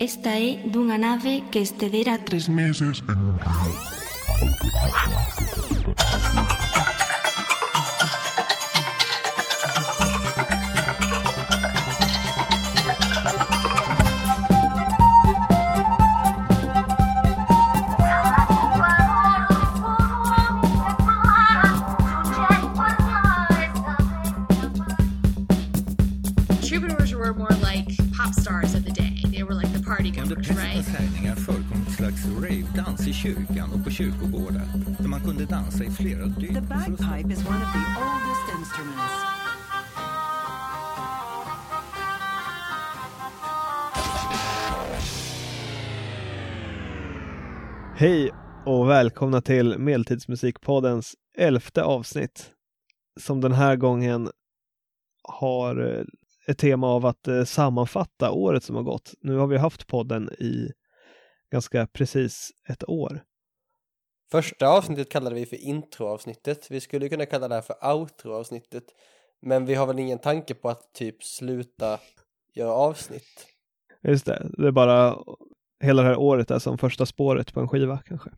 Esta 0.00 0.30
é 0.38 0.62
dunha 0.62 0.96
nave 0.96 1.42
que 1.50 1.58
estedera 1.58 2.22
tres 2.22 2.48
meses 2.48 3.02
en 3.10 3.18
un 3.18 3.34
río. 3.34 3.98
Välkomna 49.18 49.40
till 49.40 49.78
Medeltidsmusikpoddens 49.78 51.14
elfte 51.36 51.82
avsnitt. 51.82 52.52
Som 53.20 53.40
den 53.40 53.52
här 53.52 53.76
gången 53.76 54.30
har 55.22 55.96
eh, 55.96 56.04
ett 56.46 56.58
tema 56.58 56.86
av 56.86 57.06
att 57.06 57.28
eh, 57.28 57.44
sammanfatta 57.44 58.30
året 58.30 58.64
som 58.64 58.76
har 58.76 58.82
gått. 58.82 59.14
Nu 59.20 59.36
har 59.36 59.46
vi 59.46 59.56
haft 59.56 59.86
podden 59.86 60.30
i 60.32 60.72
ganska 61.52 61.86
precis 61.86 62.50
ett 62.68 62.88
år. 62.88 63.24
Första 64.30 64.68
avsnittet 64.68 65.10
kallade 65.10 65.36
vi 65.36 65.46
för 65.46 65.56
introavsnittet. 65.56 66.70
Vi 66.70 66.80
skulle 66.80 67.08
kunna 67.08 67.26
kalla 67.26 67.48
det 67.48 67.54
här 67.54 67.62
för 67.62 67.94
outroavsnittet. 67.94 68.84
Men 69.42 69.66
vi 69.66 69.74
har 69.74 69.86
väl 69.86 69.98
ingen 69.98 70.18
tanke 70.18 70.54
på 70.54 70.68
att 70.68 70.92
typ 70.94 71.24
sluta 71.24 71.98
göra 72.54 72.72
avsnitt. 72.72 73.46
Just 74.02 74.26
det, 74.26 74.50
det 74.58 74.66
är 74.66 74.72
bara 74.72 75.18
hela 75.80 76.02
det 76.02 76.08
här 76.08 76.18
året 76.18 76.50
är 76.50 76.58
som 76.58 76.78
första 76.78 77.06
spåret 77.06 77.54
på 77.54 77.60
en 77.60 77.68
skiva 77.68 77.98
kanske. 78.06 78.30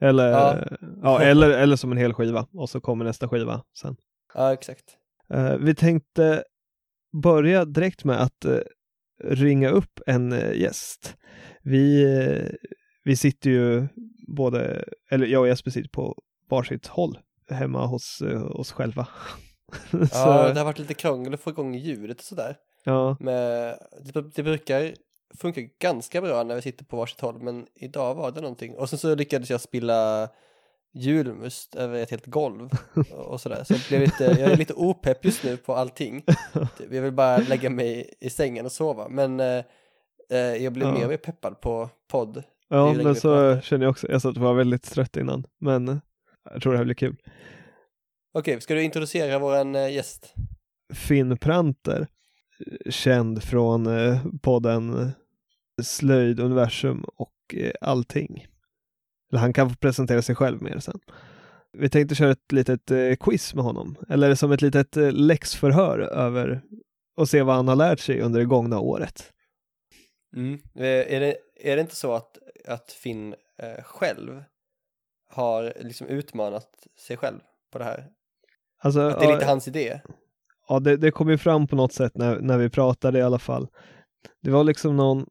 Eller, 0.00 0.30
Ja. 0.30 0.56
ja. 1.02 1.20
eller, 1.22 1.50
eller 1.50 1.76
som 1.76 1.92
en 1.92 1.98
hel 1.98 2.12
skiva 2.12 2.46
och 2.52 2.70
så 2.70 2.80
kommer 2.80 3.04
nästa 3.04 3.28
skiva 3.28 3.62
sen. 3.80 3.96
Ja, 4.34 4.52
exakt. 4.52 4.84
Eh, 5.34 5.56
vi 5.56 5.74
tänkte 5.74 6.44
börja 7.22 7.64
direkt 7.64 8.04
med 8.04 8.22
att 8.22 8.44
eh, 8.44 8.58
ringa 9.24 9.68
upp 9.70 10.00
en 10.06 10.32
eh, 10.32 10.52
gäst. 10.52 11.16
Vi, 11.62 12.06
vi 13.04 13.16
sitter 13.16 13.50
ju 13.50 13.88
både, 14.36 14.84
eller 15.10 15.26
jag 15.26 15.40
och 15.40 15.48
Jesper 15.48 15.70
sitter 15.70 15.90
på 15.90 16.16
varsitt 16.50 16.86
håll 16.86 17.18
hemma 17.50 17.86
hos 17.86 18.22
oss 18.50 18.72
själva. 18.72 19.08
Ja, 20.12 20.48
det 20.52 20.60
har 20.60 20.64
varit 20.64 20.78
lite 20.78 20.94
krångel 20.94 21.34
att 21.34 21.40
få 21.40 21.50
igång 21.50 21.74
ljudet 21.74 22.18
och 22.18 22.24
sådär. 22.24 22.56
ja, 22.84 23.16
Men 23.20 23.34
det, 24.04 24.34
det 24.34 24.42
brukar 24.42 24.94
funka 25.38 25.60
ganska 25.78 26.20
bra 26.20 26.42
när 26.42 26.54
vi 26.54 26.62
sitter 26.62 26.84
på 26.84 26.96
varsitt 26.96 27.20
håll. 27.20 27.42
Men 27.42 27.66
idag 27.74 28.14
var 28.14 28.30
det 28.30 28.40
någonting. 28.40 28.74
Och 28.76 28.90
sen 28.90 28.98
så 28.98 29.14
lyckades 29.14 29.50
jag 29.50 29.60
spilla 29.60 30.28
julmust 30.94 31.74
över 31.74 32.02
ett 32.02 32.10
helt 32.10 32.26
golv 32.26 32.70
och 33.12 33.26
och 33.26 33.40
sådär. 33.40 33.64
Så 33.64 33.72
jag, 33.74 33.80
blev 33.88 34.00
lite, 34.00 34.24
jag 34.24 34.52
är 34.52 34.56
lite 34.56 34.74
opepp 34.74 35.24
just 35.24 35.44
nu 35.44 35.56
på 35.56 35.74
allting. 35.74 36.22
Typ, 36.78 36.92
Jag 36.92 37.02
vill 37.02 37.12
bara 37.12 37.36
lägga 37.38 37.70
mig 37.70 38.14
i 38.20 38.30
sängen 38.30 38.66
och 38.66 38.72
sova. 38.72 39.08
Men 39.08 39.40
eh, 39.40 39.64
eh, 40.30 40.38
jag 40.38 40.72
blev 40.72 40.88
Ja. 40.88 40.94
mer 40.94 41.04
och 41.04 41.10
mer 41.10 41.16
peppad 41.16 41.60
på 41.60 41.88
podd. 42.10 42.42
Ja 42.68 42.92
men 42.92 43.14
så 43.14 43.20
pratar. 43.28 43.60
känner 43.60 43.84
jag 43.84 43.90
också. 43.90 44.10
Jag 44.10 44.22
sa 44.22 44.28
att 44.30 44.36
jag 44.36 44.42
var 44.42 44.54
väldigt 44.54 44.82
trött 44.82 45.16
innan, 45.16 45.46
men 45.60 46.00
jag 46.52 46.62
tror 46.62 46.72
det 46.72 46.78
här 46.78 46.84
blir 46.84 46.94
kul. 46.94 47.16
Okej, 48.34 48.60
ska 48.60 48.74
du 48.74 48.82
introducera 48.82 49.38
våran 49.38 49.74
eh, 49.74 49.92
gäst? 49.94 50.34
Finn 50.94 51.36
Pranter, 51.36 52.06
känd 52.90 53.42
från 53.42 53.86
eh, 53.86 54.24
podden 54.42 55.10
Slöjd, 55.82 56.40
Universum 56.40 57.04
och 57.16 57.54
eh, 57.54 57.72
allting. 57.80 58.46
Eller 59.30 59.40
han 59.40 59.52
kan 59.52 59.70
få 59.70 59.76
presentera 59.76 60.22
sig 60.22 60.34
själv 60.34 60.62
mer 60.62 60.78
sen. 60.78 61.00
Vi 61.72 61.88
tänkte 61.90 62.14
köra 62.14 62.30
ett 62.30 62.52
litet 62.52 62.90
eh, 62.90 63.14
quiz 63.20 63.54
med 63.54 63.64
honom, 63.64 63.96
eller 64.08 64.34
som 64.34 64.52
ett 64.52 64.62
litet 64.62 64.96
eh, 64.96 65.12
läxförhör 65.12 65.98
över 65.98 66.62
och 67.16 67.28
se 67.28 67.42
vad 67.42 67.54
han 67.56 67.68
har 67.68 67.76
lärt 67.76 68.00
sig 68.00 68.20
under 68.20 68.40
det 68.40 68.46
gångna 68.46 68.78
året. 68.80 69.32
Eh, 70.36 70.84
Är, 70.84 71.20
det, 71.20 71.36
är 71.60 71.76
det 71.76 71.80
inte 71.82 71.96
så 71.96 72.14
att, 72.14 72.38
att 72.68 72.92
Finn 72.92 73.34
själv 73.82 74.42
har 75.28 75.72
liksom 75.80 76.06
utmanat 76.06 76.86
sig 77.06 77.16
själv 77.16 77.38
på 77.72 77.78
det 77.78 77.84
här? 77.84 78.06
Alltså, 78.82 79.00
Att 79.00 79.20
det 79.20 79.26
är 79.26 79.32
lite 79.32 79.44
ja, 79.44 79.48
hans 79.48 79.68
idé? 79.68 80.00
ja, 80.68 80.80
det, 80.80 80.96
det 80.96 81.10
kom 81.10 81.28
ju 81.30 81.38
fram 81.38 81.66
på 81.66 81.76
något 81.76 81.92
sätt 81.92 82.16
när, 82.16 82.40
när 82.40 82.58
vi 82.58 82.70
pratade 82.70 83.18
i 83.18 83.22
alla 83.22 83.38
fall. 83.38 83.68
Det 84.42 84.50
var 84.50 84.64
liksom 84.64 84.96
någon, 84.96 85.26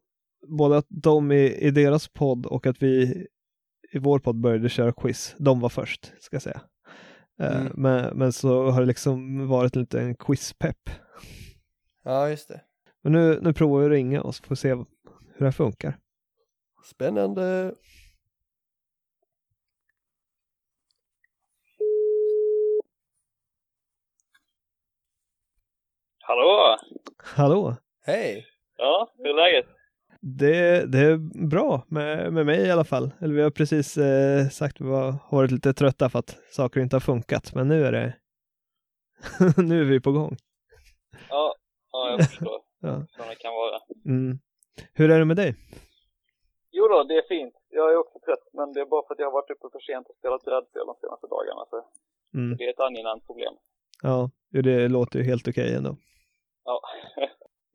både 0.58 0.76
att 0.78 0.86
de 0.88 1.32
i, 1.32 1.54
i 1.66 1.70
deras 1.70 2.08
podd 2.08 2.46
och 2.46 2.66
att 2.66 2.82
vi 2.82 3.26
i 3.92 3.98
vår 3.98 4.18
podd 4.18 4.36
började 4.40 4.68
köra 4.68 4.92
quiz. 4.92 5.34
De 5.38 5.60
var 5.60 5.68
först, 5.68 6.12
ska 6.20 6.34
jag 6.34 6.42
säga. 6.42 6.60
Eh, 7.40 7.60
Mm. 7.60 7.72
Men, 7.76 8.18
men 8.18 8.32
så 8.32 8.70
har 8.70 8.80
det 8.80 8.86
liksom 8.86 9.48
varit 9.48 9.76
lite 9.76 10.00
en 10.00 10.14
quizpepp. 10.14 10.90
Ja, 12.02 12.28
just 12.28 12.48
det. 12.48 12.60
Men 13.02 13.12
nu, 13.12 13.40
nu 13.42 13.52
provar 13.52 13.80
vi 13.80 13.86
att 13.86 13.90
ringa 13.90 14.22
och 14.22 14.34
så 14.34 14.42
får 14.42 14.48
vi 14.50 14.56
se 14.56 14.74
hur 14.74 14.86
det 15.38 15.44
här 15.44 15.52
funkar. 15.52 15.98
Spännande. 16.84 17.74
Hallå! 26.20 26.78
Hallå! 27.18 27.76
Hej! 28.02 28.46
Ja, 28.76 29.12
hur 29.18 29.26
är 29.28 29.34
läget? 29.34 29.66
Det, 30.22 30.86
det 30.92 30.98
är 30.98 31.16
bra 31.48 31.84
med, 31.88 32.32
med 32.32 32.46
mig 32.46 32.60
i 32.66 32.70
alla 32.70 32.84
fall. 32.84 33.10
Eller 33.20 33.34
vi 33.34 33.42
har 33.42 33.50
precis 33.50 33.96
eh, 33.98 34.48
sagt 34.48 34.80
att 34.80 34.86
vi 34.86 34.90
har 34.90 35.14
varit 35.30 35.50
lite 35.50 35.72
trötta 35.72 36.08
för 36.10 36.18
att 36.18 36.36
saker 36.50 36.80
inte 36.80 36.96
har 36.96 37.00
funkat. 37.00 37.54
Men 37.54 37.68
nu 37.68 37.84
är 37.84 37.92
det 37.92 38.14
nu 39.62 39.80
är 39.80 39.84
vi 39.84 40.00
på 40.00 40.12
gång. 40.12 40.36
Ja, 41.28 41.54
ja 41.92 42.10
jag 42.10 42.20
förstår. 42.30 42.58
Ja. 42.80 43.06
Som 43.10 43.24
det 43.28 43.34
kan 43.34 43.52
vara. 43.52 43.78
Mm. 44.06 44.38
Hur 44.92 45.10
är 45.10 45.18
det 45.18 45.24
med 45.24 45.36
dig? 45.36 45.54
Jo 46.72 46.88
då, 46.88 47.02
det 47.04 47.14
är 47.14 47.28
fint. 47.28 47.54
Jag 47.68 47.92
är 47.92 47.96
också 47.96 48.18
trött, 48.18 48.44
men 48.52 48.72
det 48.72 48.80
är 48.80 48.86
bara 48.86 49.06
för 49.06 49.14
att 49.14 49.18
jag 49.20 49.26
har 49.26 49.32
varit 49.32 49.50
uppe 49.50 49.68
för 49.72 49.80
sent 49.80 50.06
och 50.08 50.16
spelat 50.18 50.44
brädspel 50.44 50.82
de 50.86 50.94
senaste 51.00 51.26
dagarna. 51.26 51.64
Så 51.70 51.76
Mm. 52.34 52.56
det 52.56 52.64
är 52.64 52.70
ett 52.70 52.80
angenämt 52.80 53.26
problem. 53.26 53.54
Ja, 54.02 54.30
det 54.50 54.88
låter 54.88 55.18
ju 55.18 55.24
helt 55.24 55.48
okej 55.48 55.74
ändå. 55.74 55.96
Ja. 56.64 56.80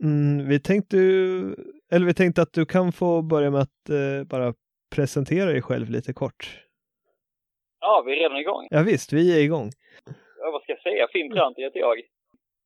Mm, 0.03 0.47
vi 0.47 0.59
tänkte 0.59 0.97
ju, 0.97 1.55
eller 1.91 2.05
vi 2.05 2.13
tänkte 2.13 2.41
att 2.41 2.53
du 2.53 2.65
kan 2.65 2.91
få 2.91 3.21
börja 3.21 3.51
med 3.51 3.61
att 3.61 3.89
eh, 3.89 4.27
bara 4.27 4.53
presentera 4.95 5.45
dig 5.45 5.61
själv 5.61 5.89
lite 5.89 6.13
kort. 6.13 6.61
ja, 7.79 8.03
vi 8.05 8.11
är 8.11 8.15
redan 8.15 8.37
igång. 8.37 8.67
Ja 8.69 8.83
visst, 8.83 9.13
vi 9.13 9.37
är 9.37 9.43
igång. 9.43 9.69
Ja, 10.39 10.51
vad 10.51 10.61
ska 10.61 10.71
jag 10.71 10.81
säga? 10.81 11.07
Finn 11.13 11.29
Brandt 11.29 11.57
heter 11.57 11.79
jag. 11.79 12.01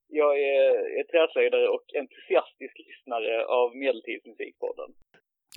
Jag 0.07 0.39
är, 0.39 0.99
är 0.99 1.03
träslöjdare 1.03 1.67
och 1.67 1.85
entusiastisk 1.99 2.77
lyssnare 2.87 3.45
av 3.45 3.75
Medeltidsmusikpodden. 3.75 4.89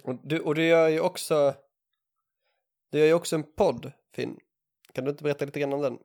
Och 0.05 0.15
du, 0.25 0.41
och 0.41 0.55
du 0.55 0.67
gör 0.67 0.89
ju 0.89 1.01
också 1.01 1.55
du 2.93 2.99
gör 2.99 3.07
ju 3.07 3.15
också 3.15 3.37
en 3.37 3.53
podd, 3.59 3.93
Finn. 4.17 4.37
Kan 4.95 5.05
du 5.05 5.11
inte 5.11 5.25
berätta 5.25 5.45
lite 5.45 5.61
grann 5.61 5.73
om 5.73 5.83
den? 5.83 5.99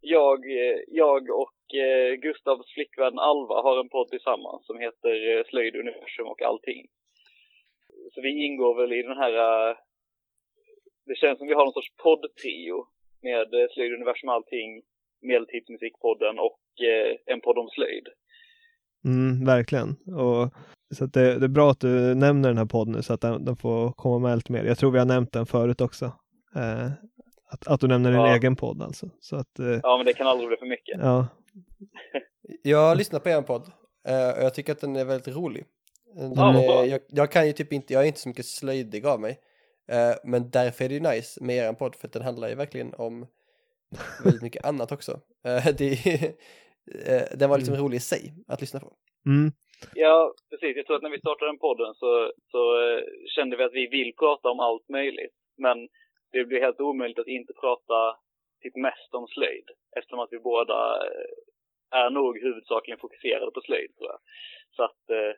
Jag, 0.00 0.38
eh, 0.60 0.78
jag 0.88 1.22
och 1.30 1.74
eh, 1.74 2.14
Gustavs 2.14 2.72
flickvän 2.74 3.18
Alva 3.18 3.62
har 3.62 3.80
en 3.80 3.88
podd 3.88 4.08
tillsammans 4.08 4.66
som 4.66 4.78
heter 4.78 5.14
eh, 5.30 5.44
Slöjd, 5.44 5.76
Universum 5.76 6.26
och 6.26 6.42
allting. 6.42 6.86
Så 8.14 8.20
vi 8.20 8.44
ingår 8.46 8.74
väl 8.80 8.92
i 8.92 9.02
den 9.02 9.16
här, 9.16 9.32
eh, 9.70 9.76
det 11.06 11.16
känns 11.16 11.38
som 11.38 11.46
vi 11.46 11.54
har 11.54 11.64
någon 11.64 11.72
sorts 11.72 11.92
poddtrio 12.04 12.76
med 13.22 13.54
eh, 13.54 13.66
Slöjd, 13.74 13.92
Universum, 13.92 14.28
allting, 14.28 14.82
Medeltidsmusikpodden 15.22 16.38
och 16.38 16.60
eh, 16.90 17.16
en 17.34 17.40
podd 17.40 17.58
om 17.58 17.68
slöjd. 17.68 18.06
Mm, 19.04 19.44
verkligen. 19.46 19.88
Och, 20.22 20.54
så 20.96 21.04
att 21.04 21.12
det, 21.12 21.38
det 21.38 21.46
är 21.46 21.48
bra 21.48 21.70
att 21.70 21.80
du 21.80 22.14
nämner 22.14 22.48
den 22.48 22.58
här 22.58 22.64
podden 22.64 22.94
nu 22.94 23.02
så 23.02 23.12
att 23.12 23.20
den, 23.20 23.44
den 23.44 23.56
får 23.56 23.92
komma 23.92 24.18
med 24.28 24.36
lite 24.36 24.52
mer. 24.52 24.64
Jag 24.64 24.78
tror 24.78 24.90
vi 24.90 24.98
har 24.98 25.06
nämnt 25.06 25.32
den 25.32 25.46
förut 25.46 25.80
också. 25.80 26.04
Eh, 26.56 26.86
att, 27.52 27.68
att 27.68 27.80
du 27.80 27.88
nämner 27.88 28.10
din 28.10 28.20
Ja. 28.20 28.34
egen 28.36 28.56
podd 28.56 28.82
alltså. 28.82 29.06
Så 29.20 29.36
att, 29.36 29.58
eh, 29.58 29.78
Ja, 29.82 29.96
men 29.96 30.06
det 30.06 30.12
kan 30.12 30.26
aldrig 30.26 30.48
bli 30.48 30.56
för 30.56 30.66
mycket. 30.66 30.98
ja. 31.00 31.26
Jag 32.62 32.88
har 32.88 32.96
lyssnat 32.96 33.22
på 33.22 33.28
er 33.28 33.42
podd 33.42 33.62
eh, 34.08 34.38
och 34.38 34.44
jag 34.44 34.54
tycker 34.54 34.72
att 34.72 34.80
den 34.80 34.96
är 34.96 35.04
väldigt 35.04 35.36
rolig. 35.36 35.64
Den 36.14 36.32
Ja, 36.36 36.52
vad 36.52 36.64
bra. 36.66 36.82
är, 36.82 36.86
jag, 36.86 37.00
jag 37.08 37.32
kan 37.32 37.46
ju 37.46 37.52
typ 37.52 37.72
inte, 37.72 37.92
jag 37.92 38.02
är 38.02 38.06
inte 38.06 38.20
så 38.20 38.28
mycket 38.28 38.46
slöjdig 38.46 39.06
av 39.06 39.20
mig. 39.20 39.38
Eh, 39.88 40.14
Men 40.24 40.50
därför 40.50 40.84
är 40.84 40.88
det 40.88 40.94
ju 40.94 41.00
nice 41.00 41.44
med 41.44 41.56
er 41.56 41.72
podd 41.72 41.94
för 41.96 42.06
att 42.06 42.12
den 42.12 42.22
handlar 42.22 42.48
ju 42.48 42.54
verkligen 42.54 42.94
om 42.94 43.26
väldigt 44.24 44.42
mycket 44.42 44.64
annat 44.64 44.92
också. 44.92 45.12
Eh, 45.44 45.74
Det, 45.78 45.92
eh, 47.06 47.38
den 47.38 47.50
var 47.50 47.58
liksom 47.58 47.76
rolig 47.76 47.96
i 47.96 48.00
sig 48.00 48.32
att 48.48 48.60
lyssna 48.60 48.80
på. 48.80 48.92
Mm. 49.26 49.52
Ja, 49.94 50.34
precis. 50.50 50.76
Jag 50.76 50.86
tror 50.86 50.96
att 50.96 51.02
när 51.02 51.10
vi 51.10 51.18
startade 51.18 51.50
den 51.50 51.58
podden 51.58 51.94
så, 51.94 52.32
så 52.50 52.60
eh, 52.82 53.02
kände 53.34 53.56
vi 53.56 53.64
att 53.64 53.72
vi 53.80 53.86
vill 53.86 54.12
prata 54.22 54.48
om 54.50 54.60
allt 54.60 54.88
möjligt. 54.88 55.34
Men 55.58 55.88
det 56.32 56.44
blir 56.44 56.60
helt 56.60 56.80
omöjligt 56.80 57.18
att 57.18 57.26
inte 57.38 57.52
prata 57.52 57.98
typ 58.62 58.76
mest 58.76 59.14
om 59.14 59.26
slöjd. 59.28 59.66
Eftersom 59.98 60.20
att 60.20 60.32
vi 60.32 60.38
båda 60.38 60.78
eh, 61.06 61.98
är 62.02 62.10
nog 62.10 62.38
huvudsakligen 62.38 62.98
fokuserade 63.00 63.50
på 63.50 63.60
slöjd 63.60 63.90
tror 63.96 64.08
jag. 64.12 64.20
Så 64.76 64.82
att 64.88 65.02
eh, 65.10 65.32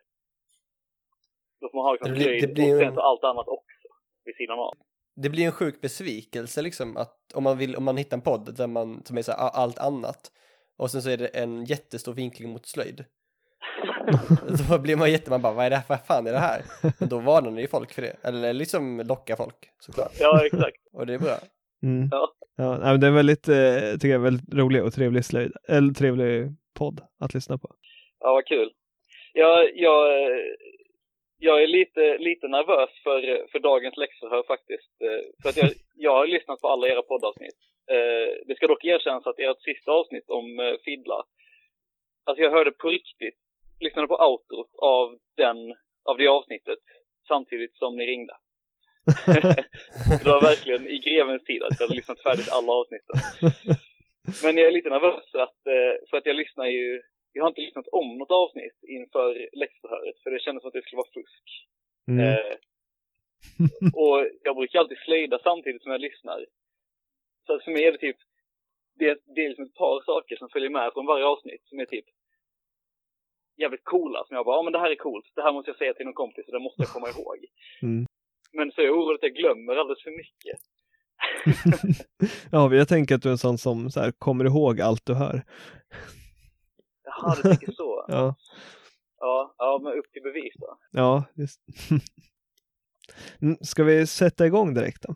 då 1.63 1.69
får 1.71 1.77
man 1.77 1.85
ha 1.85 1.93
liksom 1.93 2.09
Det 2.13 2.15
blir- 2.19 2.41
det 2.47 2.53
blir 2.53 2.75
och 2.75 2.81
en- 2.83 2.99
allt 2.99 3.23
annat 3.23 3.47
också 3.47 3.87
vid 4.25 4.35
sidan 4.35 4.59
av. 4.59 4.73
Det 5.15 5.29
blir 5.29 5.45
en 5.45 5.51
sjuk 5.51 5.81
besvikelse 5.81 6.61
liksom 6.61 6.97
att 6.97 7.17
om 7.35 7.43
man 7.43 7.57
vill, 7.57 7.75
om 7.75 7.83
man 7.83 7.97
hittar 7.97 8.17
en 8.17 8.21
podd 8.21 8.55
där 8.57 8.67
man, 8.67 9.01
som 9.05 9.17
är 9.17 9.21
så 9.21 9.31
här, 9.31 9.37
allt 9.53 9.79
annat 9.79 10.31
och 10.77 10.91
sen 10.91 11.01
så 11.01 11.09
är 11.09 11.17
det 11.17 11.27
en 11.27 11.65
jättestor 11.65 12.13
vinkling 12.13 12.49
mot 12.51 12.65
slöjd. 12.65 13.05
Då 14.69 14.77
blir 14.79 14.95
man 14.95 15.11
jätte, 15.11 15.29
man 15.29 15.41
bara, 15.41 15.53
vad 15.53 15.65
är 15.65 15.69
det 15.69 15.75
här, 15.75 15.85
vad 15.89 16.05
fan 16.05 16.27
är 16.27 16.31
det 16.31 16.39
här? 16.39 16.61
Men 16.99 17.09
då 17.09 17.19
varnar 17.19 17.51
ni 17.51 17.67
folk 17.67 17.93
för 17.93 18.01
det, 18.01 18.15
eller 18.23 18.53
liksom 18.53 18.99
lockar 19.05 19.35
folk 19.35 19.69
såklart. 19.79 20.11
Ja, 20.19 20.45
exakt. 20.45 20.77
Och 20.93 21.05
det 21.07 21.13
är 21.13 21.19
bra. 21.19 21.37
Mm. 21.83 22.07
Ja. 22.11 22.29
Ja, 22.55 22.97
det 22.97 23.07
är 23.07 23.11
väldigt, 23.11 23.47
eh, 23.47 23.91
tycker 23.93 24.07
jag, 24.09 24.19
väldigt 24.19 24.53
rolig 24.53 24.83
och 24.83 24.93
trevlig 24.93 25.25
slöjd, 25.25 25.51
eller 25.67 25.93
trevlig 25.93 26.51
podd 26.73 27.01
att 27.19 27.33
lyssna 27.33 27.57
på. 27.57 27.69
Ja, 28.19 28.33
vad 28.33 28.45
kul. 28.45 28.71
Jag, 29.33 29.77
jag, 29.77 30.29
jag 31.47 31.63
är 31.63 31.67
lite, 31.67 32.17
lite 32.17 32.47
nervös 32.47 32.89
för, 33.03 33.19
för 33.51 33.59
dagens 33.59 33.97
läxförhör 33.97 34.43
faktiskt. 34.53 34.93
Eh, 35.05 35.23
För 35.41 35.49
att 35.49 35.57
jag, 35.57 35.69
jag 35.95 36.13
har 36.15 36.27
lyssnat 36.27 36.61
på 36.61 36.67
alla 36.67 36.87
era 36.87 37.01
poddavsnitt. 37.01 37.59
Eh, 37.95 38.29
Det 38.47 38.55
ska 38.55 38.67
dock 38.67 38.85
erkännas 38.85 39.27
att 39.27 39.39
ert 39.39 39.61
sista 39.61 39.91
avsnitt 39.91 40.29
om 40.29 40.59
eh, 40.59 40.75
Fiddla, 40.85 41.19
alltså 42.25 42.43
jag 42.43 42.51
hörde 42.51 42.71
på 42.71 42.87
riktigt, 42.89 43.39
lyssnade 43.79 44.07
på 44.07 44.17
outrot 44.27 44.71
av, 44.77 45.17
den, 45.37 45.57
av 46.09 46.17
det 46.17 46.27
avsnittet 46.27 46.83
samtidigt 47.27 47.75
som 47.77 47.95
ni 47.97 48.05
ringde. 48.05 48.33
det 50.23 50.29
var 50.35 50.41
verkligen 50.41 50.87
i 50.87 50.97
grevens 50.99 51.43
tid 51.43 51.63
att 51.63 51.79
jag 51.79 51.87
hade 51.87 51.95
lyssnat 51.95 52.23
färdigt 52.23 52.51
alla 52.51 52.71
avsnitten. 52.71 53.15
Men 54.43 54.57
jag 54.57 54.67
är 54.67 54.71
lite 54.71 54.89
nervös 54.89 55.31
för 55.31 55.39
att, 55.39 55.59
för 56.09 56.17
att 56.17 56.25
jag 56.25 56.35
lyssnar 56.35 56.65
ju, 56.65 57.01
jag 57.33 57.43
har 57.43 57.49
inte 57.49 57.61
lyssnat 57.61 57.87
om 57.87 58.17
något 58.17 58.31
avsnitt 58.31 58.77
inför 58.97 59.49
läxförhöret 59.53 60.17
för 60.23 60.31
det 60.31 60.39
kändes 60.39 60.61
som 60.61 60.67
att 60.67 60.73
det 60.73 60.81
skulle 60.81 61.03
vara 61.03 61.17
fusk. 61.19 61.45
Mm. 62.11 62.19
Eh, 62.25 62.55
och 64.01 64.17
jag 64.43 64.55
brukar 64.55 64.79
alltid 64.79 64.97
slöjda 64.97 65.39
samtidigt 65.43 65.83
som 65.83 65.91
jag 65.91 66.01
lyssnar. 66.01 66.45
Så 67.45 67.53
att 67.53 67.63
för 67.63 67.71
mig 67.71 67.83
är 67.85 67.91
det 67.91 67.97
typ, 67.97 68.17
det, 68.99 69.19
det 69.35 69.41
är 69.41 69.49
liksom 69.49 69.65
ett 69.65 69.81
par 69.83 70.05
saker 70.05 70.35
som 70.35 70.49
följer 70.49 70.69
med 70.69 70.93
från 70.93 71.05
varje 71.05 71.25
avsnitt 71.25 71.63
som 71.65 71.79
är 71.79 71.85
typ 71.85 72.05
jävligt 73.57 73.83
coola. 73.83 74.23
Som 74.27 74.35
jag 74.35 74.45
bara, 74.45 74.57
ja 74.57 74.63
men 74.63 74.73
det 74.73 74.79
här 74.79 74.91
är 74.91 74.95
coolt, 74.95 75.25
det 75.35 75.41
här 75.41 75.53
måste 75.53 75.69
jag 75.71 75.77
säga 75.77 75.93
till 75.93 76.05
någon 76.05 76.21
kompis 76.23 76.45
och 76.47 76.53
det 76.53 76.59
måste 76.59 76.81
jag 76.81 76.89
komma 76.89 77.09
ihåg. 77.09 77.37
Mm. 77.81 78.05
Men 78.51 78.71
så 78.71 78.81
är 78.81 78.85
jag 78.85 78.97
orolig 78.97 79.15
att 79.15 79.29
jag 79.29 79.35
glömmer 79.35 79.75
alldeles 79.75 80.03
för 80.03 80.11
mycket. 80.21 80.57
ja, 82.51 82.73
jag 82.75 82.87
tänker 82.87 83.15
att 83.15 83.21
du 83.21 83.29
är 83.29 83.31
en 83.31 83.37
sån 83.37 83.57
som 83.57 83.91
så 83.91 83.99
här, 83.99 84.11
kommer 84.11 84.45
ihåg 84.45 84.81
allt 84.81 85.05
du 85.05 85.13
hör. 85.13 85.43
Jaha, 87.23 87.35
du 87.35 87.41
tänker 87.41 87.71
så. 87.71 88.05
Ja, 88.07 88.35
Ja, 89.19 89.55
ja 89.57 89.79
men 89.83 89.93
upp 89.99 90.11
till 90.11 90.21
bevis 90.23 90.53
då. 90.59 90.77
ja 90.91 91.23
just. 91.33 91.59
Mm, 93.41 93.57
Ska 93.61 93.83
vi 93.83 94.07
sätta 94.07 94.45
igång 94.45 94.73
direkt 94.73 95.01
då? 95.01 95.15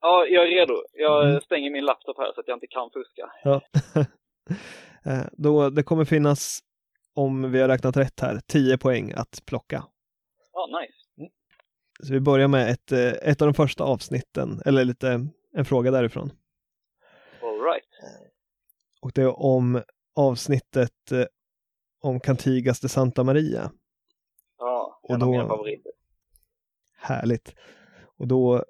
Ja, 0.00 0.26
jag 0.26 0.44
är 0.44 0.48
redo. 0.48 0.74
Jag 0.92 1.28
Mm. 1.28 1.40
stänger 1.40 1.70
min 1.70 1.84
laptop 1.84 2.16
här 2.18 2.32
så 2.34 2.40
att 2.40 2.48
jag 2.48 2.56
inte 2.56 2.66
kan 2.66 2.90
fuska. 2.90 3.32
Ja. 3.44 3.60
Eh, 5.04 5.26
då, 5.32 5.70
det 5.70 5.82
kommer 5.82 6.04
finnas, 6.04 6.60
om 7.14 7.52
vi 7.52 7.60
har 7.60 7.68
räknat 7.68 7.96
rätt 7.96 8.20
här, 8.20 8.40
10 8.46 8.78
poäng 8.78 9.12
att 9.16 9.42
plocka. 9.46 9.84
Ja, 10.52 10.80
nice. 10.80 11.30
Så 12.06 12.12
vi 12.12 12.20
börjar 12.20 12.48
med 12.48 12.70
ett, 12.70 12.92
eh, 12.92 13.30
ett 13.30 13.42
av 13.42 13.48
de 13.48 13.54
första 13.54 13.84
avsnitten, 13.84 14.62
eller 14.66 14.84
lite 14.84 15.26
en 15.56 15.64
fråga 15.64 15.90
därifrån. 15.90 16.30
All 17.42 17.60
right. 17.72 17.84
Och 19.02 19.12
det 19.14 19.22
är 19.22 19.40
om 19.42 19.82
avsnittet 20.20 21.12
eh, 21.12 21.24
om 22.02 22.20
Cantigas 22.20 22.80
de 22.80 22.88
Santa 22.88 23.24
Maria. 23.24 23.70
Ja, 24.58 25.00
Och 25.02 25.10
en 25.14 25.22
av 25.22 25.26
då- 25.28 25.32
mina 25.32 25.48
favoriter. 25.48 25.92
Härligt. 26.96 27.54
Och 28.18 28.28
då 28.28 28.64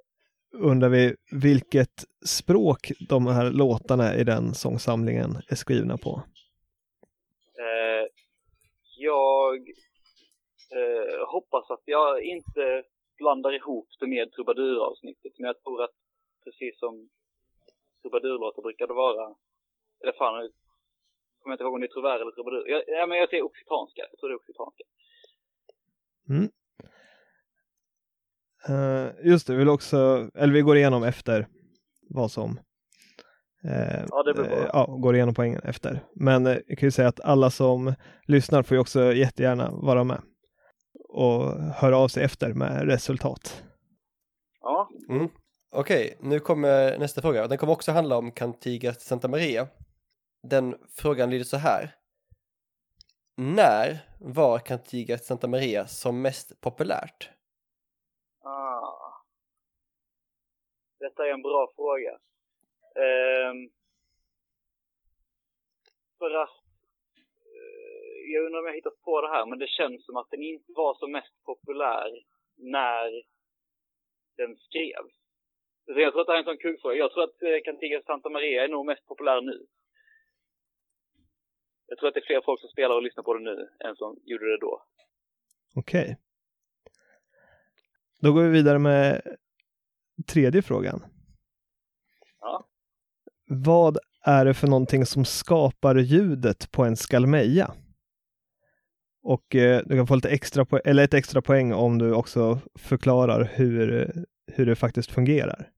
undrar 0.53 0.89
vi 0.89 1.17
vilket 1.33 2.05
språk 2.27 2.93
de 3.09 3.27
här 3.27 3.51
låtarna 3.51 4.15
i 4.15 4.25
den 4.25 4.55
sångsamlingen 4.55 5.31
är 5.49 5.55
skrivna 5.57 5.97
på. 5.99 6.23
Eh, 7.59 8.07
jag 8.97 9.57
eh, 10.79 11.29
hoppas 11.29 11.71
att 11.71 11.83
jag 11.85 12.23
inte 12.23 12.83
blandar 13.19 13.53
ihop 13.55 13.89
det 14.01 14.07
med 14.07 14.33
trubaduravsnittet. 14.33 15.33
Men 15.39 15.47
jag 15.47 15.63
tror 15.63 15.83
att 15.83 15.95
precis 16.45 16.79
som 16.79 17.09
trubadurlåtar 18.03 18.63
brukade 18.63 18.95
vara, 18.95 19.35
eller 20.03 20.13
fan, 20.13 20.51
kommer 21.43 21.55
inte 21.55 21.65
ihåg 21.65 21.75
om 21.75 21.81
det 21.81 21.87
är 21.87 21.95
truvär 21.97 22.21
eller 22.21 22.31
trubadur. 22.37 22.69
Jag, 22.69 22.83
ja, 22.87 23.07
men 23.07 23.19
jag 23.19 23.29
säger 23.31 23.43
occitanska. 23.45 24.03
Jag 24.11 24.19
tror 24.19 24.29
det 24.29 24.35
är 24.35 24.43
occitanska. 24.43 24.85
Eh, 28.69 29.27
just 29.31 29.47
det, 29.47 29.53
vi 29.53 29.59
vill 29.59 29.69
också, 29.69 30.29
eller 30.35 30.53
vi 30.53 30.61
går 30.63 30.77
igenom 30.77 31.03
efter 31.03 31.47
vad 32.11 32.31
som 32.31 32.61
eh, 33.65 34.05
Ja, 34.11 34.23
det 34.23 34.35
blir 34.35 34.45
bra. 34.45 34.59
eh, 34.59 34.69
ja, 34.73 34.87
går 34.87 35.15
igenom 35.15 35.35
poängen 35.35 35.61
efter. 35.65 36.05
Men 36.15 36.47
eh, 36.47 36.57
jag 36.67 36.79
kan 36.79 36.87
ju 36.87 36.91
säga 36.91 37.09
att 37.09 37.21
alla 37.21 37.51
som 37.51 37.95
lyssnar 38.27 38.63
får 38.63 38.75
ju 38.75 38.81
också 38.81 39.13
jättegärna 39.13 39.71
vara 39.71 40.05
med 40.05 40.23
och 41.09 41.45
höra 41.63 41.97
av 41.97 42.09
sig 42.09 42.25
efter 42.25 42.53
med 42.55 42.87
resultat. 42.89 43.63
Ja, 44.61 44.89
Mm. 45.09 45.29
Okej, 45.73 46.19
nu 46.21 46.41
kommer 46.41 46.99
nästa 46.99 47.23
fråga. 47.23 47.47
Den 47.47 47.59
kommer 47.59 47.73
också 47.73 47.93
handla 47.93 48.17
om 48.19 48.31
Cantigas 48.33 49.01
Santa 49.05 49.29
Maria. 49.29 49.69
Den 50.43 50.79
frågan 50.97 51.31
lyder 51.31 51.45
så 51.45 51.57
här. 51.57 51.91
När 53.37 53.99
var 54.21 54.59
Cantiga 54.59 55.19
Santa 55.19 55.49
Maria 55.49 55.87
som 55.87 56.23
mest 56.23 56.61
populärt? 56.61 57.31
Ah. 58.43 59.23
Detta 60.99 61.27
är 61.27 61.33
en 61.33 61.43
bra 61.43 61.73
fråga. 61.77 62.13
Um, 62.95 63.71
för 66.19 66.31
att 66.31 66.49
uh, 67.47 68.33
jag 68.33 68.45
undrar 68.45 68.61
om 68.61 68.67
jag 68.67 68.75
hittat 68.75 69.01
på 69.01 69.21
det 69.21 69.29
här, 69.29 69.47
men 69.47 69.59
det 69.59 69.69
känns 69.69 70.05
som 70.05 70.17
att 70.17 70.31
den 70.31 70.43
inte 70.43 70.73
var 70.73 70.95
som 70.95 71.13
mest 71.13 71.45
populär 71.45 72.25
när 72.57 73.23
den 74.37 74.57
skrevs. 74.57 75.15
Så 75.85 76.01
jag 76.01 76.13
tror 76.13 76.21
att 76.21 76.27
det 76.27 76.33
här 76.33 76.39
är 76.39 76.43
en 76.43 76.53
sån 76.53 76.65
kuggfråga. 76.65 76.95
Jag 76.97 77.13
tror 77.13 77.25
att 77.25 77.43
eh, 77.43 77.61
Cantiga 77.65 78.03
Santa 78.03 78.29
Maria 78.29 78.65
är 78.65 78.69
nog 78.69 78.87
mest 78.87 79.07
populär 79.07 79.41
nu. 79.41 79.67
Jag 81.91 81.99
tror 81.99 82.09
att 82.09 82.15
det 82.15 82.21
är 82.21 82.27
fler 82.27 82.43
folk 82.45 82.61
som 82.61 82.69
spelar 82.69 82.97
och 82.97 83.03
lyssnar 83.03 83.23
på 83.23 83.35
det 83.35 83.41
nu 83.41 83.69
än 83.85 83.97
som 83.97 84.17
gjorde 84.25 84.51
det 84.51 84.59
då. 84.61 84.83
Okej. 85.75 86.19
Då 88.21 88.33
går 88.33 88.43
vi 88.43 88.51
vidare 88.51 88.79
med 88.79 89.23
tredje 90.27 90.63
frågan. 90.63 91.05
Ja. 92.41 92.67
Vad 93.47 93.99
är 94.25 94.45
det 94.45 94.55
för 94.55 94.67
någonting 94.67 95.07
som 95.07 95.25
skapar 95.25 95.95
ljudet 95.97 96.73
på 96.73 96.85
en 96.85 96.97
skalmeja? 96.97 97.75
Och 99.23 99.55
eh, 99.55 99.83
du 99.87 99.97
kan 99.97 100.07
få 100.07 100.15
lite 100.15 100.31
extra 100.31 100.65
poäng, 100.65 100.83
eller 100.85 101.05
ett 101.05 101.15
extra 101.15 101.43
poäng 101.43 101.73
om 101.73 101.99
du 101.99 102.15
också 102.15 102.59
förklarar 102.75 103.45
hur, 103.45 104.13
hur 104.47 104.67
det 104.67 104.77
faktiskt 104.77 105.11
fungerar. 105.11 105.71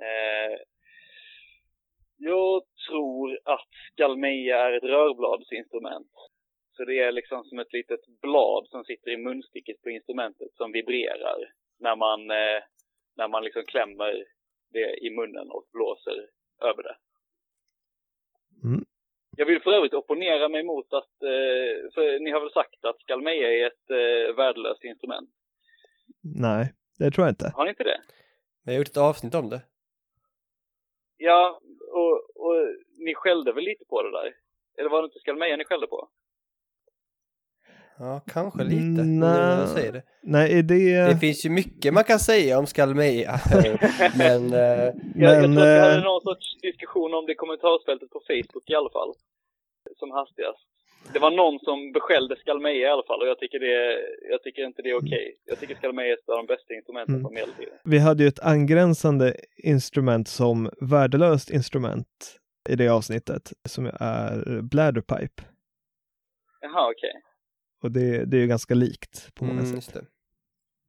Eh, 0.00 0.58
jag 2.16 2.67
tror 2.88 3.38
att 3.44 3.68
skalmeja 3.92 4.56
är 4.56 4.72
ett 4.72 4.82
rörbladsinstrument. 4.82 6.12
Så 6.76 6.84
det 6.84 6.98
är 6.98 7.12
liksom 7.12 7.44
som 7.44 7.58
ett 7.58 7.72
litet 7.72 8.00
blad 8.22 8.68
som 8.68 8.84
sitter 8.84 9.10
i 9.10 9.16
munstycket 9.16 9.82
på 9.82 9.90
instrumentet 9.90 10.52
som 10.54 10.72
vibrerar 10.72 11.38
när 11.80 11.96
man, 11.96 12.30
eh, 12.30 12.60
när 13.16 13.28
man 13.28 13.44
liksom 13.44 13.62
klämmer 13.66 14.24
det 14.72 15.06
i 15.06 15.10
munnen 15.10 15.50
och 15.50 15.64
blåser 15.72 16.28
över 16.62 16.82
det. 16.82 16.96
Mm. 18.64 18.84
Jag 19.36 19.46
vill 19.46 19.62
för 19.62 19.70
övrigt 19.72 19.94
opponera 19.94 20.48
mig 20.48 20.62
mot 20.62 20.92
att, 20.92 21.22
eh, 21.22 21.90
för 21.94 22.20
ni 22.20 22.30
har 22.30 22.40
väl 22.40 22.52
sagt 22.52 22.84
att 22.84 23.00
skalmeja 23.00 23.52
är 23.52 23.66
ett 23.66 23.90
eh, 23.90 24.36
värdelöst 24.36 24.84
instrument? 24.84 25.30
Nej, 26.22 26.72
det 26.98 27.10
tror 27.10 27.26
jag 27.26 27.32
inte. 27.32 27.52
Har 27.54 27.64
ni 27.64 27.70
inte 27.70 27.84
det? 27.84 28.00
Vi 28.64 28.72
har 28.72 28.78
gjort 28.78 28.88
ett 28.88 28.96
avsnitt 28.96 29.34
om 29.34 29.48
det. 29.48 29.62
Ja, 31.16 31.60
och, 31.90 32.14
och 32.44 32.56
ni 32.98 33.14
skällde 33.14 33.52
väl 33.52 33.64
lite 33.64 33.84
på 33.84 34.02
det 34.02 34.10
där? 34.10 34.34
Eller 34.78 34.90
var 34.90 35.02
det 35.02 35.06
inte 35.06 35.18
skalmeja 35.18 35.56
ni 35.56 35.64
skällde 35.64 35.86
på? 35.86 36.08
Ja, 37.98 38.20
kanske 38.26 38.64
lite. 38.64 39.02
Mm, 39.02 39.18
nej. 39.20 39.68
säger 39.68 39.92
det. 39.92 40.02
Nej, 40.22 40.58
är 40.58 40.62
det... 40.62 41.08
Det 41.12 41.18
finns 41.18 41.46
ju 41.46 41.50
mycket 41.50 41.94
man 41.94 42.04
kan 42.04 42.18
säga 42.18 42.58
om 42.58 42.66
Skalmeja. 42.66 43.34
men 44.18 44.52
eh, 44.52 44.58
Jag, 44.58 44.92
jag 45.14 45.40
Men, 45.40 45.54
tror 45.54 45.62
att 45.62 45.76
vi 45.76 45.80
hade 45.80 45.96
eh, 45.96 46.02
någon 46.02 46.20
sorts 46.20 46.46
diskussion 46.62 47.14
om 47.14 47.26
det 47.26 47.32
i 47.32 47.34
kommentarsfältet 47.34 48.10
på 48.10 48.20
Facebook 48.28 48.70
i 48.70 48.74
alla 48.74 48.90
fall. 48.90 49.14
Som 49.96 50.10
hastigast. 50.10 50.68
Det 51.12 51.18
var 51.18 51.30
någon 51.30 51.58
som 51.58 51.92
beskällde 51.92 52.36
skalmeja 52.36 52.88
i 52.88 52.90
alla 52.90 53.02
fall 53.02 53.20
och 53.22 53.28
jag 53.28 53.38
tycker, 53.38 53.60
det, 53.60 54.00
jag 54.30 54.42
tycker 54.42 54.64
inte 54.66 54.82
det 54.82 54.90
är 54.90 54.96
okej. 54.98 55.36
Jag 55.44 55.60
tycker 55.60 55.74
skalmeja 55.74 56.08
är 56.08 56.12
ett 56.12 56.28
av 56.28 56.36
de 56.36 56.46
bästa 56.46 56.74
instrumenten 56.74 57.14
Mm. 57.14 57.24
från 57.24 57.34
medeltiden. 57.34 57.74
Vi 57.84 57.98
hade 57.98 58.22
ju 58.22 58.28
ett 58.28 58.40
angränsande 58.40 59.36
instrument 59.56 60.28
som 60.28 60.70
värdelöst 60.80 61.50
instrument 61.50 62.38
i 62.68 62.76
det 62.76 62.88
avsnittet 62.88 63.52
som 63.68 63.86
är 63.86 64.62
bladderpipe. 64.62 65.42
Jaha, 66.60 66.90
okej. 66.90 67.12
Och 67.82 67.90
det, 67.92 68.24
det 68.24 68.36
är 68.36 68.40
ju 68.40 68.46
ganska 68.46 68.74
likt 68.74 69.34
på 69.34 69.44
många 69.44 69.60
Mm, 69.60 69.80
sätt. 69.80 69.94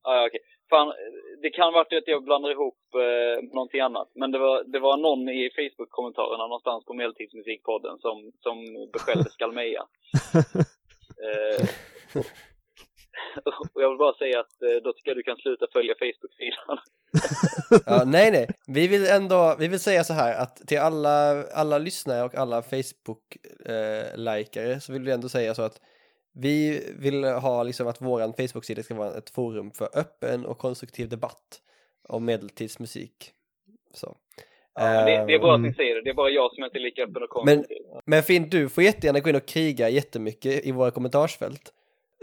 Ja, 0.04 0.16
ja, 0.16 0.28
okej. 0.28 0.40
Fan, 0.70 0.94
det 1.42 1.50
kan 1.50 1.74
vara 1.74 1.82
att 1.82 2.04
jag 2.06 2.24
blandar 2.24 2.52
ihop 2.52 2.78
eh, 2.94 3.44
någonting 3.54 3.82
annat. 3.82 4.12
Men 4.16 4.32
det 4.32 4.40
var, 4.40 4.64
det 4.64 4.80
var 4.80 4.98
någon 4.98 5.30
i 5.30 5.50
Facebook-kommentarerna 5.58 6.48
någonstans 6.48 6.86
på 6.86 6.94
Medeltidsmusikpodden 6.94 8.00
som, 8.00 8.32
som 8.40 8.88
beskällde 8.94 9.30
Skalmeja. 9.30 9.84
eh, 11.26 11.70
och 13.74 13.82
jag 13.82 13.90
vill 13.90 13.98
bara 13.98 14.18
säga 14.18 14.40
att 14.40 14.62
eh, 14.62 14.76
då 14.84 14.94
tycker 14.94 15.12
jag 15.12 15.18
du 15.18 15.24
kan 15.24 15.38
sluta 15.38 15.66
följa 15.74 15.96
Facebook-sidan. 16.00 16.78
Ja, 17.86 18.04
nej, 18.06 18.32
nej. 18.32 18.48
Vi 18.68 18.88
vill 18.88 19.06
ändå, 19.06 19.56
vi 19.60 19.68
vill 19.68 19.80
säga 19.80 20.04
så 20.04 20.14
här 20.14 20.42
att 20.42 20.68
till 20.68 20.80
alla, 20.80 21.44
alla 21.44 21.78
lyssnare 21.78 22.24
och 22.24 22.36
alla 22.36 22.62
Facebook-likare 22.62 24.80
så 24.80 24.94
vill 24.94 25.04
vi 25.04 25.12
ändå 25.12 25.30
säga 25.30 25.56
så 25.56 25.62
att 25.62 25.82
vi 26.34 26.84
vill 27.00 27.24
ha 27.24 27.64
liksom 27.64 27.88
att 27.88 28.02
våran 28.02 28.34
Facebook-sida 28.34 28.84
ska 28.84 28.96
vara 28.96 29.18
ett 29.18 29.30
forum 29.30 29.72
för 29.72 29.90
öppen 30.00 30.46
och 30.46 30.58
konstruktiv 30.58 31.10
debatt 31.10 31.62
om 32.08 32.26
medeltidsmusik. 32.26 33.32
Så. 33.94 34.18
Ja, 34.74 34.84
men 34.84 35.06
det, 35.06 35.26
det 35.28 35.34
är 35.34 35.40
bra 35.40 35.54
att 35.54 35.60
ni 35.62 35.68
Mm. 35.68 35.76
säger 35.76 35.96
det. 35.96 36.02
Det 36.02 36.10
är 36.10 36.14
bara 36.14 36.30
jag 36.30 36.54
som 36.56 36.64
inte 36.64 36.78
är 36.78 36.82
lika 36.82 37.04
öppen 37.04 37.24
och 37.24 37.46
Men, 37.46 37.58
konstruktiv. 37.58 37.86
men 38.06 38.24
Finn, 38.24 38.50
du 38.50 38.70
får 38.70 38.84
jättegärna 38.84 39.20
gå 39.20 39.30
in 39.30 39.36
och 39.36 39.46
kriga 39.48 39.90
jättemycket 39.90 40.66
i 40.66 40.72
våra 40.72 40.92
kommentarsfält. 40.92 41.74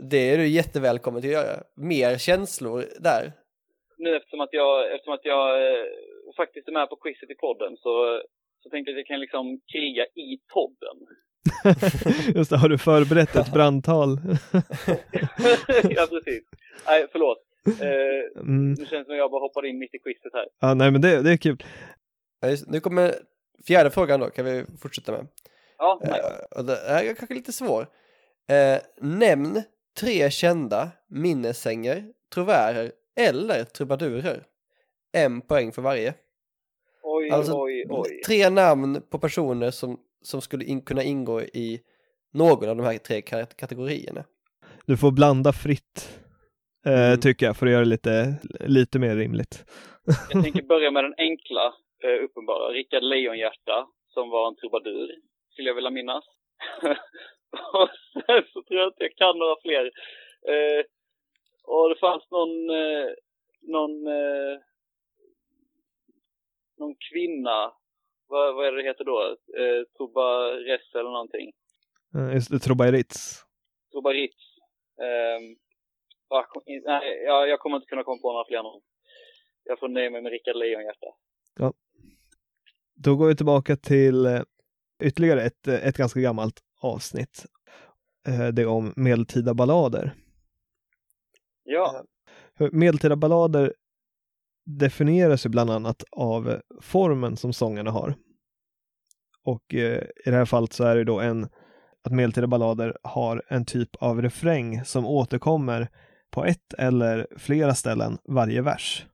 Det 0.03 0.31
är 0.31 0.39
du 0.39 0.47
jättevälkommen 0.49 1.23
till 1.23 1.31
att 1.37 1.43
göra. 1.43 1.63
Mer 1.77 2.19
känslor 2.19 2.85
där. 3.01 3.33
Nu 3.99 4.17
eftersom 4.17 4.41
att 4.41 4.53
jag, 4.53 4.95
eftersom 4.95 5.15
att 5.15 5.25
jag 5.25 5.71
eh, 5.71 5.85
faktiskt 6.37 6.69
är 6.69 6.73
med 6.73 6.89
på 6.89 6.97
quizet 6.97 7.31
i 7.31 7.35
podden 7.35 7.77
så, 7.77 8.23
så 8.63 8.71
tänkte 8.71 8.91
jag 8.91 8.95
att 8.97 9.01
jag 9.03 9.07
kan 9.07 9.21
liksom 9.21 9.61
kriga 9.73 10.05
i 10.05 10.39
podden. 10.55 10.97
Just 12.35 12.51
det, 12.51 12.57
har 12.57 12.69
du 12.69 12.79
förberett 12.79 13.37
ett 13.37 13.53
brandtal? 13.53 14.21
ja, 15.91 16.07
precis. 16.11 16.43
Nej, 16.87 17.07
förlåt. 17.13 17.39
Eh, 17.81 18.41
Mm. 18.41 18.71
nu 18.73 18.77
känns 18.77 18.91
det 18.91 19.05
som 19.05 19.13
att 19.13 19.19
jag 19.19 19.31
bara 19.31 19.41
hoppade 19.41 19.69
in 19.69 19.79
mitt 19.79 19.95
i 19.95 19.99
quizet 19.99 20.33
här. 20.33 20.47
Ja, 20.61 20.75
nej 20.75 20.91
men 20.91 21.01
det, 21.01 21.23
det 21.23 21.31
är 21.33 21.37
kul. 21.37 21.65
Ja, 22.41 22.49
just- 22.49 22.67
Nu 22.69 22.81
kommer 22.81 23.15
fjärde 23.67 23.91
frågan 23.91 24.21
då, 24.21 24.31
kan 24.31 24.45
vi 24.45 24.65
fortsätta 24.83 25.13
med. 25.13 25.27
Ja, 25.79 26.01
nej. 26.03 26.21
Eh, 26.21 26.59
och 26.59 26.65
det 26.65 26.77
här 26.89 27.05
är 27.05 27.15
kanske 27.15 27.35
lite 27.35 27.53
svår. 27.53 27.87
Eh, 28.49 28.79
nämn 29.01 29.63
tre 30.01 30.31
kända 30.31 30.89
minnessänger, 31.11 32.05
trovärer 32.35 32.93
eller 33.21 33.65
trubadurer. 33.65 34.43
En 35.13 35.41
poäng 35.41 35.73
för 35.73 35.83
varje. 35.83 36.15
Oj, 37.03 37.31
Alltså, 37.31 37.63
oj, 37.63 37.87
oj. 37.89 38.21
Tre 38.27 38.51
namn 38.51 39.03
på 39.11 39.19
personer 39.19 39.71
som, 39.71 40.01
som 40.23 40.41
skulle 40.41 40.65
in, 40.65 40.83
kunna 40.83 41.03
ingå 41.03 41.41
i 41.43 41.81
någon 42.33 42.69
av 42.69 42.77
de 42.77 42.83
här 42.87 42.99
tre 42.99 43.21
ka- 43.21 43.55
kategorierna. 43.57 44.25
Du 44.87 44.97
får 44.97 45.11
blanda 45.11 45.53
fritt, 45.53 46.21
eh, 46.87 47.07
Mm. 47.07 47.21
tycker 47.21 47.47
jag, 47.47 47.57
för 47.57 47.67
att 47.67 47.73
göra 47.73 47.85
det 47.85 47.91
lite, 47.91 48.37
lite 48.61 48.99
mer 48.99 49.17
rimligt. 49.17 49.65
Jag 50.33 50.43
tänker 50.45 50.63
börja 50.63 50.91
med 50.91 51.05
den 51.05 51.15
enkla, 51.19 51.67
eh, 52.05 52.25
uppenbara. 52.25 52.73
Rickard 52.73 53.03
Lejonhjärta, 53.03 53.87
som 54.15 54.31
var 54.31 54.49
en 54.49 54.57
trubadur, 54.57 55.11
skulle 55.53 55.69
jag 55.71 55.75
vilja 55.75 55.91
minnas. 55.91 56.25
och 57.73 57.89
sen 58.13 58.43
så 58.53 58.63
tror 58.63 58.81
jag 58.81 58.89
att 58.89 58.95
jag 58.99 59.15
kan 59.17 59.39
några 59.39 59.57
fler. 59.63 59.85
Eh, 60.53 60.85
och 61.65 61.89
det 61.89 61.97
fanns 62.01 62.31
någon, 62.31 62.71
eh, 62.71 63.09
någon, 63.63 64.07
eh, 64.07 64.59
någon 66.79 66.95
kvinna, 67.13 67.73
vad, 68.29 68.55
vad 68.55 68.67
är 68.67 68.73
det 68.73 68.83
heter 68.83 69.05
då? 69.05 69.37
Eh, 69.61 69.83
Trubaress 69.97 70.95
eller 70.95 71.11
någonting. 71.11 71.53
Eh, 72.15 72.35
just 72.35 72.51
det, 72.51 72.59
Trobairitz. 72.59 73.45
Trubaritz. 73.93 74.43
Eh, 75.01 75.41
nej, 76.85 77.23
jag, 77.25 77.49
jag 77.49 77.61
kommer 77.61 77.77
inte 77.77 77.87
kunna 77.87 78.05
komma 78.05 78.21
på 78.23 78.33
några 78.33 78.47
fler 78.47 78.63
namn. 78.63 78.83
Jag 79.65 79.79
får 79.79 79.89
nöja 79.89 80.11
mig 80.11 80.23
med 80.23 80.33
Rickard 80.33 80.57
Lejonhjärta. 80.57 81.07
Då 82.95 83.17
går 83.17 83.29
vi 83.29 83.37
tillbaka 83.37 83.77
till 83.77 84.27
eh, 84.27 84.43
ytterligare 85.03 85.43
ett, 85.43 85.69
eh, 85.69 85.89
ett 85.89 85.97
ganska 85.97 86.21
gammalt 86.21 86.61
avsnitt. 86.81 87.47
Det 88.53 88.63
är 88.63 88.67
om 88.67 88.93
medeltida 88.97 89.55
ballader. 89.55 90.15
Ja. 91.65 92.05
Medeltida 92.73 93.17
ballader 93.17 93.75
definieras 94.67 95.47
ju 95.47 95.51
bland 95.51 95.71
annat 95.71 96.05
av 96.11 96.61
formen 96.81 97.37
som 97.37 97.53
sångarna 97.53 97.91
har. 97.91 98.15
Och 99.43 99.75
eh, 99.75 100.03
i 100.27 100.31
det 100.31 100.37
här 100.37 100.45
fallet 100.45 100.73
så 100.73 100.85
är 100.85 100.97
det 100.97 101.05
då 101.05 101.21
en 101.21 101.49
att 102.05 102.13
medeltida 102.13 102.47
ballader 102.47 102.99
har 103.03 103.43
en 103.49 103.65
typ 103.65 103.97
av 103.97 104.23
refräng 104.23 104.85
som 104.85 105.07
återkommer 105.07 105.89
på 106.31 106.45
ett 106.45 106.75
eller 106.79 107.27
flera 107.39 107.75
ställen 107.75 108.19
varje 108.25 108.63
vers. 108.63 109.07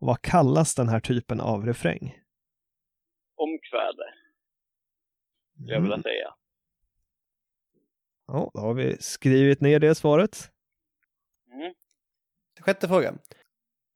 Och 0.00 0.06
vad 0.06 0.22
kallas 0.22 0.74
den 0.74 0.88
här 0.88 1.00
typen 1.00 1.40
av 1.40 1.66
refräng? 1.66 2.14
omkväde, 3.36 4.04
skulle 5.54 5.72
jag 5.74 5.80
vilja 5.80 5.94
Mm. 5.94 6.02
säga. 6.02 6.34
Ja, 8.26 8.50
då 8.54 8.60
har 8.60 8.74
vi 8.74 8.96
skrivit 9.00 9.60
ner 9.60 9.80
det 9.80 9.94
svaret. 9.94 10.50
Mm. 11.52 11.74
Sjätte 12.60 12.88
frågan. 12.88 13.18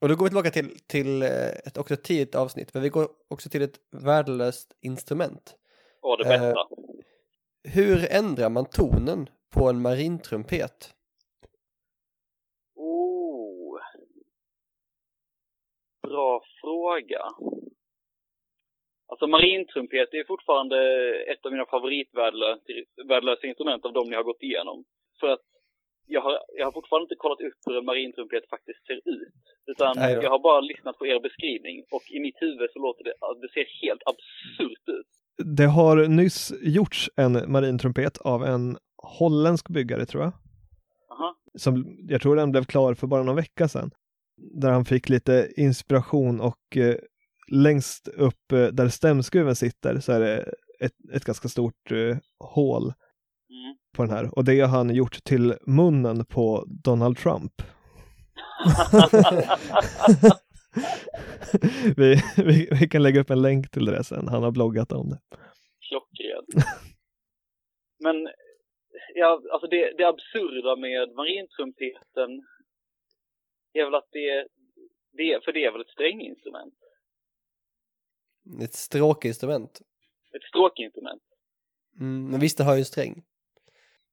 Och 0.03 0.09
då 0.09 0.15
går 0.17 0.25
vi 0.25 0.31
tillbaka 0.31 0.51
till, 0.51 0.79
till 0.87 1.23
eh, 1.23 1.49
ett 1.67 1.79
också 1.79 1.97
tidigt 1.97 2.35
avsnitt, 2.35 2.75
men 2.75 2.83
vi 2.83 2.89
går 2.89 3.09
också 3.29 3.49
till 3.49 3.63
ett 3.63 3.79
värdelöst 3.91 4.77
instrument. 4.81 5.57
Och 6.01 6.19
det 6.19 6.35
Eh, 6.35 6.41
bästa. 6.41 6.69
Hur 7.75 7.99
ändrar 8.11 8.51
man 8.51 8.67
tonen 8.67 9.31
på 9.55 9.69
en 9.69 9.83
marintrumpet? 9.83 10.95
Oh. 12.75 13.79
Bra 16.03 16.43
fråga. 16.61 17.23
Alltså 19.07 19.27
marintrumpet 19.27 20.15
är 20.15 20.25
fortfarande 20.27 20.79
ett 21.33 21.47
av 21.47 21.53
mina 21.53 21.67
favoritvärdelösa 21.67 23.47
instrument 23.47 23.85
av 23.85 23.93
de 23.93 24.11
ni 24.11 24.17
har 24.17 24.23
gått 24.23 24.43
igenom. 24.43 24.85
För 25.21 25.29
att 25.29 25.52
jag 26.07 26.21
har, 26.21 26.39
jag 26.59 26.65
har 26.67 26.73
fortfarande 26.73 27.05
inte 27.05 27.15
kollat 27.15 27.41
upp 27.41 27.59
hur 27.67 27.79
en 27.79 27.85
marintrumpet 27.85 28.49
faktiskt 28.51 28.87
ser 28.87 29.01
ut. 29.05 29.35
Utan 29.67 29.93
jag 29.99 30.31
har 30.31 30.39
bara 30.39 30.61
lyssnat 30.61 30.99
på 30.99 31.07
er 31.07 31.21
beskrivning 31.21 31.85
och 31.91 32.03
i 32.11 32.21
mitt 32.21 32.37
huvud 32.41 32.71
så 32.73 32.79
låter 32.79 33.05
det, 33.05 33.15
det 33.43 33.53
ser 33.53 33.87
helt 33.87 34.03
absurt 34.07 34.89
ut. 34.89 35.07
Det 35.57 35.67
har 35.67 36.09
nyss 36.09 36.53
gjorts 36.63 37.11
en 37.17 37.53
marintrumpet 37.53 38.19
av 38.19 38.45
en 38.45 38.79
holländsk 39.19 39.69
byggare 39.69 40.07
tror 40.07 40.23
jag. 40.23 40.33
Aha. 41.11 41.37
Som, 41.55 41.97
jag 42.09 42.23
tror 42.23 42.37
den 42.37 42.53
blev 42.53 42.65
klar 42.65 42.95
för 42.95 43.07
bara 43.07 43.23
någon 43.23 43.37
vecka 43.37 43.69
sedan. 43.69 43.91
Där 44.37 44.71
han 44.71 44.85
fick 44.85 45.09
lite 45.09 45.53
inspiration 45.57 46.41
och 46.41 46.77
eh, 46.77 46.97
längst 47.53 48.09
upp 48.09 48.53
eh, 48.53 48.67
där 48.67 48.89
stämskruven 48.89 49.57
sitter 49.57 50.01
så 50.01 50.13
är 50.13 50.21
det 50.21 50.55
ett, 50.81 50.93
ett 51.15 51.25
ganska 51.25 51.49
stort 51.49 51.91
eh, 51.91 52.17
hål 52.39 52.93
Mm. 53.53 53.77
På 53.93 54.03
den 54.03 54.11
här. 54.11 54.39
Och 54.39 54.45
det 54.45 54.61
har 54.61 54.69
han 54.69 54.95
gjort 54.95 55.25
till 55.25 55.55
munnen 55.67 56.25
på 56.25 56.65
Donald 56.67 57.19
Trump. 57.19 57.53
vi, 61.97 62.17
vi, 62.37 62.69
vi 62.81 62.89
kan 62.89 63.03
lägga 63.03 63.21
upp 63.21 63.31
en 63.31 63.43
länk 63.43 63.71
till 63.71 63.85
det 63.85 64.05
sen. 64.05 64.29
Han 64.29 64.43
har 64.43 64.51
bloggat 64.51 64.93
om 64.93 65.09
det. 65.11 65.19
Klockrent. 65.89 66.67
Men, 67.99 68.29
ja, 69.15 69.43
alltså 69.53 69.67
det, 69.67 69.95
det 69.99 70.05
absurda 70.05 70.77
med 70.77 71.15
marintrumpeten 71.15 72.47
är 73.73 73.85
väl 73.85 73.95
att 73.95 74.09
det, 74.13 74.47
det, 75.13 75.45
för 75.45 75.53
det 75.53 75.65
är 75.65 75.73
väl 75.73 75.81
ett 75.81 75.89
stränginstrument. 75.89 76.75
Ett 78.63 78.75
stråkinstrument. 78.75 79.81
Ett 80.37 80.43
stråkinstrument. 80.43 81.23
Mm, 82.01 82.31
men 82.31 82.41
visst, 82.41 82.59
det 82.59 82.65
har 82.65 82.75
ju 82.75 82.79
en 82.79 82.85
sträng. 82.85 83.23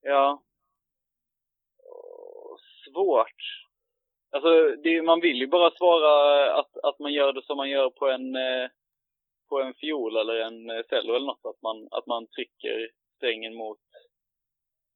Ja. 0.02 0.44
Svårt. 2.86 3.66
Alltså, 4.32 4.76
det, 4.84 5.02
man 5.02 5.22
vill 5.22 5.38
ju 5.38 5.48
bara 5.48 5.72
svara 5.72 6.54
att, 6.54 6.78
att 6.78 7.00
man 7.00 7.14
gör 7.14 7.34
det 7.34 7.46
som 7.46 7.58
man 7.58 7.70
gör 7.70 7.90
på 7.90 8.10
en, 8.10 8.36
eh, 8.36 8.70
på 9.50 9.62
en 9.62 9.74
fiol 9.74 10.18
eller 10.18 10.36
en 10.36 10.70
eh, 10.70 10.84
cello 10.90 11.14
eller 11.16 11.26
något. 11.26 11.46
Att 11.46 11.62
man, 11.62 11.88
att 11.92 12.08
man 12.08 12.28
trycker 12.28 12.90
strängen 13.16 13.56
mot, 13.56 13.80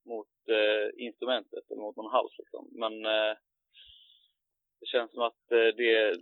mot 0.06 0.28
eh, 0.50 1.06
instrumentet 1.06 1.72
eller 1.72 1.82
mot 1.82 1.96
någon 1.96 2.12
hals 2.12 2.34
liksom. 2.38 2.68
Men 2.72 3.06
eh, 3.06 3.38
det 4.80 4.86
känns 4.86 5.12
som 5.12 5.22
att 5.24 5.52
eh, 5.52 5.76
det 5.78 6.18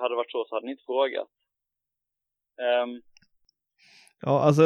hade 0.00 0.14
varit 0.14 0.30
så 0.30 0.44
så 0.44 0.54
hade 0.54 0.66
ni 0.66 0.72
inte 0.72 0.84
frågat. 0.86 1.28
Um, 2.82 3.02
Ja, 4.20 4.40
alltså 4.40 4.62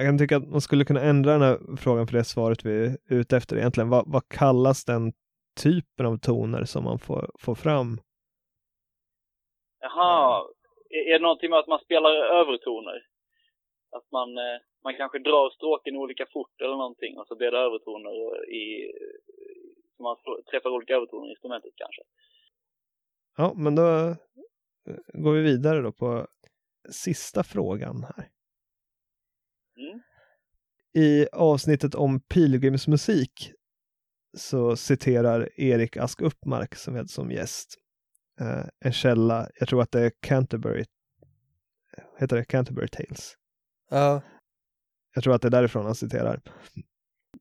jag 0.00 0.08
kan 0.08 0.18
tycka 0.18 0.36
att 0.36 0.48
man 0.48 0.60
skulle 0.60 0.84
kunna 0.84 1.00
ändra 1.00 1.32
den 1.32 1.42
här 1.42 1.76
frågan 1.76 2.06
för 2.06 2.16
det 2.16 2.24
svaret 2.24 2.64
vi 2.64 2.86
är 2.86 2.96
ute 3.08 3.36
efter 3.36 3.56
egentligen. 3.56 3.88
Vad, 3.90 4.04
vad 4.06 4.28
kallas 4.28 4.84
den 4.84 5.12
typen 5.62 6.06
av 6.06 6.16
toner 6.18 6.64
som 6.64 6.84
man 6.84 6.98
får, 6.98 7.30
får 7.38 7.54
fram? 7.54 8.00
Jaha, 9.80 10.44
är 10.90 11.12
det 11.12 11.22
någonting 11.22 11.50
med 11.50 11.58
att 11.58 11.68
man 11.68 11.78
spelar 11.78 12.10
övertoner? 12.40 13.06
Att 13.96 14.10
man, 14.12 14.38
eh, 14.38 14.58
man 14.84 14.96
kanske 14.96 15.18
drar 15.18 15.50
stråken 15.50 15.96
olika 15.96 16.26
fort 16.32 16.60
eller 16.60 16.76
någonting 16.76 17.18
och 17.18 17.26
så 17.26 17.36
blir 17.36 17.50
det 17.50 17.58
övertoner 17.58 18.10
i, 18.50 18.92
så 19.96 20.02
man 20.02 20.16
träffar 20.50 20.70
olika 20.70 20.94
övertoner 20.94 21.26
i 21.26 21.30
instrumentet 21.30 21.72
kanske. 21.76 22.02
Ja, 23.36 23.52
men 23.56 23.74
då 23.74 23.88
eh, 24.88 25.22
går 25.22 25.32
vi 25.32 25.42
vidare 25.42 25.80
då 25.80 25.92
på 25.92 26.26
sista 26.90 27.42
frågan 27.42 28.04
här. 28.04 28.39
Mm. 29.80 30.00
I 30.94 31.26
avsnittet 31.32 31.94
om 31.94 32.20
pilgrimsmusik 32.20 33.52
så 34.36 34.76
citerar 34.76 35.60
Erik 35.60 35.96
Ask 35.96 36.20
Uppmark 36.20 36.74
som 36.74 36.96
är 36.96 37.04
som 37.04 37.30
gäst 37.30 37.74
eh, 38.40 38.64
en 38.80 38.92
källa, 38.92 39.48
jag 39.58 39.68
tror 39.68 39.82
att 39.82 39.92
det 39.92 40.00
är 40.00 40.12
Canterbury, 40.20 40.84
heter 42.18 42.36
det 42.36 42.44
Canterbury 42.44 42.88
Tales? 42.88 43.34
Ja, 43.90 44.22
Jag 45.14 45.24
tror 45.24 45.34
att 45.34 45.42
det 45.42 45.48
är 45.48 45.50
därifrån 45.50 45.84
han 45.84 45.94
citerar. 45.94 46.40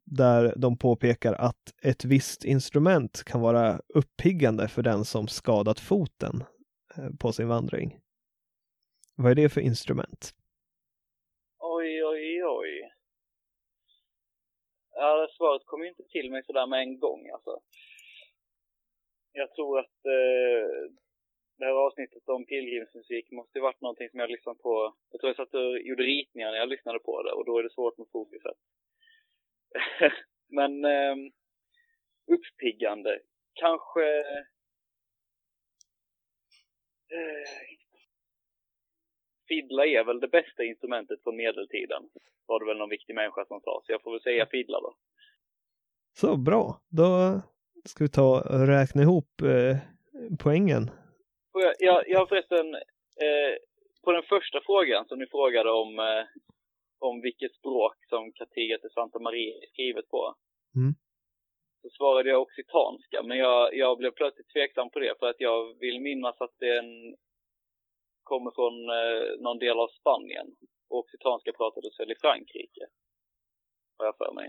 Där 0.06 0.54
de 0.58 0.78
påpekar 0.78 1.34
att 1.34 1.74
ett 1.84 2.06
visst 2.06 2.46
instrument 2.46 3.24
kan 3.24 3.42
vara 3.42 3.82
uppiggande 3.94 4.68
för 4.68 4.82
den 4.84 5.06
som 5.06 5.28
skadat 5.28 5.80
foten 5.80 6.44
eh, 6.96 7.10
på 7.20 7.32
sin 7.32 7.48
vandring. 7.48 8.00
Vad 9.16 9.32
är 9.32 9.36
det 9.36 9.50
för 9.50 9.62
instrument? 9.62 10.34
Oj, 11.60 12.04
oj, 12.04 12.44
oj. 12.44 12.92
Ja, 15.02 15.28
svaret 15.38 15.66
kom 15.66 15.84
ju 15.84 15.90
inte 15.90 16.04
till 16.04 16.32
mig 16.32 16.44
sådär 16.44 16.68
med 16.68 16.80
en 16.80 17.00
gång 17.00 17.30
alltså. 17.30 17.62
Jag 19.32 19.54
tror 19.54 19.80
att 19.80 20.06
eh, 20.06 20.92
det 21.58 21.66
här 21.66 21.86
avsnittet 21.86 22.30
om 22.30 22.46
pilgrimsmusik 22.46 23.32
måste 23.32 23.58
ju 23.58 23.62
varit 23.62 23.82
någonting 23.82 24.10
som 24.10 24.20
jag 24.20 24.30
lyssnade 24.30 24.60
på. 24.60 24.96
Jag 25.12 25.20
tror 25.20 25.30
jag 25.30 25.36
satt 25.36 25.54
och 25.54 25.80
gjorde 25.80 26.04
ritningar 26.04 26.52
när 26.52 26.58
jag 26.58 26.70
lyssnade 26.70 27.00
på 27.00 27.24
det 27.24 27.32
och 27.32 27.46
då 27.46 27.60
är 27.60 27.64
det 27.64 27.74
svårt 27.74 27.98
med 27.98 28.08
fokuset. 28.12 28.58
Men 30.48 30.86
eh, 30.86 31.16
uppiggande. 32.36 33.20
Kanske... 33.54 34.06
Eh, 37.16 37.79
Fiddla 39.50 39.86
är 39.86 40.04
väl 40.04 40.20
det 40.20 40.28
bästa 40.28 40.64
instrumentet 40.64 41.24
från 41.24 41.36
medeltiden. 41.36 42.04
Var 42.46 42.60
det 42.60 42.66
väl 42.66 42.78
någon 42.78 42.96
viktig 42.98 43.16
människa 43.16 43.46
som 43.46 43.60
sa. 43.62 43.82
Så 43.86 43.92
jag 43.92 44.02
får 44.02 44.12
väl 44.12 44.22
säga 44.22 44.46
fiddla 44.46 44.80
då. 44.80 44.94
Så 46.14 46.38
bra, 46.38 46.64
då 46.90 47.42
ska 47.86 48.04
vi 48.04 48.10
ta 48.10 48.30
och 48.42 48.68
räkna 48.68 49.02
ihop 49.02 49.42
eh, 49.42 49.78
poängen. 50.44 50.84
Jag, 51.54 51.74
jag, 51.80 52.04
jag 52.08 52.20
har 52.20 52.26
förresten, 52.26 52.76
eh, 53.26 53.54
på 54.04 54.12
den 54.12 54.24
första 54.24 54.62
frågan 54.66 55.06
som 55.08 55.20
ni 55.20 55.28
frågade 55.28 55.72
om, 55.72 56.00
eh, 56.00 56.26
om 57.00 57.22
vilket 57.22 57.54
språk 57.56 57.96
som 58.10 58.32
Cartiga 58.32 58.78
de 58.82 58.90
Santa 58.90 59.20
Maria 59.20 59.56
är 59.56 59.68
skrivet 59.74 60.08
på. 60.10 60.36
Mm. 60.76 60.94
Så 61.82 61.90
svarade 61.90 62.30
jag 62.30 62.42
occitanska, 62.42 63.24
men 63.24 63.38
jag, 63.38 63.76
jag 63.76 63.98
blev 63.98 64.12
plötsligt 64.12 64.50
tveksam 64.54 64.90
på 64.90 65.00
det 65.00 65.14
för 65.20 65.30
att 65.30 65.40
jag 65.40 65.80
vill 65.80 66.00
minnas 66.02 66.42
att 66.42 66.56
den 66.60 67.16
kommer 68.32 68.52
från 68.58 68.76
eh, 69.00 69.24
någon 69.46 69.60
del 69.66 69.78
av 69.84 69.90
Spanien. 70.00 70.48
Och 70.90 71.00
occitanska 71.02 71.52
pratades 71.60 72.00
väl 72.00 72.12
i 72.12 72.22
Frankrike. 72.24 72.84
Har 73.98 74.06
jag 74.06 74.18
för 74.18 74.32
mig. 74.34 74.48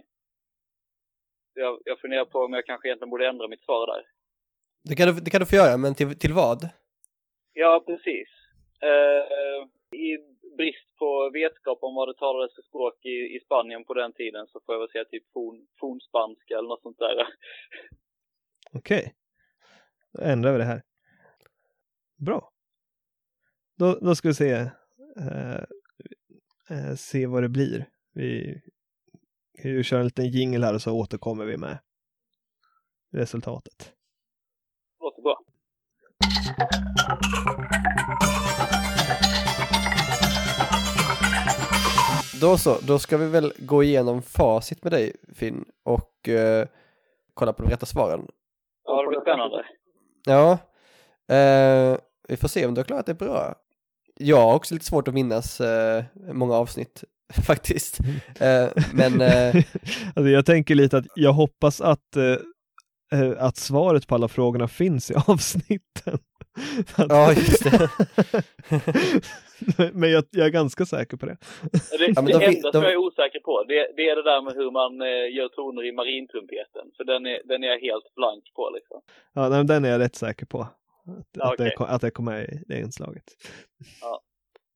Jag, 1.54 1.80
jag 1.84 2.00
funderar 2.00 2.24
på 2.24 2.38
om 2.38 2.52
jag 2.52 2.66
kanske 2.66 2.88
egentligen 2.88 3.10
borde 3.10 3.28
ändra 3.28 3.48
mitt 3.48 3.64
svar 3.64 3.86
där. 3.86 4.02
det 4.88 4.94
kan 4.96 5.06
du, 5.08 5.20
det 5.24 5.30
kan 5.30 5.40
du 5.40 5.46
få 5.46 5.56
göra, 5.56 5.76
men 5.76 5.94
till, 5.94 6.18
till 6.18 6.32
vad? 6.32 6.60
Ja, 7.52 7.82
precis. 7.86 8.28
Eh, 8.90 9.22
I 10.06 10.18
brist 10.56 10.96
på 10.98 11.30
vetskap 11.30 11.78
om 11.82 11.94
vad 11.94 12.08
det 12.08 12.14
talades 12.14 12.54
för 12.54 12.62
språk 12.62 13.04
i, 13.04 13.36
i 13.36 13.40
Spanien 13.44 13.84
på 13.84 13.94
den 13.94 14.12
tiden 14.12 14.46
så 14.46 14.60
får 14.60 14.74
jag 14.74 14.80
väl 14.80 14.90
säga 14.90 15.04
typ 15.04 15.32
forn, 15.32 15.66
fornspanska 15.80 16.54
eller 16.58 16.68
något 16.68 16.82
sånt 16.82 16.98
där. 16.98 17.26
Okej, 18.72 19.14
då 20.12 20.22
ändrar 20.22 20.52
vi 20.52 20.58
det 20.58 20.64
här. 20.64 20.82
Bra. 22.26 22.52
Då, 23.80 23.98
då 24.00 24.14
ska 24.14 24.28
vi 24.28 24.34
se, 24.34 24.52
eh, 25.16 25.54
eh, 26.70 26.94
se 26.96 27.26
vad 27.26 27.42
det 27.42 27.48
blir. 27.48 27.88
Vi 28.14 28.60
kan 29.62 29.70
ju 29.70 29.82
köra 29.82 30.00
en 30.00 30.06
liten 30.06 30.28
jingle 30.28 30.66
här 30.66 30.74
och 30.74 30.82
så 30.82 30.92
återkommer 30.92 31.44
vi 31.44 31.56
med 31.56 31.78
resultatet. 33.12 33.92
Låter 35.00 35.22
bra. 35.22 35.40
Då 42.40 42.58
så, 42.58 42.80
då 42.86 42.98
ska 42.98 43.16
vi 43.18 43.28
väl 43.28 43.52
gå 43.58 43.82
igenom 43.82 44.22
facit 44.22 44.84
med 44.84 44.92
dig 44.92 45.16
Finn 45.34 45.64
och 45.82 46.28
eh, 46.28 46.66
kolla 47.34 47.52
på 47.52 47.62
de 47.62 47.70
rätta 47.70 47.86
svaren. 47.86 48.28
Ja, 48.84 49.02
det 49.02 49.08
blir 49.08 49.20
spännande. 49.20 49.64
Ja, 50.26 50.58
eh, 51.36 51.98
vi 52.28 52.36
får 52.36 52.48
se 52.48 52.66
om 52.66 52.74
du 52.74 52.78
har 52.78 52.84
klarat 52.84 53.06
det 53.06 53.14
bra. 53.14 53.54
Jag 54.22 54.36
har 54.36 54.54
också 54.54 54.74
lite 54.74 54.86
svårt 54.86 55.08
att 55.08 55.14
minnas 55.14 55.60
eh, 55.60 56.04
många 56.32 56.54
avsnitt 56.54 57.04
faktiskt. 57.46 57.98
Eh, 58.40 58.68
men 58.94 59.20
eh, 59.20 59.54
alltså 60.14 60.28
jag 60.30 60.46
tänker 60.46 60.74
lite 60.74 60.96
att 60.98 61.06
jag 61.14 61.32
hoppas 61.32 61.80
att, 61.80 62.16
eh, 62.16 63.20
eh, 63.20 63.32
att 63.38 63.56
svaret 63.56 64.06
på 64.06 64.14
alla 64.14 64.28
frågorna 64.28 64.68
finns 64.68 65.10
i 65.10 65.14
avsnitten. 65.26 66.18
Att- 66.94 67.06
ja, 67.08 67.32
just 67.32 67.64
det. 67.64 67.90
Men 69.92 70.10
jag, 70.10 70.24
jag 70.30 70.46
är 70.46 70.50
ganska 70.50 70.86
säker 70.86 71.16
på 71.16 71.26
det. 71.26 71.36
Det, 71.62 71.80
Ja, 71.98 72.22
men 72.22 72.24
det 72.24 72.38
de 72.38 72.44
enda 72.44 72.70
de- 72.70 72.72
som 72.72 72.82
jag 72.82 72.92
är 72.92 72.96
osäker 72.96 73.40
på, 73.40 73.64
det, 73.68 73.88
det 73.96 74.08
är 74.10 74.16
det 74.16 74.22
där 74.22 74.42
med 74.42 74.54
hur 74.54 74.70
man 74.70 75.00
eh, 75.00 75.36
gör 75.36 75.48
toner 75.48 75.84
i 75.88 75.92
marintrumpeten. 75.92 76.86
För 76.96 77.04
den 77.04 77.26
är, 77.26 77.38
den 77.44 77.64
är 77.64 77.68
jag 77.68 77.78
helt 77.80 78.14
blank 78.16 78.44
på 78.56 78.70
liksom. 78.74 79.00
Ja, 79.32 79.40
nej, 79.48 79.58
men 79.58 79.66
den 79.66 79.84
är 79.84 79.88
jag 79.90 80.00
rätt 80.00 80.16
säker 80.16 80.46
på. 80.46 80.66
Att, 81.18 81.26
Ja, 81.32 81.52
att, 81.52 81.58
det, 81.58 81.70
kom- 81.76 81.86
att 81.90 82.00
det 82.00 82.10
kommer 82.10 82.32
med 82.32 82.44
i 82.44 82.62
det 82.66 82.80
inslaget. 82.80 83.24
Ja. 84.00 84.20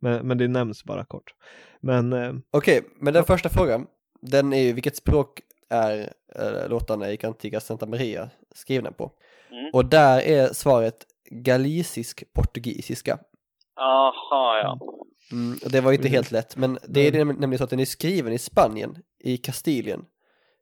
Men, 0.01 0.27
men 0.29 0.39
det 0.39 0.49
nämns 0.49 0.85
bara 0.85 1.05
kort. 1.05 1.35
Men 1.81 2.13
eh, 2.13 2.33
Okej, 2.51 2.83
men 3.01 3.15
den 3.15 3.25
första 3.25 3.49
frågan, 3.49 3.87
den 4.21 4.53
är 4.53 4.63
ju 4.63 4.73
vilket 4.73 4.97
språk 4.97 5.41
är 5.71 6.13
äh, 6.39 6.69
låtarna 6.69 7.11
i 7.11 7.17
Cantiga 7.17 7.61
Santa 7.61 7.87
Maria 7.87 8.31
skrivna 8.55 8.93
på? 8.93 9.13
Mm. 9.51 9.71
Och 9.73 9.85
där 9.85 10.21
är 10.21 10.53
svaret 10.53 11.07
galicisk 11.31 12.25
portugisiska. 12.33 13.19
Aha, 13.81 14.59
ja. 14.63 14.79
Mm, 15.33 15.59
och 15.65 15.71
det 15.71 15.81
var 15.81 15.91
ju 15.91 15.97
inte 15.97 16.09
Mm. 16.09 16.15
helt 16.17 16.31
lätt, 16.31 16.57
men 16.57 16.79
det 16.89 17.01
är 17.01 17.13
näm- 17.13 17.41
nämligen 17.41 17.59
så 17.59 17.65
att 17.65 17.71
den 17.71 17.81
är 17.81 17.85
skriven 17.85 18.33
i 18.33 18.39
Spanien, 18.39 18.99
i 19.19 19.37
Kastilien. 19.37 20.05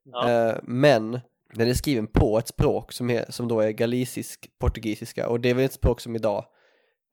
Ja. 0.05 0.31
Eh, 0.31 0.57
men 0.63 1.21
den 1.53 1.69
är 1.69 1.75
skriven 1.75 2.07
på 2.07 2.39
ett 2.39 2.49
språk 2.49 2.93
som, 2.93 3.11
är, 3.11 3.31
som 3.31 3.49
då 3.49 3.61
är 3.61 3.71
galicisk 3.71 4.51
portugisiska 4.61 5.29
och 5.29 5.41
det 5.41 5.51
är 5.51 5.55
väl 5.55 5.65
ett 5.65 5.73
språk 5.73 6.01
som 6.01 6.17
idag, 6.17 6.45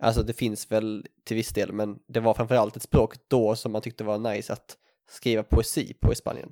alltså 0.03 0.23
det 0.23 0.33
finns 0.33 0.71
väl 0.71 1.05
till 1.25 1.35
viss 1.35 1.53
del, 1.53 1.71
men 1.71 1.99
det 2.07 2.19
var 2.19 2.33
framförallt 2.33 2.75
ett 2.75 2.81
språk 2.81 3.15
då 3.29 3.55
som 3.55 3.71
man 3.71 3.81
tyckte 3.81 4.03
var 4.03 4.17
nice 4.17 4.53
att 4.53 4.77
skriva 5.09 5.43
poesi 5.43 5.93
på 6.01 6.11
i 6.11 6.15
Spanien. 6.15 6.51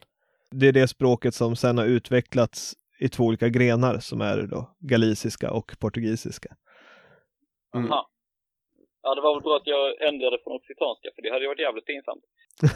det 0.52 0.68
är 0.68 0.72
det 0.72 0.88
språket 0.88 1.36
som 1.36 1.56
sen 1.56 1.78
har 1.78 1.86
utvecklats 1.86 2.74
i 3.00 3.10
två 3.10 3.24
olika 3.24 3.50
grenar 3.50 4.00
som 4.00 4.22
är 4.22 4.38
då 4.42 4.76
galiciska 4.80 5.52
och 5.52 5.76
portugisiska. 5.80 6.56
Mm. 7.76 7.92
Aha. 7.92 8.10
Ja, 9.02 9.16
det 9.16 9.22
var 9.22 9.34
väl 9.36 9.44
bra 9.44 9.56
att 9.58 9.68
jag 9.68 10.08
ändrade 10.10 10.38
från 10.44 10.54
occitanska, 10.54 11.10
för 11.16 11.22
det 11.22 11.32
hade 11.32 11.44
ju 11.44 11.48
varit 11.48 11.60
jävligt 11.68 11.86
pinsamt. 11.86 12.24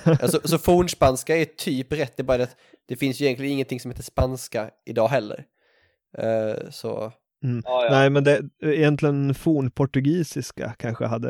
Alltså, 0.06 0.48
så 0.48 0.58
fornspanska 0.58 1.38
är 1.38 1.46
typ 1.46 1.94
rätt, 1.94 2.17
det 2.17 2.22
är 2.22 2.26
bara 2.26 2.38
det 2.38 2.44
att 2.44 2.58
det 2.88 2.96
finns 2.96 3.22
ju 3.22 3.26
egentligen 3.26 3.54
ingenting 3.54 3.80
som 3.80 3.91
heter 3.91 4.04
spanska 4.04 4.70
idag 4.86 5.08
heller. 5.08 5.46
Eh, 6.17 6.70
så, 6.70 7.12
Mm. 7.44 7.62
Ja, 7.65 7.86
ja. 7.86 7.91
Nej, 7.91 8.10
men 8.10 8.24
det, 8.24 8.41
egentligen 8.63 9.34
fornportugisiska 9.34 10.74
kanske 10.80 11.06
hade 11.06 11.30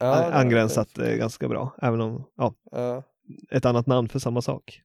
det 0.00 0.06
var 0.06 0.32
angränsat 0.32 0.98
eh, 0.98 1.14
ganska 1.14 1.48
bra, 1.48 1.74
även 1.82 2.00
om, 2.00 2.24
ja, 2.36 2.54
Ja. 2.70 3.02
ett 3.50 3.64
annat 3.64 3.86
namn 3.86 4.08
för 4.08 4.18
samma 4.18 4.42
sak. 4.42 4.80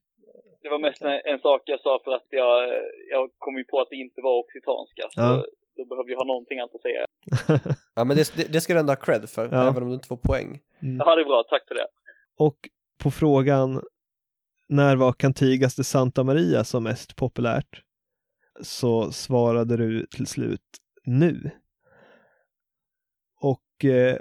Det 0.62 0.68
var 0.68 0.78
mest 0.78 1.02
en, 1.02 1.20
en 1.24 1.38
sak 1.40 1.62
jag 1.64 1.80
sa 1.80 2.00
för 2.04 2.12
att 2.12 2.26
jag, 2.30 2.68
jag 3.10 3.30
kom 3.38 3.56
ju 3.56 3.64
på 3.64 3.80
att 3.80 3.88
det 3.90 3.96
inte 3.96 4.20
var 4.20 4.38
occitanska. 4.44 5.02
Så 5.14 5.20
då 5.76 5.84
behövde 5.84 6.12
jag 6.12 6.18
ha 6.18 6.24
någonting 6.24 6.58
annat 6.60 6.74
att 6.74 6.82
säga. 6.82 7.04
ja, 7.94 8.04
men 8.04 8.16
det, 8.16 8.36
det, 8.36 8.52
det 8.52 8.60
ska 8.60 8.72
du 8.74 8.80
ändå 8.80 8.90
ha 8.90 8.96
cred 8.96 9.28
för, 9.30 9.48
Ja. 9.52 9.68
även 9.68 9.82
om 9.82 9.88
du 9.88 9.94
inte 9.94 10.08
får 10.08 10.16
poäng. 10.16 10.60
Ja, 10.80 11.14
det 11.14 11.20
är 11.20 11.24
bra. 11.24 11.44
Tack 11.50 11.68
för 11.68 11.74
det. 11.74 11.86
Och 12.36 12.56
på 12.98 13.10
frågan 13.10 13.82
när 14.68 14.96
var 14.96 15.12
Cantigas 15.12 15.74
de 15.74 15.84
Santa 15.84 16.24
Maria 16.24 16.64
som 16.64 16.82
mest 16.82 17.16
populärt? 17.16 17.82
Så 18.60 19.12
svarade 19.12 19.76
du 19.76 20.06
till 20.06 20.26
slut 20.26 20.78
nu. 21.04 21.50
Och 23.40 23.84
eh, 23.84 24.18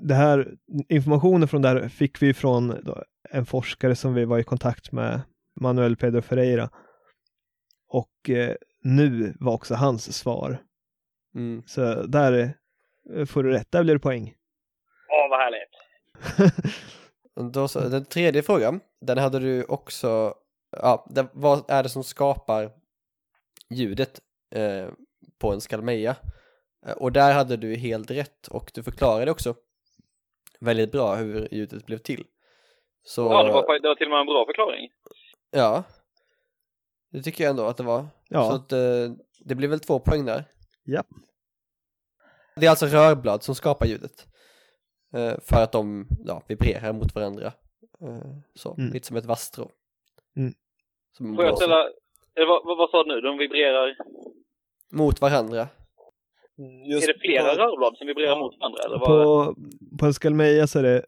det 0.00 0.14
här, 0.14 0.54
informationen 0.88 1.48
från 1.48 1.62
det 1.62 1.68
här 1.68 1.88
fick 1.88 2.22
vi 2.22 2.34
från 2.34 2.84
då, 2.84 3.04
en 3.30 3.46
forskare 3.46 3.96
som 3.96 4.14
vi 4.14 4.24
var 4.24 4.38
i 4.38 4.44
kontakt 4.44 4.92
med, 4.92 5.20
Manuel 5.60 5.96
Pedro 5.96 6.22
Ferreira. 6.22 6.70
Och 7.88 8.30
eh, 8.30 8.54
nu 8.82 9.34
var 9.40 9.52
också 9.52 9.74
hans 9.74 10.16
svar. 10.16 10.62
Mm. 11.34 11.62
Så 11.66 12.02
där 12.02 12.54
eh, 13.14 13.24
får 13.24 13.42
du 13.42 13.50
rätt, 13.50 13.72
där 13.72 13.82
blir 13.82 13.94
det 13.94 14.00
poäng. 14.00 14.34
Åh, 15.10 15.30
vad 15.30 15.40
härligt. 15.40 15.73
Då 17.52 17.68
så, 17.68 17.80
den 17.80 18.04
tredje 18.04 18.42
frågan, 18.42 18.80
den 19.00 19.18
hade 19.18 19.38
du 19.38 19.64
också, 19.64 20.34
ja, 20.70 21.06
det, 21.10 21.26
vad 21.32 21.70
är 21.70 21.82
det 21.82 21.88
som 21.88 22.04
skapar 22.04 22.70
ljudet 23.70 24.20
eh, 24.54 24.88
på 25.38 25.52
en 25.52 25.60
skalmeja? 25.60 26.16
Eh, 26.86 26.92
Och 26.92 27.12
där 27.12 27.32
hade 27.34 27.56
du 27.56 27.74
helt 27.74 28.10
rätt 28.10 28.48
och 28.48 28.70
du 28.74 28.82
förklarade 28.82 29.30
också 29.30 29.54
väldigt 30.60 30.92
bra 30.92 31.14
hur 31.14 31.48
ljudet 31.54 31.86
blev 31.86 31.98
till. 31.98 32.24
Så, 33.02 33.22
Ja, 33.22 33.42
det 33.42 33.52
var, 33.52 33.80
det 33.80 33.88
var 33.88 33.94
till 33.94 34.06
och 34.06 34.10
med 34.10 34.20
en 34.20 34.26
bra 34.26 34.46
förklaring. 34.46 34.90
ja, 35.50 35.82
det 37.10 37.22
tycker 37.22 37.44
jag 37.44 37.50
ändå 37.50 37.66
att 37.66 37.76
det 37.76 37.82
var. 37.82 38.06
Ja. 38.28 38.48
Så 38.50 38.54
att, 38.56 38.72
eh, 38.72 39.16
det 39.44 39.54
blir 39.54 39.68
väl 39.68 39.80
två 39.80 39.98
poäng 39.98 40.24
där. 40.24 40.44
Ja. 40.84 41.02
Det 42.56 42.66
är 42.66 42.70
alltså 42.70 42.86
rörblad 42.86 43.42
som 43.42 43.54
skapar 43.54 43.86
ljudet. 43.86 44.26
Eh, 45.14 45.34
för 45.40 45.62
att 45.62 45.72
de 45.72 46.06
ja, 46.24 46.42
vibrerar 46.48 46.92
mot 46.92 47.14
varandra. 47.14 47.52
Eh, 48.00 48.36
så, 48.54 48.74
Mm. 48.78 48.92
lite 48.92 49.06
som 49.06 49.16
ett 49.16 49.24
vasstrå. 49.24 49.70
Mm. 50.36 50.54
Får 51.36 51.44
jag 51.44 51.56
ställa... 51.56 51.88
Eller 52.36 52.46
vad, 52.46 52.78
vad, 52.78 52.90
sa 52.90 53.04
du 53.04 53.14
nu? 53.14 53.20
De 53.20 53.38
vibrerar... 53.38 53.96
Mot 54.92 55.20
varandra. 55.20 55.68
är 56.58 57.06
det 57.06 57.20
flera 57.20 57.56
rörblad 57.56 57.96
som 57.96 58.06
vibrerar 58.06 58.38
mot 58.38 58.58
varandra? 58.60 58.80
Eller 58.86 58.98
vad? 58.98 59.08
På, 59.08 59.54
på 59.98 60.06
en 60.06 60.14
skalmeja 60.14 60.66
så 60.66 60.78
är 60.78 60.82
det, 60.82 61.04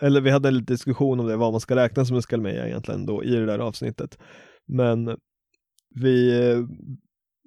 eller 0.00 0.20
vi 0.20 0.30
hade 0.30 0.48
en 0.48 0.54
liten 0.54 0.74
diskussion 0.74 1.20
om 1.20 1.26
det, 1.26 1.36
vad 1.36 1.52
man 1.52 1.60
ska 1.60 1.76
räkna 1.76 2.04
som 2.04 2.16
en 2.16 2.22
skalmeja 2.22 2.66
egentligen 2.66 3.06
då 3.06 3.24
i 3.24 3.30
det 3.34 3.46
där 3.46 3.58
avsnittet. 3.58 4.18
Men 4.66 5.18
vi 5.94 6.48
eh, 6.50 6.58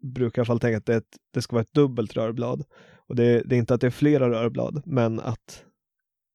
brukar 0.02 0.40
i 0.40 0.42
alla 0.42 0.46
fall 0.46 0.60
tänka 0.60 0.78
att 0.78 0.86
det, 0.86 0.96
ett, 0.96 1.18
det 1.34 1.42
ska 1.42 1.56
vara 1.56 1.62
ett 1.62 1.74
dubbelt 1.74 2.16
rörblad. 2.16 2.64
Och 3.08 3.16
det, 3.16 3.44
det 3.46 3.56
är 3.56 3.60
inte 3.60 3.74
att 3.74 3.82
det 3.82 3.88
är 3.88 3.92
flera 3.92 4.30
rörblad, 4.30 4.82
men 4.86 5.20
att 5.20 5.65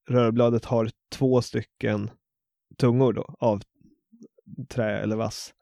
rörbladet 0.09 0.65
har 0.65 0.91
två 1.13 1.43
stycken 1.43 2.11
tungor 2.79 3.13
då 3.13 3.35
av 3.39 3.63
trä 4.69 4.99
eller 4.99 5.17
vass 5.17 5.55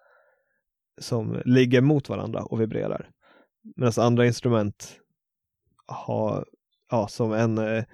som 1.01 1.42
ligger 1.44 1.81
mot 1.81 2.09
varandra 2.09 2.42
och 2.44 2.61
vibrerar. 2.61 3.11
Medan 3.77 3.92
andra 4.05 4.27
instrument 4.27 5.01
har, 5.87 6.48
ja, 6.90 7.09
som 7.09 7.33
en 7.33 7.59
eh, 7.59 7.85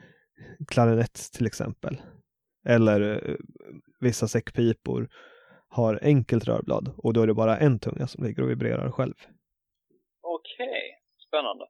klarinett 0.69 1.33
till 1.33 1.47
exempel. 1.47 2.01
Eller 2.69 3.31
eh, 3.31 3.37
vissa 4.01 4.29
säckpipor 4.29 5.09
har 5.69 5.99
enkelt 6.03 6.45
rörblad 6.45 6.95
och 6.97 7.13
då 7.13 7.23
är 7.23 7.27
det 7.27 7.35
bara 7.35 7.59
en 7.59 7.79
tunga 7.79 8.07
som 8.07 8.25
ligger 8.25 8.43
och 8.43 8.51
vibrerar 8.51 8.91
själv. 8.91 9.15
Okej, 10.23 10.99
spännande. 11.29 11.65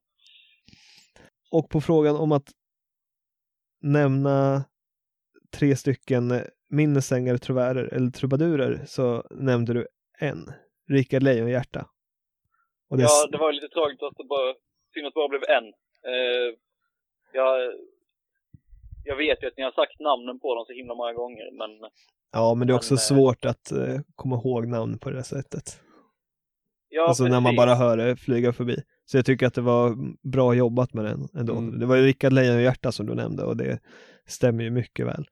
Och 1.51 1.69
på 1.69 1.81
frågan 1.81 2.17
om 2.17 2.33
att 2.33 2.53
nämna 3.85 4.65
tre 5.57 5.77
stycken 5.77 6.33
minnesängare, 6.71 7.39
truvärer 7.39 7.95
eller 7.95 8.11
trubadurer 8.11 8.81
så 8.87 9.25
nämnde 9.31 9.73
du 9.73 9.87
en, 10.19 10.53
Rickard 10.91 11.23
Lejonhjärta. 11.23 11.87
Och 12.91 12.97
det, 12.97 13.03
Ja, 13.03 13.29
det 13.33 13.39
var 13.39 13.53
lite 13.53 13.69
tragiskt 13.69 14.03
att 14.03 14.17
det 14.17 14.25
bara... 14.25 14.55
Synd 14.95 15.07
att 15.07 15.15
det 15.15 15.19
bara 15.19 15.29
blev 15.29 15.43
en. 15.49 15.67
Eh, 16.13 16.49
jag, 17.33 17.73
jag 19.05 19.17
vet 19.17 19.43
ju 19.43 19.47
att 19.47 19.57
ni 19.57 19.63
har 19.63 19.73
sagt 19.73 20.01
namnen 20.01 20.41
på 20.41 20.55
dem 20.55 20.65
så 20.67 20.73
himla 20.73 20.95
många 20.95 21.13
gånger, 21.13 21.51
men... 21.59 21.91
ja, 22.33 22.55
men 22.55 22.67
det 22.67 22.73
är 22.73 22.77
också 22.77 22.95
men, 22.95 22.99
eh, 22.99 23.11
svårt 23.11 23.45
att 23.45 23.73
eh, 23.73 24.01
komma 24.15 24.37
ihåg 24.37 24.69
namn 24.69 24.99
på 24.99 25.11
det 25.11 25.25
sättet. 25.25 25.81
Ja, 26.89 27.09
alltså 27.09 27.25
när 27.25 27.31
man 27.31 27.45
precis. 27.45 27.57
bara 27.57 27.75
hör 27.75 27.97
det 27.97 28.17
flyga 28.17 28.53
förbi. 28.53 28.77
Så 29.05 29.17
jag 29.19 29.27
tycker 29.27 29.47
att 29.47 29.55
det 29.55 29.61
var 29.61 29.97
bra 30.33 30.55
jobbat 30.55 30.95
med 30.95 31.05
den 31.05 31.29
ändå. 31.35 31.53
Mm. 31.53 31.79
Det 31.79 31.87
var 31.87 31.97
ju 31.97 32.03
Rickard 32.07 32.33
Lejonhjärta 32.33 32.93
som 32.93 33.07
du 33.07 33.15
nämnde 33.15 33.45
och 33.45 33.57
det 33.57 33.81
stämmer 34.27 34.65
ju 34.65 34.71
mycket 34.71 35.07
väl. 35.07 35.25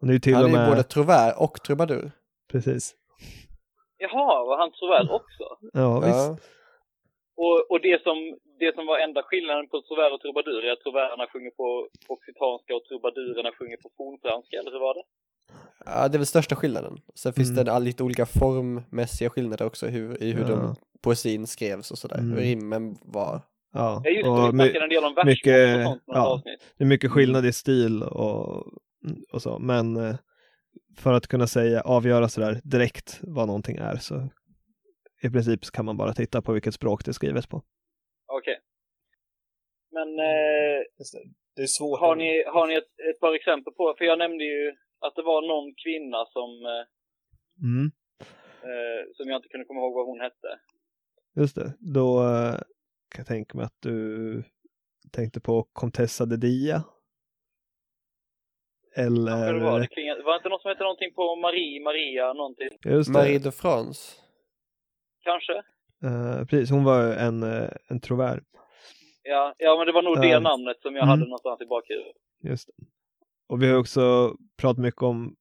Och 0.00 0.06
det 0.06 0.10
är 0.10 0.14
ju 0.14 0.20
till 0.20 0.34
Han 0.34 0.44
och 0.44 0.50
är 0.50 0.52
ju 0.52 0.58
med, 0.58 0.70
både 0.70 0.82
trovär 0.82 1.42
och 1.42 1.62
trubadur. 1.62 2.10
precis. 2.52 2.94
Jaha, 3.98 4.44
var 4.48 4.58
han 4.58 4.70
så 4.74 4.86
väl 4.88 5.10
också? 5.10 5.44
Ja, 5.72 6.00
visst. 6.00 6.28
Ja. 6.28 6.38
Och, 7.44 7.58
och 7.70 7.80
det, 7.80 8.02
som, 8.02 8.16
det 8.62 8.74
som 8.74 8.86
var 8.86 8.98
enda 8.98 9.22
skillnaden 9.22 9.66
på 9.68 9.76
Trouvert 9.82 10.12
och 10.14 10.20
Trubadur 10.20 10.64
är 10.64 10.72
att 10.72 10.80
Trouvärerna 10.80 11.26
sjunger 11.32 11.50
på 11.50 11.88
occitanska 12.14 12.70
och 12.76 12.84
Trubadurerna 12.84 13.50
sjunger 13.58 13.76
på 13.76 13.88
fornfranska, 13.96 14.54
eller 14.58 14.72
hur 14.74 14.84
var 14.88 14.94
det? 14.98 15.04
Ja, 15.86 16.08
det 16.08 16.16
är 16.16 16.18
väl 16.18 16.26
största 16.26 16.56
skillnaden. 16.56 16.98
Sen 17.14 17.32
finns 17.32 17.50
Mm. 17.50 17.64
det 17.64 17.78
lite 17.80 18.02
olika 18.02 18.26
formmässiga 18.26 19.30
skillnader 19.30 19.66
också 19.66 19.86
hur, 19.86 20.22
i 20.22 20.32
hur 20.32 20.40
Ja. 20.42 20.48
de 20.48 20.74
poesin 21.02 21.46
skrevs 21.46 21.90
och 21.90 21.98
sådär. 21.98 22.18
Mm. 22.18 22.30
Hur 22.32 22.40
rimmen 22.40 22.96
var. 23.02 23.40
Ja, 23.72 24.02
Ja, 24.04 24.10
just 24.10 24.24
det, 24.24 24.30
och 24.30 24.48
vi 24.48 24.52
my- 24.52 24.64
snackade 24.64 24.84
en 24.84 24.90
del 24.90 25.04
om 25.04 25.14
mycket- 25.24 25.52
versmått 25.52 25.86
och 25.86 25.92
sånt 25.92 26.06
på 26.06 26.12
något 26.12 26.16
ja. 26.16 26.26
avsnitt. 26.26 26.74
det 26.78 26.84
är 26.84 26.88
mycket 26.88 27.10
skillnad 27.10 27.46
i 27.46 27.52
stil 27.52 28.02
och, 28.02 28.66
och 29.32 29.42
så, 29.42 29.58
men 29.58 29.96
eh, 29.96 30.16
för 30.98 31.12
att 31.12 31.26
kunna 31.26 31.46
säga, 31.46 31.80
avgöra 31.80 32.28
sådär 32.28 32.60
direkt 32.64 33.18
vad 33.22 33.46
någonting 33.46 33.76
är 33.76 33.96
så 33.96 34.28
i 35.22 35.30
princip 35.30 35.60
kan 35.72 35.84
man 35.84 35.96
bara 35.96 36.12
titta 36.14 36.42
på 36.42 36.52
vilket 36.52 36.74
språk 36.74 37.04
det 37.04 37.10
är 37.10 37.12
skrivet 37.12 37.48
på. 37.48 37.62
Okej. 38.26 38.58
Men 39.92 40.08
eh, 40.18 40.78
Det 41.56 41.62
är 41.62 41.66
svårt. 41.66 42.00
har 42.00 42.16
ni, 42.16 42.44
har 42.46 42.66
ni 42.66 42.74
ett, 42.74 42.92
ett 43.14 43.20
par 43.20 43.34
exempel 43.34 43.72
på, 43.72 43.94
för 43.98 44.04
jag 44.04 44.18
nämnde 44.18 44.44
ju 44.44 44.72
att 45.00 45.14
det 45.14 45.22
var 45.22 45.42
någon 45.48 45.74
kvinna 45.84 46.26
som, 46.26 46.50
eh, 46.66 46.84
Mm, 47.62 47.90
eh, 48.62 49.00
som 49.16 49.28
jag 49.28 49.36
inte 49.38 49.48
kunde 49.48 49.64
komma 49.66 49.80
ihåg 49.80 49.94
vad 49.94 50.06
hon 50.06 50.20
hette. 50.20 50.60
just 51.36 51.54
det. 51.56 51.72
Då 51.78 52.20
eh, 52.20 52.52
kan 53.08 53.18
jag 53.22 53.26
tänka 53.26 53.56
mig 53.58 53.64
att 53.66 53.76
du 53.82 54.42
tänkte 55.12 55.40
på 55.40 55.62
Contessa 55.72 56.26
de 56.26 56.36
Dia. 56.36 56.82
Eller... 58.96 59.30
Kanske 59.32 59.52
det 59.52 59.64
var, 59.70 59.80
det 59.80 59.86
klingar, 59.86 60.22
var 60.22 60.32
det 60.32 60.36
inte 60.36 60.48
någon 60.48 60.60
som 60.60 60.68
hette 60.68 60.82
någonting 60.82 61.14
på 61.14 61.36
Marie, 61.36 61.80
Maria, 61.84 62.32
någonting? 62.32 62.68
Just 62.84 63.12
det. 63.12 63.18
Marie 63.18 63.38
de 63.38 63.52
France. 63.52 64.16
Kanske? 65.20 65.52
Eh, 66.04 66.44
precis, 66.46 66.70
hon 66.70 66.84
var 66.84 67.02
en, 67.14 67.42
en 67.88 68.00
trovärd. 68.00 68.44
Ja, 69.22 69.54
ja 69.58 69.76
men 69.78 69.86
det 69.86 69.92
var 69.92 70.02
nog 70.02 70.16
Ja. 70.16 70.20
det 70.22 70.40
namnet 70.40 70.80
som 70.82 70.94
jag 70.94 71.02
Mm. 71.02 71.08
hade 71.08 71.22
någonstans 71.24 71.60
i 71.60 71.66
bakhuvudet. 71.66 72.16
Just 72.42 72.66
det. 72.66 72.72
Och 73.48 73.62
vi 73.62 73.66
har 73.70 73.78
också 73.78 74.34
pratat 74.56 74.78
mycket 74.82 75.02
om 75.02 75.36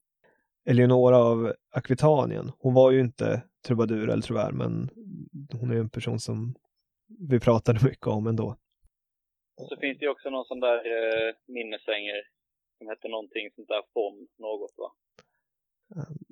Eleonora 0.70 1.18
av 1.18 1.54
Akvitanien. 1.72 2.52
Hon 2.60 2.74
var 2.74 2.92
ju 2.92 3.00
inte 3.00 3.44
trubadur 3.68 4.10
eller 4.10 4.22
truvär, 4.22 4.52
men 4.52 4.90
hon 5.60 5.70
är 5.72 5.74
ju 5.76 5.80
en 5.80 5.90
person 5.90 6.20
som 6.20 6.56
vi 7.30 7.40
pratade 7.40 7.80
mycket 7.90 8.08
om 8.08 8.28
ändå. 8.28 8.56
Och 9.62 9.68
så 9.70 9.78
finns 9.78 9.98
det 10.00 10.06
ju 10.06 10.12
också 10.12 10.30
någon 10.30 10.46
sån 10.46 10.60
där 10.60 10.78
eh, 10.78 11.34
minnesänger 11.48 12.22
som 12.78 12.88
hette 12.88 13.08
någonting 13.08 13.52
sånt 13.56 13.68
där 13.68 13.84
från 13.94 14.28
något 14.38 14.74
va? 14.78 14.92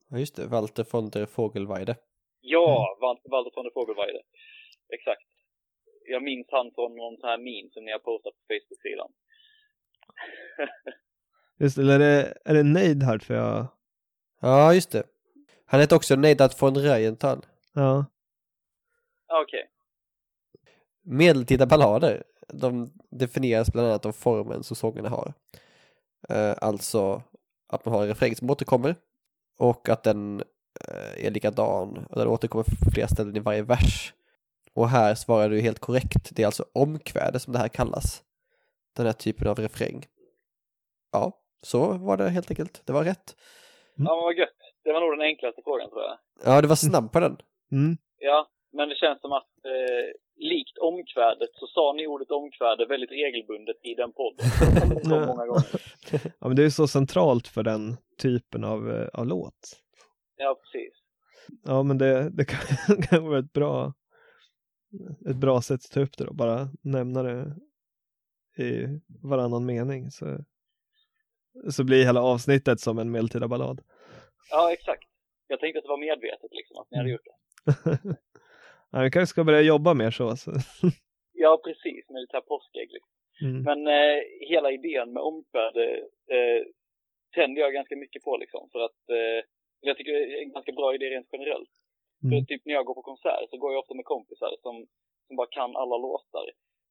Ja, 0.09 0.17
just 0.19 0.35
det. 0.35 0.47
Walter 0.47 0.85
von 0.91 1.09
der 1.09 1.27
Vogelweide. 1.35 1.95
Ja, 2.41 2.97
Wal- 3.01 3.29
Walter 3.31 3.51
von 3.55 3.63
der 3.65 3.71
Vogelweide. 3.75 4.21
Exakt. 4.93 5.27
Jag 6.07 6.23
minns 6.23 6.47
han 6.51 6.71
från 6.75 6.95
någon 6.95 7.17
sån 7.17 7.29
här 7.29 7.38
min 7.38 7.69
som 7.71 7.85
ni 7.85 7.91
har 7.91 7.99
postat 7.99 8.33
på 8.33 8.43
Facebook-sidan. 8.53 9.09
Just 11.57 11.77
eller 11.77 11.93
är 11.93 11.99
det, 11.99 12.33
är 12.45 12.53
det 12.53 12.63
Neidhart 12.63 13.23
för 13.23 13.33
jag... 13.33 13.67
Ja, 14.41 14.73
just 14.73 14.91
det. 14.91 15.03
Han 15.65 15.79
heter 15.79 15.95
också 15.95 16.15
Neidert 16.15 16.61
von 16.61 16.75
Reuenthal. 16.77 17.45
Ja, 17.73 18.05
Okej. 19.27 19.69
Medeltida 21.03 21.65
ballader, 21.65 22.23
de 22.47 22.93
definieras 23.11 23.71
bland 23.71 23.87
annat 23.87 24.05
av 24.05 24.11
formen 24.11 24.63
som 24.63 24.75
sångerna 24.75 25.09
har. 25.09 25.33
Eh, 26.29 26.55
alltså 26.61 27.21
att 27.67 27.85
man 27.85 27.93
har 27.93 28.01
en 28.01 28.07
refräng 28.07 28.35
som 28.35 28.49
återkommer 28.49 28.95
och 29.57 29.89
att 29.89 30.03
den 30.03 30.43
eh, 30.87 31.25
är 31.25 31.31
likadan 31.31 32.05
och 32.09 32.19
den 32.19 32.27
återkommer 32.27 32.63
på 32.63 32.91
flera 32.91 33.07
ställen 33.07 33.35
i 33.35 33.39
varje 33.39 33.61
vers. 33.61 34.13
Och 34.73 34.89
här 34.89 35.15
svarar 35.15 35.49
du 35.49 35.61
helt 35.61 35.79
korrekt, 35.79 36.29
det 36.35 36.41
är 36.41 36.45
alltså 36.45 36.65
omkväde 36.73 37.39
som 37.39 37.53
det 37.53 37.59
här 37.59 37.67
kallas. 37.67 38.23
Den 38.95 39.05
här 39.05 39.13
typen 39.13 39.47
av 39.47 39.59
refräng. 39.59 40.05
Ja, 41.11 41.41
så 41.61 41.93
var 41.97 42.17
det 42.17 42.29
helt 42.29 42.49
enkelt. 42.51 42.81
Det 42.85 42.93
var 42.93 43.03
rätt. 43.03 43.35
Ja, 43.95 44.03
men 44.15 44.23
vad 44.23 44.35
gött. 44.37 44.49
Det 44.83 44.93
var 44.93 45.01
nog 45.01 45.11
den 45.17 45.21
enklaste 45.27 45.61
frågan 45.63 45.89
tror 45.89 46.01
jag. 46.01 46.17
Ja, 46.45 46.61
du 46.61 46.67
var 46.67 46.75
snabb 46.75 47.11
på 47.11 47.19
den. 47.19 47.37
mm, 47.71 47.97
Ja, 48.19 48.47
men 48.73 48.89
det 48.89 48.95
känns 48.95 49.21
som 49.21 49.31
att 49.31 49.51
eh, 49.65 50.05
likt 50.37 50.77
omkvädet 50.77 51.49
så 51.53 51.67
sa 51.67 51.93
ni 51.93 52.07
ordet 52.07 52.31
omkväde 52.31 52.85
väldigt 52.85 53.11
regelbundet 53.11 53.75
i 53.83 53.93
den 53.93 54.11
podden. 54.13 54.45
Så 55.03 55.09
många 55.09 55.45
gånger. 55.45 55.63
ja 56.39 56.47
men 56.47 56.55
det 56.55 56.61
är 56.61 56.63
ju 56.63 56.71
så 56.71 56.87
centralt 56.87 57.47
för 57.47 57.63
den 57.63 57.97
typen 58.21 58.63
av, 58.63 58.91
eh, 58.91 59.07
av 59.13 59.25
låt. 59.27 59.81
Ja, 60.37 60.55
precis. 60.63 60.93
Ja, 61.63 61.83
men 61.83 61.97
det, 61.97 62.29
det 62.29 62.45
kan, 62.45 63.01
kan 63.09 63.25
vara 63.27 63.39
ett 63.39 63.53
bra, 63.53 63.93
ett 65.29 65.35
bra 65.35 65.61
sätt 65.61 65.81
att 65.85 65.91
ta 65.91 65.99
upp 65.99 66.17
det 66.17 66.25
då, 66.25 66.33
bara 66.33 66.67
nämna 66.81 67.23
det 67.23 67.55
i 68.63 68.85
varannan 69.23 69.65
mening 69.65 70.11
så, 70.11 70.25
så 71.71 71.83
blir 71.83 72.05
hela 72.05 72.21
avsnittet 72.21 72.79
som 72.79 72.97
en 72.99 73.11
medeltida 73.11 73.47
ballad. 73.47 73.81
Ja, 74.51 74.73
exakt. 74.73 75.09
Jag 75.47 75.59
tänkte 75.59 75.77
att 75.79 75.83
det 75.83 75.89
var 75.89 75.97
medvetet 76.09 76.51
liksom, 76.51 76.77
att 76.81 76.87
ni 76.91 76.97
hade 76.97 77.09
Mm. 77.09 77.13
gjort 77.15 77.25
det. 77.25 77.35
ja, 78.91 78.97
vi 79.03 79.11
kanske 79.11 79.31
ska 79.33 79.43
börja 79.43 79.61
jobba 79.61 79.93
mer 79.93 80.11
så. 80.11 80.35
så. 80.37 80.51
Ja, 81.37 81.61
precis. 81.67 82.09
Med 82.09 82.21
lite 82.21 82.37
här 82.37 82.41
påskägg 82.53 82.89
liksom. 82.95 83.13
Mm. 83.45 83.59
Men 83.67 83.79
eh, 83.97 84.17
hela 84.51 84.69
idén 84.71 85.13
med 85.13 85.23
omkväde 85.23 85.85
eh, 86.35 86.61
tänder 87.35 87.61
jag 87.61 87.73
ganska 87.73 87.95
mycket 88.03 88.23
på 88.23 88.37
liksom. 88.43 88.69
För 88.71 88.79
att 88.87 89.01
eh, 89.19 89.39
jag 89.87 89.97
tycker 89.97 90.11
det 90.13 90.37
är 90.37 90.41
en 90.47 90.51
ganska 90.57 90.71
bra 90.79 90.95
idé 90.95 91.05
rent 91.09 91.29
generellt. 91.31 91.73
För 92.29 92.35
Mm. 92.37 92.45
typ 92.45 92.61
när 92.65 92.73
jag 92.73 92.85
går 92.85 92.93
på 92.99 93.01
konsert 93.11 93.49
så 93.49 93.57
går 93.57 93.71
jag 93.73 93.79
ofta 93.83 93.93
med 93.99 94.05
kompisar 94.13 94.51
som, 94.65 94.75
som 95.27 95.35
bara 95.39 95.47
kan 95.59 95.71
alla 95.81 95.97
låtar. 96.07 96.45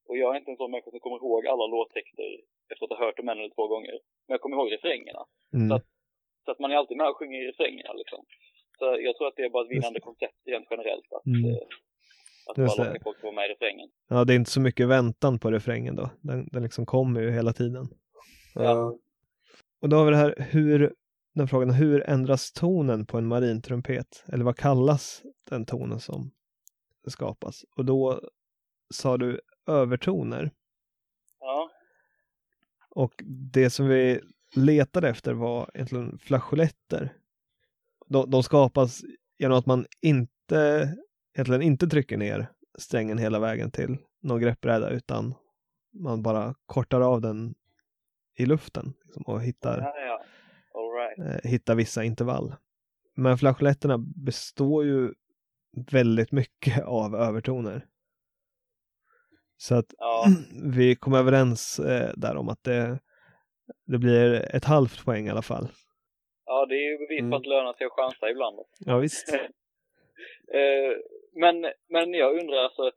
Och 0.09 0.17
jag 0.21 0.29
är 0.35 0.39
inte 0.39 0.51
en 0.51 0.57
sån 0.61 0.71
människa 0.71 0.91
som 0.91 1.01
kommer 1.01 1.17
ihåg 1.17 1.47
alla 1.47 1.67
låttexter 1.67 2.31
efter 2.73 2.85
att 2.85 2.99
ha 2.99 3.05
hört 3.07 3.17
dem 3.17 3.29
en 3.29 3.39
eller 3.39 3.55
två 3.59 3.67
gånger. 3.75 3.97
Men 4.27 4.33
jag 4.35 4.41
kommer 4.41 4.57
ihåg 4.57 4.73
refrängerna. 4.73 5.23
Mm. 5.55 5.69
Så, 5.69 5.75
att, 5.75 5.87
så 6.45 6.51
att 6.53 6.59
man 6.59 6.71
är 6.73 6.77
alltid 6.77 6.97
med 6.97 7.09
och 7.09 7.17
sjunger 7.19 7.39
i 7.43 7.47
refrängerna 7.53 7.93
liksom. 7.93 8.21
Så 8.79 8.85
jag 9.01 9.17
tror 9.17 9.27
att 9.29 9.37
det 9.37 9.43
är 9.45 9.51
bara 9.51 9.65
ett 9.65 9.71
vinnande 9.71 10.01
koncept 10.01 10.39
rent 10.47 10.67
generellt. 10.71 11.13
Att, 11.13 11.27
Mm. 11.27 11.45
eh, 11.51 11.57
att 12.51 12.59
Just 12.59 12.77
bara 12.77 12.89
låta 12.89 13.03
folk 13.05 13.23
vara 13.23 13.33
med 13.35 13.45
i 13.47 13.49
refrängen. 13.49 13.89
Ja, 14.09 14.25
det 14.25 14.33
är 14.33 14.37
inte 14.37 14.51
så 14.51 14.61
mycket 14.61 14.89
väntan 14.89 15.39
på 15.39 15.51
refrängen 15.51 15.97
då. 15.97 16.11
Den, 16.21 16.49
den 16.53 16.63
liksom 16.63 16.87
kommer 16.87 17.21
ju 17.21 17.31
hela 17.31 17.53
tiden. 17.53 17.89
Ja. 18.55 18.99
Och 19.81 19.89
då 19.89 19.97
har 19.97 20.05
vi 20.05 20.11
det 20.11 20.17
här 20.17 20.35
hur, 20.51 20.95
den 21.35 21.49
frågan, 21.49 21.71
hur 21.71 22.11
ändras 22.11 22.53
tonen 22.53 23.07
på 23.07 23.19
en 23.19 23.27
marintrumpet? 23.27 24.25
Eller 24.33 24.45
vad 24.45 24.57
kallas 24.57 25.23
den 25.51 25.67
tonen 25.67 26.01
som 26.01 26.31
skapas? 27.07 27.65
Och 27.77 27.85
då 27.85 28.21
sa 28.95 29.17
du 29.17 29.41
övertoner. 29.67 30.51
Och 32.95 33.23
det 33.53 33.71
som 33.71 33.89
vi 33.89 34.21
letade 34.55 35.09
efter 35.09 35.33
var 35.35 35.71
egentligen 35.75 36.19
flageoletter. 36.19 37.17
De, 38.07 38.31
de 38.31 38.43
skapas 38.43 39.03
genom 39.39 39.59
att 39.59 39.67
man 39.67 39.87
inte, 40.01 40.89
egentligen 41.35 41.63
inte 41.63 41.87
trycker 41.87 42.17
ner 42.17 42.51
strängen 42.79 43.19
hela 43.19 43.39
vägen 43.39 43.71
till 43.71 43.97
någon 44.23 44.41
greppbräda 44.41 44.91
utan 44.91 45.35
man 45.93 46.23
bara 46.23 46.55
kortar 46.67 47.01
av 47.01 47.21
den 47.21 47.55
i 48.37 48.47
luften 48.47 48.95
liksom, 49.05 49.23
och 49.23 49.43
hittar, 49.43 49.81
ja, 49.81 49.95
ja. 50.01 50.21
Right. 50.75 51.45
eh, 51.45 51.51
hittar 51.51 51.75
vissa 51.75 52.05
intervall. 52.05 52.55
Men 53.15 53.39
flageoletterna 53.39 53.99
består 53.99 54.85
ju 54.85 55.15
väldigt 55.91 56.33
mycket 56.33 56.85
av 56.85 57.15
övertoner. 57.15 57.87
Så 59.67 59.75
att 59.75 59.95
Ja, 59.99 60.27
vi 60.77 60.95
kom 60.97 61.15
överens 61.15 61.79
eh, 61.79 62.11
där 62.17 62.37
om 62.37 62.49
att 62.49 62.65
det, 62.65 62.99
det 63.87 63.99
blir 63.99 64.55
ett 64.57 64.65
halvt 64.65 65.05
poäng 65.05 65.27
i 65.27 65.31
alla 65.31 65.43
fall. 65.43 65.69
ja, 66.47 66.67
det 66.67 66.75
är 66.75 66.91
ju 66.91 66.99
bevis 66.99 67.21
på 67.21 67.25
Mm. 67.25 67.33
att 67.33 67.43
det 67.43 67.49
lönar 67.49 67.73
sig 67.73 67.87
att 67.87 67.93
chansa 67.93 68.31
ibland. 68.31 68.57
Ja 68.79 68.99
visst. 68.99 69.29
Eh, 70.59 70.93
men, 71.43 71.57
men 71.89 72.15
jag 72.15 72.39
undrar 72.41 72.57
alltså, 72.65 72.91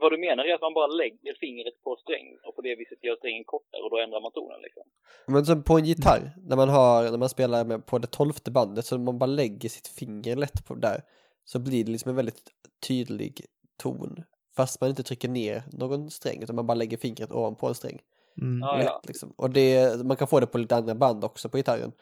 vad 0.00 0.12
du 0.12 0.18
menar 0.18 0.44
är 0.44 0.54
att 0.54 0.60
man 0.60 0.74
bara 0.74 0.86
lägger 0.86 1.34
fingret 1.40 1.82
på 1.84 1.96
strängen 1.96 2.38
och 2.44 2.56
på 2.56 2.62
det 2.62 2.74
viset 2.74 3.04
gör 3.04 3.16
strängen 3.16 3.44
kortare 3.44 3.82
och 3.82 3.90
då 3.90 3.98
ändrar 3.98 4.20
man 4.20 4.32
tonen 4.32 4.60
liksom? 4.62 4.82
Men 5.26 5.46
som 5.46 5.62
på 5.62 5.78
en 5.78 5.84
gitarr, 5.84 6.22
när 6.48 6.56
man 6.56 6.68
har, 6.68 7.10
när 7.10 7.18
man 7.18 7.28
spelar 7.28 7.64
med 7.64 7.86
på 7.86 7.98
det 7.98 8.06
tolfte 8.06 8.50
bandet, 8.50 8.84
så 8.86 8.98
man 8.98 9.18
bara 9.18 9.26
lägger 9.26 9.68
sitt 9.68 9.88
finger 9.88 10.36
lätt 10.36 10.66
på 10.66 10.74
där, 10.74 11.00
så 11.44 11.58
blir 11.58 11.84
det 11.84 11.90
liksom 11.92 12.08
en 12.10 12.16
väldigt 12.16 12.42
tydlig 12.88 13.40
ton. 13.82 14.24
Fast 14.56 14.80
man 14.80 14.90
inte 14.90 15.02
trycker 15.02 15.28
ner 15.28 15.62
någon 15.72 16.10
sträng, 16.10 16.42
utan 16.42 16.56
man 16.56 16.66
bara 16.66 16.74
lägger 16.74 16.96
fingret 16.96 17.32
ovanpå 17.32 17.66
en 17.66 17.74
sträng. 17.74 17.98
Mm. 18.42 18.78
Lätt, 18.78 18.86
ja. 18.86 19.00
liksom. 19.06 19.34
Och 19.36 19.50
det, 19.50 20.04
man 20.04 20.16
kan 20.16 20.28
få 20.28 20.40
det 20.40 20.46
på 20.46 20.58
lite 20.58 20.76
andra 20.76 20.94
band 20.94 21.24
också 21.24 21.48
på 21.48 21.56
gitarren. 21.56 21.92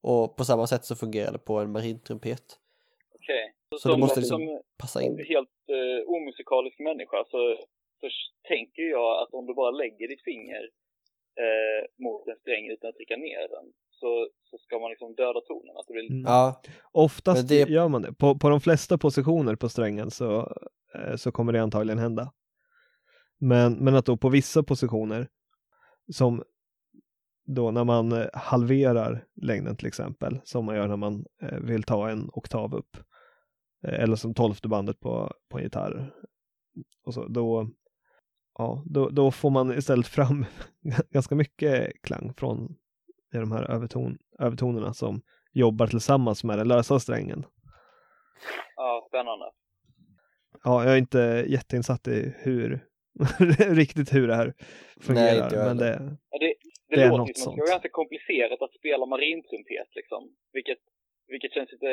Och 0.00 0.36
på 0.36 0.44
samma 0.44 0.66
sätt 0.66 0.84
så 0.84 0.96
fungerar 0.96 1.32
det 1.32 1.38
på 1.38 1.58
en 1.58 1.72
marintrumpet. 1.72 2.44
Okej. 3.14 3.54
Så, 3.70 3.78
Så 3.78 3.88
det 3.88 3.92
som, 3.92 4.00
måste 4.00 4.20
liksom 4.20 4.38
som 4.40 4.60
passa 4.78 5.02
in. 5.02 5.18
helt 5.18 5.48
eh, 5.76 6.08
omusikalisk 6.16 6.78
människa 6.78 7.16
så, 7.30 7.56
så 8.00 8.06
tänker 8.48 8.82
jag 8.82 9.22
att 9.22 9.34
om 9.34 9.46
du 9.46 9.54
bara 9.54 9.70
lägger 9.70 10.08
ditt 10.08 10.22
finger 10.24 10.62
eh, 11.44 12.04
mot 12.04 12.26
en 12.28 12.36
sträng 12.36 12.64
utan 12.70 12.88
att 12.90 12.96
trycka 12.96 13.16
ner 13.16 13.48
den 13.48 13.66
så, 13.90 14.28
så 14.50 14.58
ska 14.58 14.78
man 14.78 14.90
liksom 14.90 15.14
döda 15.14 15.40
tonen. 15.40 15.76
Att 15.76 15.86
det 15.86 15.92
blir, 15.92 16.10
Mm. 16.10 16.24
Ja, 16.26 16.62
Oftast 16.92 17.48
det- 17.48 17.68
gör 17.68 17.88
man 17.88 18.02
det. 18.02 18.12
På, 18.12 18.38
på 18.38 18.48
de 18.48 18.60
flesta 18.60 18.98
positioner 18.98 19.54
på 19.56 19.68
strängen 19.68 20.10
så, 20.10 20.52
Eh, 20.98 21.16
så 21.16 21.32
kommer 21.32 21.52
det 21.52 21.62
antagligen 21.62 21.98
hända. 21.98 22.32
Men, 23.38 23.72
men 23.72 23.94
att 23.94 24.06
då 24.06 24.16
på 24.16 24.28
vissa 24.28 24.62
positioner, 24.62 25.28
som 26.12 26.42
då 27.46 27.70
när 27.70 27.84
man 27.84 28.12
eh, 28.12 28.26
halverar 28.32 29.24
längden 29.34 29.76
till 29.76 29.86
exempel, 29.86 30.40
som 30.44 30.64
man 30.64 30.76
gör 30.76 30.88
när 30.88 30.96
man 30.96 31.24
eh, 31.42 31.58
vill 31.58 31.82
ta 31.82 32.10
en 32.10 32.30
oktav 32.32 32.74
upp, 32.74 32.96
eller 33.82 34.16
som 34.16 34.34
tolfte 34.34 34.68
bandet 34.68 35.00
på, 35.00 35.32
på 35.48 35.58
en 35.58 35.64
gitarr, 35.64 36.14
och 37.04 37.14
så, 37.14 37.26
då, 37.28 37.70
ja, 38.58 38.82
då, 38.86 39.08
då 39.08 39.30
får 39.30 39.50
man 39.50 39.72
istället 39.72 40.06
fram 40.06 40.44
ganska 41.10 41.34
mycket 41.34 42.02
klang 42.02 42.34
från 42.34 42.76
de 43.32 43.52
här 43.52 43.70
överton, 43.70 44.18
övertonerna 44.38 44.94
som 44.94 45.22
jobbar 45.52 45.86
tillsammans 45.86 46.44
med 46.44 46.58
den 46.58 46.68
lösa 46.68 47.00
strängen. 47.00 47.46
ja, 48.76 49.06
spännande. 49.08 49.44
Ja, 50.68 50.84
jag 50.84 50.92
är 50.96 50.98
inte 51.06 51.22
jätteinsatt 51.56 52.04
i 52.08 52.18
hur 52.44 52.66
riktigt 53.82 54.14
hur 54.16 54.26
det 54.30 54.34
här 54.42 54.48
fungerar, 55.06 55.44
inte 55.44 55.56
jag 55.56 55.66
men 55.68 55.76
det, 55.84 55.92
Ja, 56.30 56.38
det, 56.38 56.46
det, 56.46 56.96
Det 56.96 57.02
är 57.02 57.08
låter 57.08 57.18
något 57.18 57.28
ju 57.30 57.34
som 57.34 57.34
att 57.34 57.34
det 57.34 57.40
sånt. 57.44 57.54
ska 57.56 57.62
vara 57.66 57.74
ganska 57.76 57.92
komplicerat 58.00 58.62
att 58.62 58.74
spela 58.80 59.04
marintrumpet 59.14 59.90
liksom. 59.98 60.22
Vilket, 60.56 60.78
vilket 61.32 61.52
känns 61.56 61.70
lite, 61.74 61.90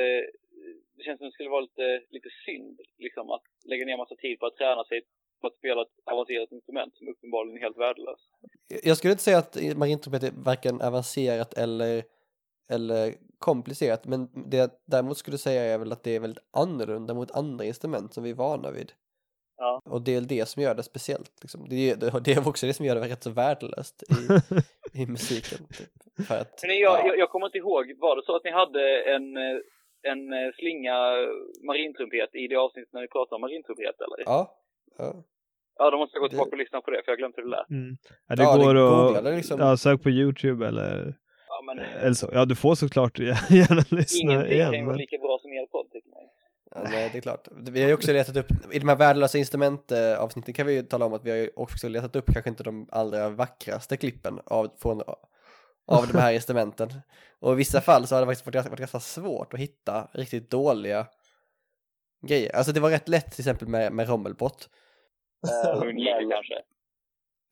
det 0.98 1.04
känns 1.06 1.18
som 1.20 1.26
det 1.28 1.36
skulle 1.38 1.50
vara 1.56 1.66
lite, 1.70 1.88
lite 2.16 2.30
synd 2.46 2.78
liksom 3.06 3.26
att 3.36 3.46
lägga 3.72 3.86
ner 3.86 3.98
massa 4.04 4.16
tid 4.16 4.36
på 4.40 4.46
att 4.46 4.58
träna 4.62 4.84
sig 4.92 5.00
på 5.42 5.48
att 5.48 5.58
spela 5.62 5.82
ett 5.82 5.96
avancerat 6.14 6.52
instrument 6.58 6.92
som 6.98 7.06
uppenbarligen 7.12 7.58
är 7.58 7.62
helt 7.68 7.80
värdelöst. 7.86 8.28
Jag 8.90 8.98
skulle 8.98 9.14
inte 9.16 9.24
säga 9.30 9.38
att 9.44 9.54
marintrumpet 9.82 10.24
är 10.24 10.32
varken 10.52 10.76
avancerat 10.90 11.52
eller, 11.64 12.04
eller 12.70 13.14
komplicerat, 13.40 14.06
men 14.06 14.30
det 14.50 14.58
jag 14.58 14.70
däremot 14.88 15.18
skulle 15.18 15.38
säga 15.38 15.64
är 15.64 15.78
väl 15.78 15.92
att 15.92 16.04
det 16.04 16.16
är 16.16 16.20
väldigt 16.20 16.44
annorlunda 16.52 17.14
mot 17.14 17.32
andra 17.32 17.66
instrument 17.66 18.14
som 18.14 18.24
vi 18.24 18.30
är 18.30 18.34
vana 18.36 18.72
vid. 18.72 18.92
Ja. 19.58 19.82
Och 19.86 20.02
det 20.02 20.16
är 20.16 20.22
det 20.22 20.46
som 20.46 20.62
gör 20.64 20.76
det 20.76 20.84
speciellt. 20.84 21.32
Liksom. 21.42 21.70
Det, 21.70 21.90
är, 21.90 22.20
det 22.20 22.32
är 22.32 22.48
också 22.48 22.66
det 22.68 22.74
som 22.74 22.86
gör 22.86 22.96
det 22.96 23.02
rätt 23.02 23.24
så 23.24 23.30
värdelöst 23.30 24.04
i, 24.04 24.16
i 25.04 25.06
musiken. 25.06 25.68
Typ. 25.78 26.28
För 26.28 26.38
att, 26.38 26.60
Men 26.68 26.78
jag, 26.80 27.00
ja. 27.00 27.08
jag, 27.08 27.18
jag 27.20 27.30
kommer 27.30 27.46
inte 27.46 27.58
ihåg, 27.58 27.94
var 28.00 28.16
det 28.16 28.24
så 28.26 28.36
att 28.36 28.44
ni 28.44 28.52
hade 28.52 29.02
en, 29.16 29.38
en 30.12 30.54
slinga 30.54 30.96
marintrumpet 31.68 32.36
i 32.36 32.48
det 32.48 32.56
avsnittet 32.56 32.94
när 32.94 33.02
ni 33.02 33.08
pratade 33.08 33.36
om 33.36 33.42
marintrumpet 33.42 33.96
eller? 34.02 34.24
ja, 34.26 34.58
ja. 34.98 35.24
Ja, 35.76 35.92
då 35.92 35.98
måste 35.98 36.16
jag 36.16 36.22
gå 36.22 36.30
tillbaka 36.30 36.52
och 36.52 36.58
lyssna 36.58 36.82
på 36.82 36.92
det 36.92 37.02
för 37.06 37.12
jag 37.12 37.18
glömt 37.18 37.38
hur 37.38 37.44
det 37.44 37.50
lät. 37.50 37.70
mm. 37.70 37.98
ja, 38.28 38.36
det 38.36 38.44
Ja, 38.44 38.58
går 38.58 39.18
att 39.18 39.36
liksom. 39.36 39.60
ja, 39.60 39.78
sök 39.78 40.04
på 40.04 40.10
Youtube 40.10 40.68
eller, 40.68 41.16
men 41.66 41.80
eller 41.80 42.14
så. 42.14 42.30
Ja, 42.34 42.46
du 42.46 42.56
får 42.56 42.76
såklart 42.76 43.20
gärna 43.20 43.84
lyssna 43.90 44.20
ingenting 44.22 44.30
kan 44.30 44.48
ju 44.50 44.54
igen. 44.54 44.72
vara 44.86 44.86
Men, 44.86 44.98
lika 44.98 45.18
bra 45.18 45.40
som 45.42 45.52
er 45.54 45.66
podd 45.66 45.92
tycker 45.92 46.10
man 46.10 46.22
ju. 46.22 46.28
Ja, 46.76 46.82
nej, 46.92 47.10
det 47.12 47.18
är 47.18 47.22
klart. 47.22 47.48
Vi 47.52 47.82
har 47.82 47.88
ju 47.88 47.94
också 47.94 48.14
letat 48.14 48.38
upp, 48.38 48.48
i 48.72 48.80
de 48.80 48.90
här 48.90 48.96
värdelösa 48.96 49.38
instrument-avsnitten 49.38 50.54
kan 50.54 50.68
vi 50.68 50.74
ju 50.74 50.82
tala 50.84 51.06
om 51.06 51.14
att 51.14 51.24
vi 51.26 51.30
har 51.30 51.38
ju 51.38 51.50
också 51.56 51.88
letat 51.88 52.16
upp 52.16 52.26
kanske 52.34 52.50
inte 52.50 52.64
de 52.64 52.88
allra 52.92 53.30
vackraste 53.30 53.98
klippen 53.98 54.40
av, 54.46 54.72
från, 54.82 55.02
av 55.88 56.08
de 56.12 56.18
här 56.18 56.34
instrumenten. 56.40 56.90
Och 57.40 57.54
i 57.54 57.56
vissa 57.56 57.82
fall 57.82 58.08
så 58.08 58.16
har 58.16 58.22
det 58.22 58.26
faktiskt 58.28 58.46
varit, 58.46 58.54
ganska- 58.54 58.70
varit 58.70 58.80
ganska 58.80 59.00
svårt 59.00 59.54
att 59.54 59.60
hitta 59.60 60.08
riktigt 60.14 60.50
dåliga 60.50 61.08
grejer. 62.28 62.56
Alltså 62.56 62.72
det 62.72 62.80
var 62.80 62.90
rätt 62.90 63.08
lätt 63.10 63.32
till 63.32 63.42
exempel 63.42 63.68
med, 63.68 63.94
med 63.94 64.10
Rommelbot. 64.10 64.70
Eh, 65.66 65.80
Mungiga 65.80 66.16
kanske. 66.32 66.54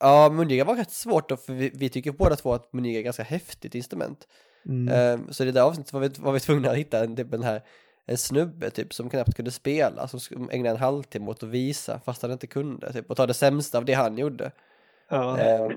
Ja, 0.02 0.30
Mungiga 0.30 0.64
var 0.66 0.76
rätt 0.76 0.92
svårt 0.92 1.30
då, 1.30 1.38
för 1.38 1.54
vi, 1.54 1.72
vi 1.74 1.90
tycker 1.90 2.12
båda 2.12 2.36
två 2.36 2.54
att 2.54 2.74
Mungiga 2.74 2.96
är 2.96 3.00
ett 3.00 3.06
ganska 3.06 3.24
häftigt 3.24 3.76
instrument. 3.76 4.28
mm. 4.66 4.94
Ehm, 4.94 5.34
så 5.34 5.44
i 5.44 5.46
det 5.46 5.52
där 5.52 5.62
avsnittet 5.62 5.94
var 5.94 6.00
vi, 6.02 6.08
var 6.20 6.32
vi 6.32 6.40
tvungna 6.40 6.70
att 6.70 6.78
hitta 6.78 7.04
en, 7.04 7.16
typ 7.16 7.32
den 7.32 7.44
här, 7.44 7.62
en 8.06 8.18
snubbe 8.18 8.70
typ 8.70 8.94
som 8.94 9.10
knappt 9.10 9.36
kunde 9.36 9.52
spela, 9.52 10.08
som 10.08 10.50
ägnade 10.52 10.70
en 10.76 10.82
halvtimme 10.82 11.28
åt 11.28 11.44
att 11.44 11.50
visa 11.50 12.00
fast 12.06 12.22
han 12.22 12.32
inte 12.32 12.48
kunde, 12.48 12.94
typ, 12.94 13.10
och 13.10 13.18
ta 13.18 13.28
det 13.28 13.34
sämsta 13.34 13.78
av 13.78 13.86
det 13.86 13.94
han 13.94 14.18
gjorde. 14.18 14.52
ja. 15.10 15.38
Ehm, 15.40 15.72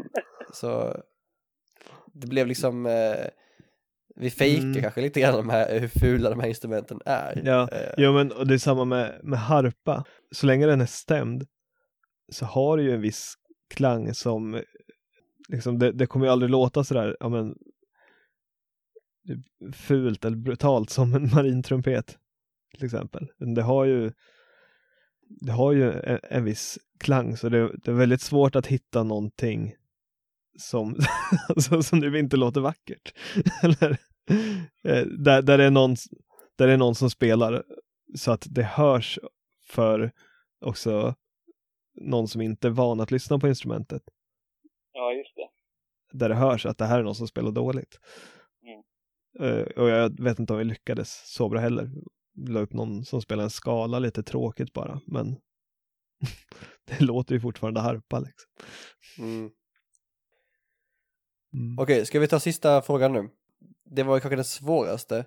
så 0.52 0.96
det 2.12 2.26
blev 2.26 2.46
liksom, 2.46 2.86
eh, 2.86 3.26
vi 4.16 4.30
fejkar 4.30 4.62
Mm. 4.64 4.82
kanske 4.82 5.00
lite 5.00 5.20
grann 5.20 5.34
de 5.36 5.48
här, 5.50 5.78
hur 5.80 5.88
fula 5.88 6.30
de 6.30 6.40
här 6.40 6.48
instrumenten 6.48 7.00
är. 7.04 7.42
Ja, 7.44 7.68
Eh, 7.72 7.94
jo, 7.96 8.12
men 8.12 8.32
och 8.32 8.46
det 8.46 8.54
är 8.54 8.58
samma 8.58 8.84
med, 8.84 9.20
med 9.22 9.38
harpa. 9.38 10.04
Så 10.30 10.46
länge 10.46 10.66
den 10.66 10.80
är 10.80 10.86
stämd 10.86 11.46
så 12.32 12.44
har 12.44 12.76
det 12.76 12.82
ju 12.82 12.94
en 12.94 13.00
viss 13.00 13.34
klang 13.74 14.14
som 14.14 14.62
liksom, 15.48 15.78
det, 15.78 15.92
det 15.92 16.06
kommer 16.06 16.26
ju 16.26 16.32
aldrig 16.32 16.50
låta 16.50 16.84
sådär, 16.84 17.16
ja 17.20 17.28
men 17.28 17.54
fult 19.72 20.24
eller 20.24 20.36
brutalt 20.36 20.90
som 20.90 21.14
en 21.14 21.30
marintrumpet 21.30 22.18
till 22.74 22.84
exempel. 22.84 23.28
Men 23.38 23.54
Det 23.54 23.62
har 23.62 23.84
ju 23.84 24.12
det 25.40 25.52
har 25.52 25.72
ju 25.72 25.92
en, 25.92 26.18
en 26.22 26.44
viss 26.44 26.78
klang 26.98 27.36
så 27.36 27.48
det, 27.48 27.70
det 27.82 27.90
är 27.90 27.94
väldigt 27.94 28.20
svårt 28.20 28.56
att 28.56 28.66
hitta 28.66 29.02
någonting 29.02 29.74
som, 30.58 30.96
alltså, 31.48 31.82
som 31.82 31.98
nu 31.98 32.18
inte 32.18 32.36
låter 32.36 32.60
vackert. 32.60 33.14
Eller, 33.62 33.90
eh, 34.82 35.06
där, 35.06 35.42
där 35.42 35.58
det 35.58 35.64
är 35.64 35.70
någon 35.70 35.96
där 36.56 36.66
det 36.66 36.72
är 36.72 36.76
någon 36.76 36.94
som 36.94 37.10
spelar 37.10 37.62
så 38.14 38.32
att 38.32 38.46
det 38.50 38.62
hörs 38.62 39.18
för 39.66 40.12
också 40.60 41.14
någon 41.94 42.28
som 42.28 42.40
inte 42.40 42.68
är 42.68 42.70
van 42.70 43.00
att 43.00 43.10
lyssna 43.10 43.38
på 43.38 43.48
instrumentet. 43.48 44.02
Ja, 44.92 45.12
just 45.12 45.34
det. 45.36 45.48
Där 46.18 46.28
det 46.28 46.34
hörs 46.34 46.66
att 46.66 46.78
det 46.78 46.86
här 46.86 46.98
är 46.98 47.02
någon 47.02 47.14
som 47.14 47.28
spelar 47.28 47.52
dåligt. 47.52 47.98
Mm. 48.62 49.58
Eh, 49.58 49.66
och 49.66 49.88
jag 49.88 50.20
vet 50.22 50.38
inte 50.38 50.52
om 50.52 50.58
vi 50.58 50.64
lyckades 50.64 51.34
så 51.34 51.48
bra 51.48 51.60
heller. 51.60 51.90
La 52.48 52.60
upp 52.60 52.72
någon 52.72 53.04
som 53.04 53.22
spelar 53.22 53.44
en 53.44 53.50
skala 53.50 53.98
lite 53.98 54.22
tråkigt 54.22 54.72
bara, 54.72 55.00
men 55.06 55.36
det 56.84 57.00
låter 57.00 57.34
ju 57.34 57.40
fortfarande 57.40 57.80
harpa 57.80 58.18
liksom. 58.18 58.50
Mm. 59.18 59.50
Mm. 61.54 61.78
Okej, 61.78 62.06
ska 62.06 62.20
vi 62.20 62.28
ta 62.28 62.40
sista 62.40 62.82
frågan 62.82 63.12
nu? 63.12 63.30
Det 63.84 64.02
var 64.02 64.20
kanske 64.20 64.36
den 64.36 64.44
svåraste. 64.44 65.26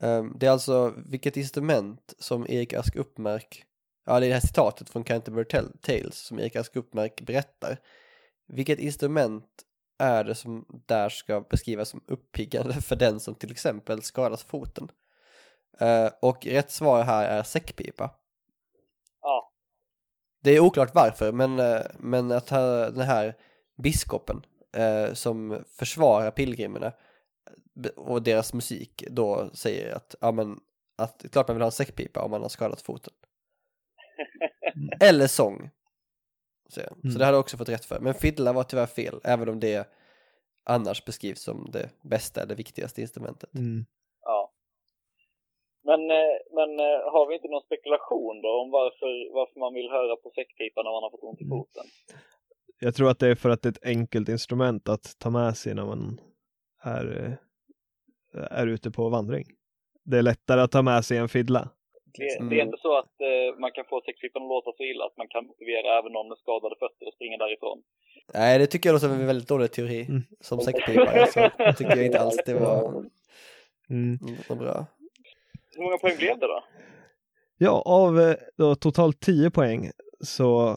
Ehm, 0.00 0.38
det 0.38 0.46
är 0.46 0.50
alltså 0.50 0.94
vilket 0.96 1.36
instrument 1.36 2.14
som 2.18 2.46
Erik 2.48 2.72
Ask 2.72 2.96
Uppmark, 2.96 3.64
ja 4.08 4.20
det 4.20 4.26
är 4.26 4.28
det 4.28 4.34
här 4.34 4.40
citatet 4.40 4.90
från 4.90 5.04
Canterbury 5.04 5.44
Tales 5.80 6.18
som 6.18 6.38
Erik 6.38 6.56
Ask 6.56 6.76
Uppmark 6.76 7.20
berättar. 7.20 7.78
Vilket 8.46 8.78
instrument 8.78 9.46
är 9.98 10.24
det 10.24 10.34
som 10.34 10.82
där 10.86 11.08
ska 11.08 11.40
beskrivas 11.40 11.88
som 11.88 12.04
uppiggande 12.06 12.74
för 12.82 12.96
den 12.96 13.20
som 13.20 13.34
till 13.34 13.50
exempel 13.50 14.02
skadat 14.02 14.40
foten? 14.40 14.90
Eh, 15.80 16.10
och 16.22 16.46
rätt 16.46 16.70
svar 16.70 17.02
här 17.02 17.28
är 17.28 17.42
säckpipa. 17.42 18.10
Ja. 19.22 19.52
Det 20.42 20.50
är 20.50 20.60
oklart 20.60 20.94
varför, 20.94 21.32
men, 21.32 21.58
eh, 21.58 21.82
men 21.98 22.32
att 22.32 22.46
den 22.46 23.00
här 23.00 23.36
biskopen 23.82 24.42
eh, 24.76 25.12
som 25.12 25.64
försvarar 25.78 26.30
pilgrimerna 26.30 26.92
och 27.96 28.22
deras 28.22 28.52
musik 28.52 29.04
då 29.10 29.50
säger 29.52 29.94
att, 29.94 30.14
ja 30.20 30.32
men, 30.32 30.60
att 30.96 31.18
det 31.18 31.26
är 31.26 31.30
klart 31.30 31.48
man 31.48 31.56
vill 31.56 31.62
ha 31.62 31.68
en 31.68 31.72
säckpipa 31.72 32.22
om 32.22 32.30
man 32.30 32.42
har 32.42 32.48
skadat 32.48 32.82
foten. 32.82 33.14
Eller 35.00 35.26
sång. 35.26 35.70
Så 36.68 36.80
Mm. 36.80 37.14
det 37.18 37.24
hade 37.24 37.36
jag 37.36 37.40
också 37.40 37.56
fått 37.56 37.68
rätt 37.68 37.84
för. 37.84 38.00
Men 38.00 38.14
fiddla 38.14 38.52
var 38.52 38.62
tyvärr 38.64 38.86
fel, 38.86 39.20
även 39.24 39.48
om 39.48 39.60
det 39.60 39.88
annars 40.64 41.04
beskrivs 41.04 41.42
som 41.42 41.70
det 41.72 41.90
bästa 42.02 42.42
eller 42.42 42.54
viktigaste 42.54 43.00
instrumentet. 43.00 43.54
Mm. 43.54 43.84
Ja. 44.22 44.52
Men, 45.84 46.00
eh, 46.10 46.36
men 46.54 46.70
eh, 46.80 47.00
har 47.12 47.28
vi 47.28 47.34
inte 47.34 47.48
någon 47.48 47.62
spekulation 47.62 48.42
då 48.42 48.48
om 48.62 48.70
varför, 48.70 49.34
varför 49.34 49.60
man 49.60 49.74
vill 49.74 49.90
höra 49.90 50.16
på 50.16 50.30
säckpipan 50.34 50.84
när 50.84 50.90
man 50.92 51.02
har 51.02 51.10
fått 51.10 51.22
ont 51.22 51.40
i 51.40 51.44
Mm. 51.44 51.58
foten? 51.58 51.84
Jag 52.80 52.94
tror 52.94 53.10
att 53.10 53.18
det 53.18 53.28
är 53.28 53.34
för 53.34 53.50
att 53.50 53.62
det 53.62 53.68
är 53.68 53.70
ett 53.70 53.84
enkelt 53.84 54.28
instrument 54.28 54.88
att 54.88 55.18
ta 55.18 55.30
med 55.30 55.56
sig 55.56 55.74
när 55.74 55.84
man 55.86 56.20
är, 56.82 57.38
eh, 58.34 58.42
är 58.60 58.66
ute 58.66 58.90
på 58.90 59.08
vandring. 59.08 59.46
Det 60.04 60.18
är 60.18 60.22
lättare 60.22 60.60
att 60.60 60.70
ta 60.72 60.82
med 60.82 61.04
sig 61.04 61.18
en 61.18 61.28
fiddla. 61.28 61.68
Det, 62.14 62.36
Mm. 62.38 62.48
det 62.50 62.56
är 62.60 62.64
inte 62.64 62.78
så 62.82 62.98
att 62.98 63.14
eh, 63.20 63.58
man 63.60 63.72
kan 63.72 63.84
få 63.84 64.00
säckpipan 64.06 64.42
att 64.42 64.48
låta 64.48 64.72
så 64.76 64.82
illa 64.82 65.04
att 65.04 65.16
man 65.16 65.28
kan 65.28 65.46
motivera 65.46 65.98
även 65.98 66.12
någon 66.12 66.28
med 66.28 66.38
skadade 66.38 66.74
fötter 66.82 67.06
att 67.08 67.14
springa 67.14 67.36
därifrån. 67.36 67.82
Nej, 68.34 68.58
det 68.58 68.66
tycker 68.66 68.88
jag 68.88 68.94
låter 68.94 69.08
som 69.08 69.20
en 69.20 69.26
väldigt 69.26 69.48
dålig 69.48 69.72
teori 69.72 70.00
Mm. 70.08 70.22
som 70.40 70.60
säckpipare. 70.60 71.26
Så 71.26 71.40
det 71.58 71.72
tycker 71.72 71.96
jag 71.96 72.06
inte 72.06 72.20
alls 72.20 72.36
det 72.46 72.54
var 72.54 73.04
Mm. 73.90 74.18
var 74.48 74.56
bra. 74.56 74.86
Hur 75.76 75.82
många 75.84 75.98
poäng 75.98 76.16
blev 76.16 76.38
det 76.38 76.46
då? 76.46 76.64
Ja, 77.58 77.82
av 77.86 78.20
eh, 78.20 78.34
då, 78.56 78.74
totalt 78.74 79.20
10 79.20 79.50
poäng 79.50 79.90
så 80.20 80.68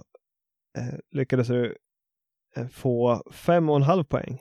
eh, 0.77 0.99
lyckades 1.11 1.47
du 1.47 1.77
eh, 2.57 2.67
få 2.67 3.23
fem 3.33 3.69
och 3.69 3.75
en 3.75 3.81
halv 3.83 4.03
poäng. 4.03 4.39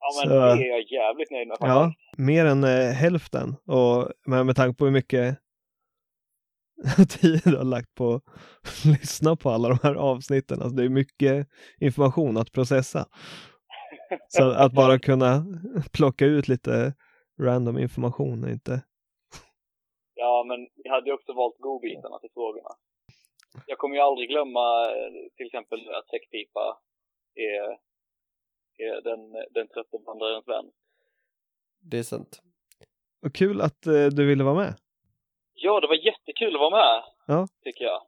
Ja, 0.00 0.08
men 0.22 0.28
Så- 0.30 0.34
det 0.56 0.66
är 0.66 0.70
jag 0.70 0.92
jävligt 0.92 1.30
nöjd 1.30 1.48
med 1.48 1.56
Ja, 1.60 1.92
mer 2.18 2.44
än 2.46 2.64
eh, 2.64 2.90
hälften. 2.92 3.54
Och 3.66 4.12
med, 4.26 4.46
med 4.46 4.56
tanke 4.56 4.78
på 4.78 4.84
hur 4.84 4.92
mycket 4.92 5.38
tid 7.08 7.40
du 7.44 7.56
har 7.56 7.64
lagt 7.64 7.94
på 7.94 8.14
att 8.14 8.84
lyssna 8.84 9.36
på 9.36 9.50
alla 9.50 9.68
de 9.68 9.78
här 9.82 9.94
avsnitten. 9.94 10.62
Alltså 10.62 10.76
det 10.76 10.84
är 10.84 10.88
mycket 10.88 11.48
information 11.80 12.36
att 12.36 12.52
processa. 12.52 13.06
Så 14.28 14.50
att 14.50 14.72
bara 14.72 14.98
kunna 14.98 15.44
plocka 15.92 16.26
ut 16.26 16.48
lite 16.48 16.94
random 17.40 17.78
information 17.78 18.44
är 18.44 18.52
inte... 18.52 18.82
Ja, 20.14 20.44
men 20.48 20.68
jag 20.74 20.92
hade 20.92 21.06
ju 21.06 21.14
också 21.14 21.32
valt 21.32 21.58
godbitarna 21.58 22.18
till 22.18 22.30
frågorna. 22.34 22.68
Jag 23.66 23.78
kommer 23.78 23.94
ju 23.96 24.00
aldrig 24.00 24.28
glömma 24.28 24.90
eh, 24.90 25.12
till 25.36 25.46
exempel 25.46 25.78
att 25.94 26.08
säckpipa 26.08 26.78
är, 27.34 27.78
är 28.86 29.02
den, 29.02 29.32
den 29.50 29.68
trötte 29.68 29.98
vandrarens 30.06 30.48
vän. 30.48 30.70
Det 31.80 31.98
är 31.98 32.02
sant. 32.02 32.42
Och 33.22 33.34
kul 33.34 33.60
att 33.60 33.86
eh, 33.86 34.06
du 34.06 34.26
ville 34.26 34.44
vara 34.44 34.54
med. 34.54 34.74
Ja, 35.54 35.80
det 35.80 35.86
var 35.86 35.94
jättekul 36.40 36.54
att 36.56 36.60
vara 36.60 36.76
med, 36.76 37.02
Ja. 37.26 37.46
tycker 37.64 37.84
jag. 37.84 38.02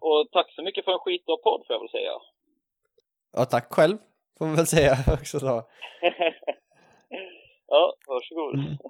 Och 0.00 0.28
tack 0.32 0.52
så 0.54 0.62
mycket 0.62 0.84
för 0.84 0.92
en 0.92 0.98
skitbra 0.98 1.36
podd, 1.36 1.64
får 1.66 1.74
jag 1.74 1.80
väl 1.80 1.88
säga. 1.90 2.10
Ja, 3.32 3.44
tack 3.44 3.72
själv, 3.72 3.98
får 4.38 4.46
man 4.46 4.56
väl 4.56 4.66
säga 4.66 4.96
också 5.12 5.38
då. 5.38 5.68
ja, 7.66 7.94
varsågod. 8.06 8.54
Mm. 8.54 8.76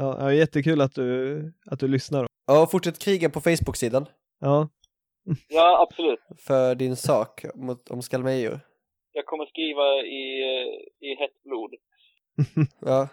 Ja, 0.00 0.16
ja, 0.20 0.32
jättekul 0.32 0.80
att 0.80 0.94
du, 0.94 1.52
att 1.70 1.80
du 1.80 1.88
lyssnar. 1.88 2.26
Ja, 2.46 2.66
fortsätt 2.70 2.98
kriga 2.98 3.30
på 3.30 3.40
Facebook-sidan 3.40 4.06
Ja, 4.40 4.68
Ja, 5.48 5.82
absolut. 5.82 6.20
för 6.46 6.74
din 6.74 6.96
sak 6.96 7.44
mot, 7.54 7.90
om 7.90 8.02
Skalmejor. 8.02 8.60
Jag 9.12 9.26
kommer 9.26 9.46
skriva 9.46 9.94
i, 9.96 10.42
eh, 10.42 11.08
i 11.08 11.14
hett 11.18 11.42
blod. 11.44 11.74
Ja, 12.80 13.08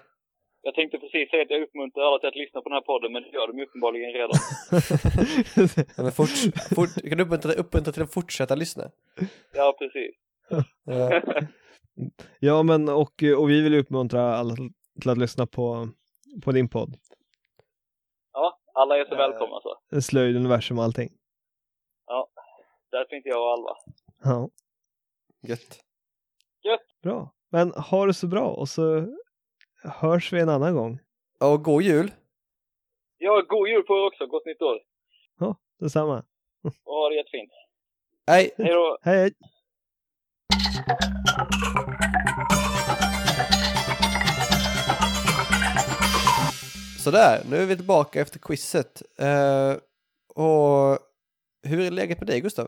Jag 0.68 0.76
tänkte 0.76 0.98
precis 0.98 1.30
säga 1.30 1.42
att 1.44 1.50
jag 1.50 1.62
uppmuntrar 1.62 2.04
alla 2.04 2.20
till 2.20 2.28
att 2.30 2.36
lyssna 2.36 2.62
på 2.62 2.70
den 2.70 2.76
här 2.76 2.82
podden, 2.82 3.12
men 3.14 3.24
det 3.24 3.30
gör 3.30 3.48
de 3.48 3.58
ju 3.60 3.66
uppenbarligen 3.66 4.12
redan. 4.14 4.38
ja 5.98 6.04
men 6.04 6.12
fort, 6.12 6.30
fort, 6.76 7.10
kan 7.10 7.20
uppmuntra, 7.20 7.52
uppmuntra 7.54 7.94
till 7.94 8.04
att 8.04 8.14
fortsätta 8.14 8.56
lyssna. 8.56 8.84
Ja, 9.54 9.76
precis. 9.80 10.16
Ja, 10.84 11.22
ja 12.40 12.64
men 12.64 12.90
och, 12.90 13.24
och 13.38 13.50
vi 13.50 13.62
vill 13.62 13.74
ju 13.74 13.80
uppmuntra 13.80 14.22
alla 14.36 14.56
till- 15.02 15.10
att 15.10 15.18
lyssna 15.18 15.46
på, 15.48 15.88
på 16.44 16.52
din 16.52 16.70
podd. 16.70 16.96
Ja, 18.34 18.60
alla 18.74 18.98
är 18.98 19.06
så 19.06 19.12
Eh. 19.12 19.18
välkomna 19.18 19.56
så. 19.62 20.02
Slöjd, 20.02 20.36
universum 20.36 20.78
och 20.80 20.84
allting. 20.84 21.10
Där 22.92 23.06
finns 23.10 23.26
jag 23.26 23.42
och 23.42 23.52
Alva. 23.54 23.76
Ja, 24.24 24.50
gött. 25.48 25.80
bra. 27.04 27.32
Men 27.52 27.72
ha 27.72 28.06
det 28.06 28.14
så 28.14 28.28
bra 28.28 28.48
och 28.50 28.70
så 28.70 29.08
hörs 29.86 30.34
vi 30.34 30.40
en 30.42 30.50
annan 30.50 30.74
gång. 30.76 31.00
Ja, 31.40 31.54
Och 31.54 31.64
god 31.64 31.82
jul! 31.84 32.12
Ja, 33.18 33.42
god 33.48 33.68
jul 33.70 33.84
på 33.84 33.94
er 33.98 34.08
också. 34.08 34.28
Gott 34.28 34.46
nytt 34.46 34.62
år. 34.62 34.80
Ja, 35.40 35.56
detsamma. 35.80 36.24
Och 36.84 36.94
ha 36.94 37.10
det 37.10 37.16
jättefint. 37.16 37.52
Hej! 38.28 38.52
Hej 38.58 38.74
då. 38.74 38.98
Hej, 39.02 39.18
hej! 39.18 39.32
Sådär, 47.00 47.44
nu 47.50 47.58
är 47.58 47.66
vi 47.66 47.76
tillbaka 47.76 48.22
efter 48.22 48.40
quizet. 48.40 49.02
Eh, 49.20 49.74
och 50.36 51.00
hur 51.64 51.80
är 51.80 51.92
läget 51.92 52.20
med 52.20 52.28
dig 52.28 52.42
Gustav? 52.42 52.68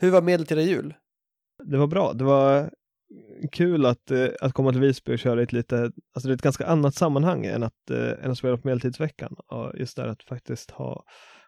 Hur 0.00 0.10
var 0.10 0.22
medeltida 0.22 0.60
jul? 0.60 0.94
Det 1.64 1.76
var 1.76 1.86
bra. 1.86 2.12
Det 2.12 2.24
var 2.24 2.70
kul 3.52 3.86
att, 3.86 4.10
eh, 4.10 4.28
att 4.40 4.52
komma 4.52 4.72
till 4.72 4.80
Visby 4.80 5.14
och 5.14 5.18
köra 5.18 5.40
i 5.40 5.42
ett 5.42 5.52
lite, 5.52 5.76
alltså 6.12 6.28
det 6.28 6.32
är 6.32 6.34
ett 6.34 6.42
ganska 6.42 6.66
annat 6.66 6.94
sammanhang 6.94 7.46
än 7.46 7.62
att, 7.62 7.90
eh, 7.90 8.24
än 8.24 8.30
att 8.30 8.38
spela 8.38 8.56
på 8.56 8.68
Medeltidsveckan. 8.68 9.36
Och 9.46 9.78
just 9.78 9.96
där 9.96 10.06
att 10.06 10.22
faktiskt 10.22 10.70
ha, 10.70 11.04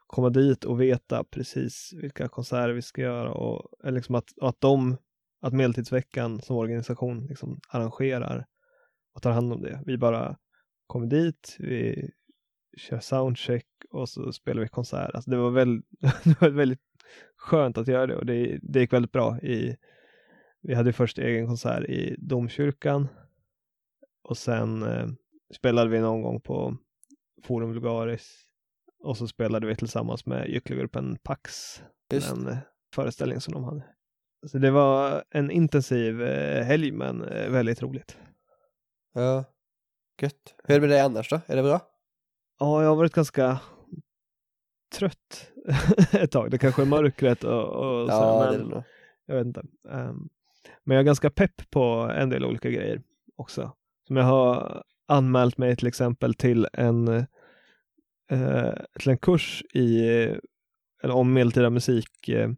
komma 0.07 0.31
dit 0.31 0.65
och 0.65 0.81
veta 0.81 1.25
precis 1.25 1.93
vilka 2.03 2.29
konserter 2.29 2.73
vi 2.73 2.83
ska 2.83 3.03
göra 3.03 3.33
och 3.33 3.87
eh, 3.87 3.93
liksom 3.93 4.15
att, 4.15 4.31
och 4.41 4.49
att 4.49 4.61
de, 4.61 4.97
att 5.43 5.53
Medeltidsveckan 5.53 6.41
som 6.41 6.57
organisation 6.57 7.27
liksom 7.27 7.61
arrangerar 7.69 8.47
och 9.15 9.23
tar 9.23 9.31
hand 9.31 9.53
om 9.53 9.63
det. 9.63 9.83
Vi 9.87 9.99
bara 9.99 10.37
kommer 10.87 11.07
dit, 11.07 11.57
vi 11.59 12.11
kör 12.77 13.01
soundcheck 13.01 13.67
och 13.91 14.09
så 14.09 14.33
spelar 14.33 14.63
vi 14.63 14.69
konsert. 14.69 15.11
Alltså 15.15 15.31
det 15.31 15.37
var 15.37 15.51
väldigt, 15.51 15.87
det 16.25 16.41
var 16.41 16.49
väldigt 16.49 16.81
skönt 17.37 17.79
att 17.79 17.89
göra 17.89 18.07
det 18.07 18.17
och 18.17 18.27
det, 18.27 18.59
det 18.63 18.81
gick 18.81 18.93
väldigt 18.93 19.13
bra 19.13 19.41
i 19.41 19.77
vi 20.67 20.75
hade 20.75 20.93
först 20.93 21.19
egen 21.19 21.47
konsert 21.47 21.85
i 21.85 22.17
domkyrkan 22.19 23.09
och 24.23 24.39
sen 24.39 24.83
eh, 24.83 25.07
spelade 25.55 25.91
vi 25.91 26.01
någon 26.01 26.23
gång 26.23 26.41
på 26.41 26.77
Forum 27.43 27.73
Vulgaris 27.73 28.43
och 29.03 29.17
så 29.17 29.29
spelade 29.29 29.67
vi 29.67 29.77
tillsammans 29.77 30.27
med 30.27 30.49
gycklegruppen 30.49 31.19
Pax, 31.23 31.83
Just 32.13 32.33
en 32.33 32.49
eh, 32.49 32.57
föreställning 32.95 33.41
som 33.41 33.55
de 33.55 33.65
hade. 33.65 33.85
Så 34.47 34.59
det 34.59 34.71
var 34.71 35.25
en 35.31 35.51
intensiv 35.51 36.23
eh, 36.23 36.65
helg 36.65 36.93
men 36.93 37.25
eh, 37.25 37.51
väldigt 37.51 37.83
roligt. 37.83 38.19
Ja, 39.15 39.45
gött. 40.23 40.55
Hur 40.65 40.75
är 40.75 40.81
det 40.81 40.87
med 40.87 40.91
dig 40.91 41.01
annars 41.01 41.31
då? 41.31 41.41
Är 41.47 41.57
det 41.57 41.63
bra? 41.63 41.81
Ja, 42.59 42.83
jag 42.83 42.89
har 42.89 42.97
varit 42.97 43.15
ganska 43.15 43.61
trött 44.95 45.53
ett 46.13 46.31
tag. 46.31 46.51
Det 46.51 46.59
kanske 46.59 46.83
är 46.83 46.87
mörkret 46.87 47.45
och, 47.45 47.63
och 47.63 48.09
så, 48.09 48.13
Ja, 48.13 48.39
men 48.41 48.53
det 48.53 48.59
är 48.59 48.69
det 48.69 48.75
nog. 48.75 48.85
jag 49.27 49.37
vet 49.37 49.47
inte. 49.47 49.63
Ehm, 49.91 50.29
men 50.87 50.95
jag 50.95 51.01
är 51.01 51.07
ganska 51.07 51.31
pepp 51.31 51.71
på 51.71 52.13
en 52.17 52.31
del 52.31 52.45
olika 52.45 52.71
grejer 52.71 53.03
också. 53.37 53.73
Som 54.07 54.17
jag 54.17 54.25
har 54.25 54.83
anmält 55.09 55.59
mig 55.59 55.77
till 55.77 55.87
exempel 55.87 56.35
till 56.35 56.69
en, 56.73 57.09
eh, 58.31 58.73
till 58.99 59.11
en 59.11 59.19
kurs 59.19 59.63
i, 59.75 60.01
eller 61.03 61.15
om 61.15 61.33
medeltida 61.33 61.71
musik 61.71 62.29
eh, 62.29 62.51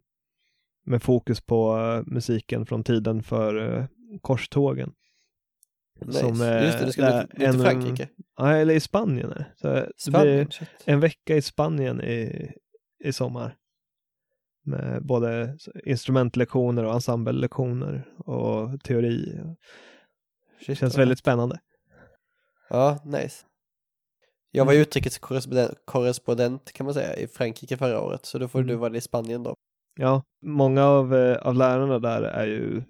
med 0.85 1.03
fokus 1.03 1.41
på 1.41 1.77
eh, 1.77 2.13
musiken 2.13 2.65
från 2.65 2.83
tiden 2.83 3.23
för 3.23 3.77
eh, 3.77 3.85
korstågen. 4.21 4.93
Nice. 6.01 6.19
Som, 6.19 6.41
eh, 6.41 6.63
Just 6.63 6.79
det, 6.79 6.85
det 6.85 6.91
ska 6.91 7.01
där 7.01 7.27
bli 7.27 7.45
till 7.51 7.61
Frankrike. 7.61 8.09
Ja, 8.37 8.55
eller 8.55 8.73
i 8.73 8.79
Spanien. 8.79 9.43
Så 9.55 9.85
Spanien, 9.97 10.49
en 10.85 10.99
vecka 10.99 11.35
i 11.35 11.41
Spanien 11.41 12.01
i, 12.01 12.51
i 13.03 13.13
sommar. 13.13 13.55
Med 14.69 15.05
både 15.05 15.57
instrumentlektioner 15.83 16.83
och 16.85 16.93
ensemblelektioner 16.93 18.07
och 18.17 18.81
teori. 18.83 19.41
Det 20.59 20.65
Shit, 20.65 20.77
känns 20.77 20.93
vad 20.93 20.99
väldigt 21.01 21.19
spännande. 21.19 21.59
Ja, 22.69 22.99
nice. 23.05 23.45
Jag 24.51 24.65
var 24.65 24.73
ju 24.73 24.81
utrikeskorrespondent 24.81 25.71
korrespondent, 25.85 26.71
kan 26.73 26.85
man 26.85 26.93
säga 26.93 27.15
i 27.15 27.27
Frankrike 27.27 27.77
förra 27.77 28.01
året, 28.01 28.25
så 28.25 28.37
då 28.39 28.47
får 28.47 28.59
du 28.63 28.69
Mm. 28.69 28.79
vara 28.79 28.89
det 28.89 28.97
i 28.97 29.01
Spanien 29.01 29.43
då. 29.43 29.55
Ja, 29.99 30.23
många 30.45 30.85
av, 30.85 31.15
eh, 31.15 31.37
av 31.37 31.55
lärarna 31.55 31.99
där 31.99 32.21
är 32.21 32.47
ju 32.47 32.83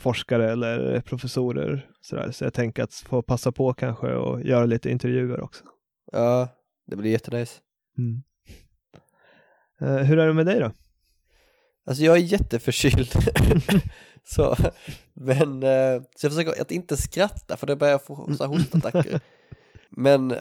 forskare 0.00 0.52
eller 0.52 1.00
professorer. 1.00 1.90
Sådär. 2.00 2.30
Så 2.30 2.44
jag 2.44 2.54
tänker 2.54 2.82
att 2.82 2.94
få 2.94 3.22
passa 3.22 3.52
på 3.52 3.74
kanske 3.74 4.14
och 4.14 4.42
göra 4.42 4.64
lite 4.66 4.90
intervjuer 4.90 5.40
också. 5.40 5.64
Ja, 6.12 6.48
det 6.86 6.96
blir 6.96 7.10
jättenice. 7.10 7.60
Eh, 9.80 9.96
hur 9.96 10.18
är 10.18 10.26
det 10.26 10.32
med 10.32 10.46
dig 10.46 10.60
då? 10.60 10.70
Alltså 11.86 12.04
jag 12.04 12.16
är 12.16 12.20
jätteförkyld. 12.20 13.12
så, 14.24 14.56
men, 15.14 15.62
eh, 15.62 16.02
så 16.16 16.26
jag 16.26 16.32
försöker 16.32 16.62
att 16.62 16.70
inte 16.70 16.96
skratta 16.96 17.56
för 17.56 17.66
det 17.66 17.76
börjar 17.76 17.98
få 17.98 18.34
så 18.36 18.44
här 18.44 18.50
hostattacker. 18.50 19.20
men 19.90 20.30
eh, 20.30 20.38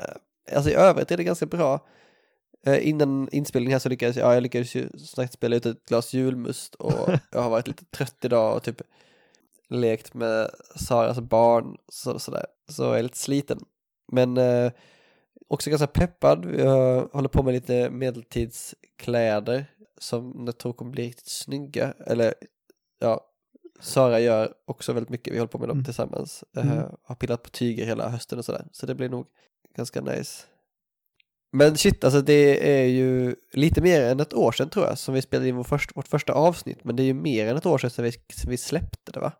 alltså 0.55 0.69
i 0.69 0.73
övrigt 0.73 1.11
är 1.11 1.17
det 1.17 1.23
ganska 1.23 1.45
bra. 1.45 1.87
Eh, 2.65 2.87
innan 2.87 3.29
inspelningen 3.31 3.71
här 3.71 3.79
så 3.79 3.89
lyckades 3.89 4.15
jag, 4.15 4.29
ja, 4.29 4.33
jag 4.33 4.43
lyckades 4.43 4.75
ju 4.75 4.89
snabbt 4.97 5.33
spela 5.33 5.55
ut 5.55 5.65
ett 5.65 5.85
glas 5.85 6.13
julmust 6.13 6.75
och 6.75 7.09
jag 7.31 7.41
har 7.41 7.49
varit 7.49 7.67
lite 7.67 7.85
trött 7.85 8.25
idag 8.25 8.55
och 8.55 8.63
typ 8.63 8.81
lekt 9.69 10.13
med 10.13 10.49
Saras 10.75 11.19
barn 11.19 11.77
så, 11.89 12.19
sådär. 12.19 12.45
Så 12.69 12.83
jag 12.83 12.99
är 12.99 13.03
lite 13.03 13.17
sliten. 13.17 13.59
Men 14.11 14.37
eh, 14.37 14.71
också 15.47 15.69
ganska 15.69 15.87
peppad. 15.87 16.45
Jag 16.57 17.07
håller 17.13 17.29
på 17.29 17.43
med 17.43 17.53
lite 17.53 17.89
medeltidskläder 18.99 19.65
som 19.97 20.43
jag 20.45 20.57
tror 20.57 20.73
kommer 20.73 20.91
bli 20.91 21.07
riktigt 21.07 21.27
snygga. 21.29 21.93
Eller 22.07 22.33
ja, 22.99 23.21
Sara 23.79 24.19
gör 24.19 24.53
också 24.65 24.93
väldigt 24.93 25.09
mycket. 25.09 25.33
Vi 25.33 25.37
håller 25.37 25.47
på 25.51 25.57
med 25.57 25.67
dem 25.69 25.77
Mm. 25.77 25.85
tillsammans. 25.85 26.43
Mm. 26.57 26.77
Eh, 26.77 26.85
har 27.03 27.15
pillat 27.15 27.43
på 27.43 27.49
tyger 27.49 27.85
hela 27.85 28.09
hösten 28.09 28.39
och 28.39 28.45
sådär. 28.45 28.65
Så 28.71 28.85
det 28.85 28.95
blir 28.95 29.09
nog 29.09 29.25
ganska 29.75 30.01
nice. 30.01 30.43
Men 31.51 31.77
shit, 31.77 32.03
alltså 32.03 32.21
det 32.21 32.81
är 32.81 32.85
ju 32.85 33.35
lite 33.53 33.81
mer 33.81 34.01
än 34.01 34.19
ett 34.19 34.33
år 34.33 34.51
sedan 34.51 34.69
tror 34.69 34.85
jag 34.85 34.97
som 34.97 35.13
vi 35.13 35.21
spelade 35.21 35.49
in 35.49 35.55
vår 35.55 35.63
först, 35.63 35.97
vårt 35.97 36.07
första 36.07 36.33
avsnitt. 36.33 36.83
Men 36.83 36.95
det 36.95 37.03
är 37.03 37.05
ju 37.05 37.13
mer 37.13 37.47
än 37.47 37.57
ett 37.57 37.65
år 37.65 37.77
sedan 37.77 37.89
som 37.89 38.03
vi, 38.03 38.11
som 38.33 38.49
vi 38.49 38.57
släppte 38.57 39.11
det 39.11 39.19
va? 39.19 39.31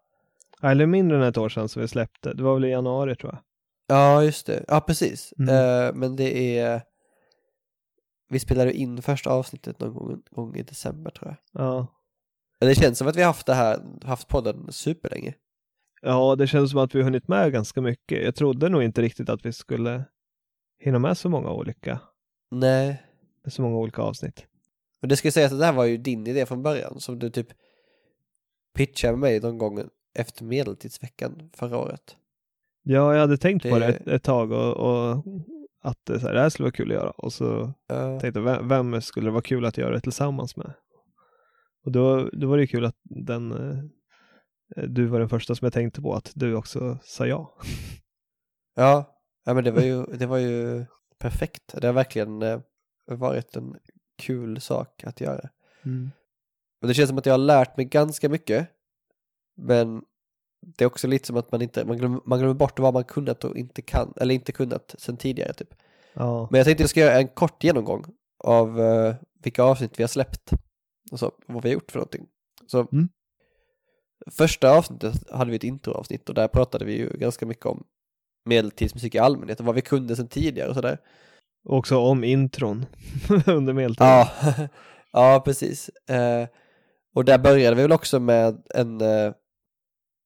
Eller 0.64 0.86
mindre 0.86 1.18
än 1.18 1.24
ett 1.24 1.38
år 1.38 1.50
sedan 1.50 1.70
som 1.70 1.82
vi 1.82 1.88
släppte. 1.88 2.34
Det 2.34 2.44
var 2.44 2.54
väl 2.54 2.66
i 2.66 2.70
januari 2.70 3.16
tror 3.16 3.32
jag. 3.34 3.42
Ja, 3.88 4.24
just 4.24 4.46
det. 4.46 4.66
Ja, 4.68 4.82
precis. 4.82 5.34
Mm. 5.40 5.56
Eh, 5.56 5.94
men 5.94 6.16
det 6.16 6.60
är... 6.60 6.82
Vi 8.30 8.40
spelade 8.40 8.74
in 8.74 9.02
första 9.02 9.30
avsnittet 9.30 9.80
någon 9.80 9.94
gång, 9.94 10.22
gång 10.32 10.56
i 10.56 10.64
december 10.64 11.12
tror 11.12 11.28
jag. 11.52 11.62
Ja. 11.64 11.88
Men 12.60 12.70
det 12.70 12.76
känns 12.76 12.98
som 12.98 13.08
att 13.08 13.16
vi 13.16 13.22
har 13.22 13.28
haft 13.28 13.46
det 13.46 13.54
här, 13.54 13.80
haft 14.04 14.28
podden 14.28 14.72
superlänge. 14.72 15.34
Ja, 16.02 16.36
det 16.36 16.48
känns 16.48 16.72
som 16.72 16.80
att 16.80 16.96
vi 16.96 17.00
har 17.00 17.04
hunnit 17.04 17.28
med 17.28 17.52
ganska 17.52 17.82
mycket. 17.82 18.24
Jag 18.24 18.36
trodde 18.36 18.70
nog 18.70 18.84
inte 18.84 19.02
riktigt 19.02 19.30
att 19.30 19.46
vi 19.46 19.54
skulle 19.54 20.04
hinna 20.80 21.00
med 21.00 21.18
så 21.18 21.30
många 21.30 21.52
olika, 21.52 22.00
Nej. 22.52 23.04
så 23.48 23.62
många 23.62 23.76
olika 23.78 24.02
avsnitt. 24.02 24.46
Men 25.02 25.10
det 25.10 25.16
ska 25.18 25.32
sägas 25.32 25.52
att 25.54 25.60
det 25.60 25.66
här 25.66 25.74
var 25.74 25.86
ju 25.86 25.98
din 25.98 26.28
idé 26.28 26.46
från 26.46 26.64
början 26.64 27.00
som 27.00 27.20
du 27.20 27.30
typ 27.30 27.48
pitchade 28.76 29.12
med 29.14 29.20
mig 29.20 29.40
någon 29.40 29.58
gång 29.58 29.90
efter 30.14 30.44
medeltidsveckan 30.46 31.50
förra 31.54 31.78
året. 31.78 32.16
Ja, 32.84 33.14
jag 33.14 33.20
hade 33.22 33.38
tänkt 33.38 33.64
på 33.70 33.80
Det- 33.80 33.88
det 33.88 33.94
ett, 33.94 34.08
ett 34.08 34.24
tag 34.24 34.52
och, 34.52 34.74
och 34.78 35.24
att 35.86 36.06
det, 36.06 36.20
så 36.20 36.28
här, 36.28 36.34
det 36.34 36.40
här 36.42 36.50
skulle 36.50 36.64
vara 36.66 36.72
kul 36.72 36.92
att 36.92 36.96
göra. 36.98 37.10
Och 37.10 37.34
så 37.34 37.74
Ja. 37.88 38.20
tänkte 38.20 38.40
jag, 38.40 38.44
vem, 38.64 38.92
vem 38.92 39.02
skulle 39.02 39.28
det 39.28 39.32
vara 39.32 39.42
kul 39.42 39.66
att 39.66 39.78
göra 39.78 39.94
det 39.94 40.02
tillsammans 40.02 40.58
med? 40.58 40.74
Och 41.86 41.92
då, 41.92 42.30
då 42.34 42.48
var 42.48 42.58
det 42.58 42.64
ju 42.64 42.68
kul 42.68 42.86
att 42.86 42.98
den, 43.04 43.52
eh, 43.52 44.84
du 44.84 45.06
var 45.06 45.20
den 45.20 45.30
första 45.30 45.56
som 45.56 45.66
jag 45.66 45.74
tänkte 45.74 46.02
på 46.02 46.14
att 46.14 46.32
du 46.36 46.56
också 46.56 46.98
sa 47.04 47.28
ja. 47.28 47.58
Ja, 48.76 49.20
ja 49.46 49.54
men 49.54 49.64
det 49.64 49.72
var 49.72 49.82
ju, 49.82 50.04
det 50.06 50.26
var 50.26 50.38
ju 50.38 50.86
perfekt. 51.20 51.76
Det 51.82 51.88
har 51.88 51.94
verkligen 51.94 52.42
eh, 52.42 52.60
varit 53.08 53.56
en 53.56 53.76
kul 54.18 54.62
sak 54.62 55.04
att 55.04 55.22
göra. 55.22 55.50
Och 56.82 56.88
det 56.88 56.94
känns 56.94 57.10
som 57.10 57.18
att 57.18 57.26
jag 57.26 57.34
har 57.34 57.38
lärt 57.38 57.78
mig 57.78 57.86
ganska 57.86 58.30
mycket. 58.30 58.68
Men 59.58 60.04
det 60.78 60.84
är 60.84 60.88
också 60.88 61.08
lite 61.08 61.28
som 61.28 61.38
att 61.38 61.52
man 61.52 61.62
inte, 61.62 61.86
man 61.86 61.98
glömmer, 61.98 62.20
man 62.26 62.40
glömmer 62.40 62.54
bort 62.56 62.80
vad 62.80 62.94
man 62.94 63.04
kunnat 63.04 63.44
och 63.44 63.58
inte 63.58 63.82
kan, 63.82 64.14
eller 64.18 64.36
inte 64.36 64.52
kunnat 64.52 64.96
sen 64.98 65.18
tidigare 65.18 65.54
typ. 65.54 65.74
Ja, 66.14 66.48
Men 66.52 66.58
jag 66.58 66.66
tänkte 66.66 66.84
jag 66.84 66.90
ska 66.90 67.00
göra 67.00 67.20
en 67.20 67.28
kort 67.28 67.64
genomgång 67.64 68.06
av 68.44 68.82
eh, 68.82 69.16
vilka 69.44 69.64
avsnitt 69.64 70.00
vi 70.00 70.04
har 70.04 70.08
släppt. 70.08 70.52
Och 71.12 71.20
så, 71.20 71.32
vad 71.48 71.64
vi 71.64 71.70
har 71.70 71.74
gjort 71.74 71.92
för 71.92 72.00
någonting. 72.00 72.26
Så 72.68 72.88
Mm. 72.92 73.10
första 74.32 74.72
avsnittet 74.78 75.30
hade 75.32 75.50
vi 75.52 75.58
ett 75.58 75.64
introavsnitt 75.64 76.30
och 76.30 76.36
där 76.36 76.48
pratade 76.48 76.86
vi 76.86 76.98
ju 76.98 77.10
ganska 77.18 77.46
mycket 77.46 77.66
om 77.66 77.84
medeltidsmusik 78.46 79.16
i 79.16 79.20
allmänhet 79.20 79.60
och 79.60 79.66
vad 79.66 79.76
vi 79.76 79.82
kunde 79.82 80.16
sen 80.16 80.28
tidigare 80.28 80.70
och 80.70 80.76
sådär. 80.76 80.98
också 81.70 81.98
om 81.98 82.24
intron 82.24 82.86
under 83.48 83.74
medeltiden. 83.74 84.08
Ja, 84.08 84.30
ja 85.12 85.42
precis. 85.46 85.90
Eh, 85.90 86.48
och 87.16 87.26
där 87.26 87.38
började 87.38 87.76
vi 87.76 87.82
väl 87.82 87.92
också 87.92 88.20
med 88.20 88.64
en, 88.70 89.02
eh, 89.02 89.34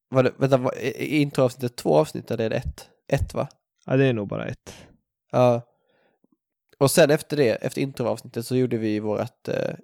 var 0.09 0.23
det, 0.23 0.33
vänta, 0.37 0.57
var, 0.57 0.85
introavsnittet 1.01 1.75
två 1.77 1.97
avsnitt 1.97 2.31
eller 2.31 2.45
är 2.45 2.49
det 2.49 2.55
ett? 2.55 2.89
Ett 3.07 3.33
va? 3.33 3.47
ja, 3.85 3.97
det 3.97 4.05
är 4.05 4.13
nog 4.13 4.27
bara 4.27 4.45
ett. 4.47 4.73
Ja. 5.31 5.61
Och 6.77 6.91
sen 6.91 7.11
efter 7.11 7.37
det, 7.37 7.49
efter 7.51 7.81
introavsnittet 7.81 8.45
så 8.45 8.55
gjorde 8.55 8.77
vi 8.77 8.99
vårt 8.99 9.47
eh, 9.47 9.75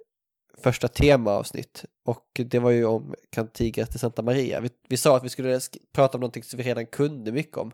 första 0.58 0.88
temaavsnitt 0.88 1.84
och 2.04 2.26
det 2.34 2.58
var 2.58 2.70
ju 2.70 2.84
om 2.84 3.14
Cantigas 3.30 3.88
de 3.88 3.98
Santa 3.98 4.22
Maria. 4.22 4.60
Vi, 4.60 4.70
vi 4.88 4.96
sa 4.96 5.16
att 5.16 5.24
vi 5.24 5.28
skulle 5.28 5.58
sk- 5.58 5.78
prata 5.92 6.18
om 6.18 6.20
någonting 6.20 6.42
som 6.42 6.56
vi 6.56 6.62
redan 6.62 6.86
kunde 6.86 7.32
mycket 7.32 7.56
om 7.56 7.72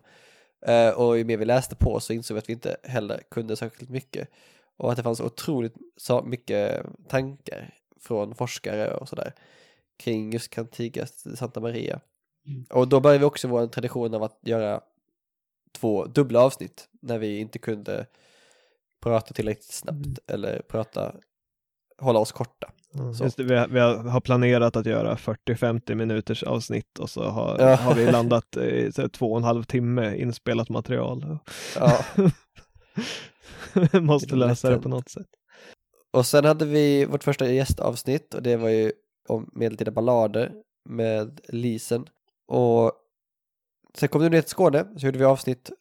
eh, 0.65 0.89
och 0.89 1.17
ju 1.17 1.23
mer 1.23 1.37
vi 1.37 1.45
läste 1.45 1.75
på 1.75 1.99
så 1.99 2.13
insåg 2.13 2.35
vi 2.35 2.39
att 2.39 2.49
vi 2.49 2.53
inte 2.53 2.77
heller 2.83 3.21
kunde 3.31 3.55
särskilt 3.55 3.89
mycket 3.89 4.29
och 4.77 4.91
att 4.91 4.97
det 4.97 5.03
fanns 5.03 5.21
otroligt 5.21 5.75
så 5.97 6.21
mycket 6.21 6.85
tankar 7.07 7.73
från 8.01 8.35
forskare 8.35 8.93
och 8.93 9.09
sådär 9.09 9.33
kring 9.99 10.33
just 10.33 10.49
Cantigas 10.49 11.23
de 11.23 11.35
Santa 11.37 11.59
Maria. 11.59 11.99
Och 12.69 12.87
då 12.87 12.99
började 12.99 13.19
vi 13.19 13.25
också 13.25 13.47
vår 13.47 13.67
tradition 13.67 14.13
av 14.13 14.23
att 14.23 14.39
göra 14.41 14.81
två 15.79 16.05
dubbla 16.05 16.39
avsnitt 16.41 16.87
när 17.01 17.17
vi 17.19 17.39
inte 17.39 17.59
kunde 17.59 18.05
prata 19.03 19.33
tillräckligt 19.33 19.73
snabbt 19.73 20.19
eller 20.27 20.61
prata, 20.67 21.15
hålla 21.97 22.19
oss 22.19 22.31
korta. 22.31 22.71
Så. 23.17 23.23
Just 23.23 23.37
det, 23.37 23.43
vi, 23.43 23.55
har- 23.55 23.67
vi 23.67 23.79
har 24.09 24.21
planerat 24.21 24.75
att 24.75 24.85
göra 24.85 25.15
40-50 25.15 25.95
minuters 25.95 26.43
avsnitt 26.43 26.99
och 26.99 27.09
så 27.09 27.23
har, 27.23 27.57
Ja. 27.59 27.75
har 27.75 27.95
vi 27.95 28.11
landat 28.11 28.57
i 28.57 28.91
så 28.91 29.01
här, 29.01 29.07
två 29.09 29.31
och 29.31 29.37
en 29.37 29.43
halv 29.43 29.63
timme 29.63 30.15
inspelat 30.17 30.69
material. 30.69 31.37
Ja. 31.75 32.05
Måste 34.01 34.35
lösa 34.35 34.69
det 34.69 34.77
på 34.79 34.89
något 34.89 35.09
sätt. 35.09 35.27
Och 36.11 36.25
sen 36.25 36.45
hade 36.45 36.65
vi 36.65 37.05
vårt 37.05 37.23
första 37.23 37.47
gästavsnitt 37.47 38.33
och 38.33 38.43
det 38.43 38.57
var 38.57 38.69
ju 38.69 38.91
om 39.27 39.49
medeltida 39.53 39.91
ballader 39.91 40.51
med 40.89 41.41
Lisen. 41.47 42.05
Och 42.47 42.91
sen 43.97 44.09
kom 44.09 44.21
du 44.21 44.29
ner 44.29 44.41
till 44.41 44.49
Skåne 44.49 44.85
så 44.97 45.05
gjorde 45.05 45.19
vi 45.19 45.25
avsnitt 45.25 45.71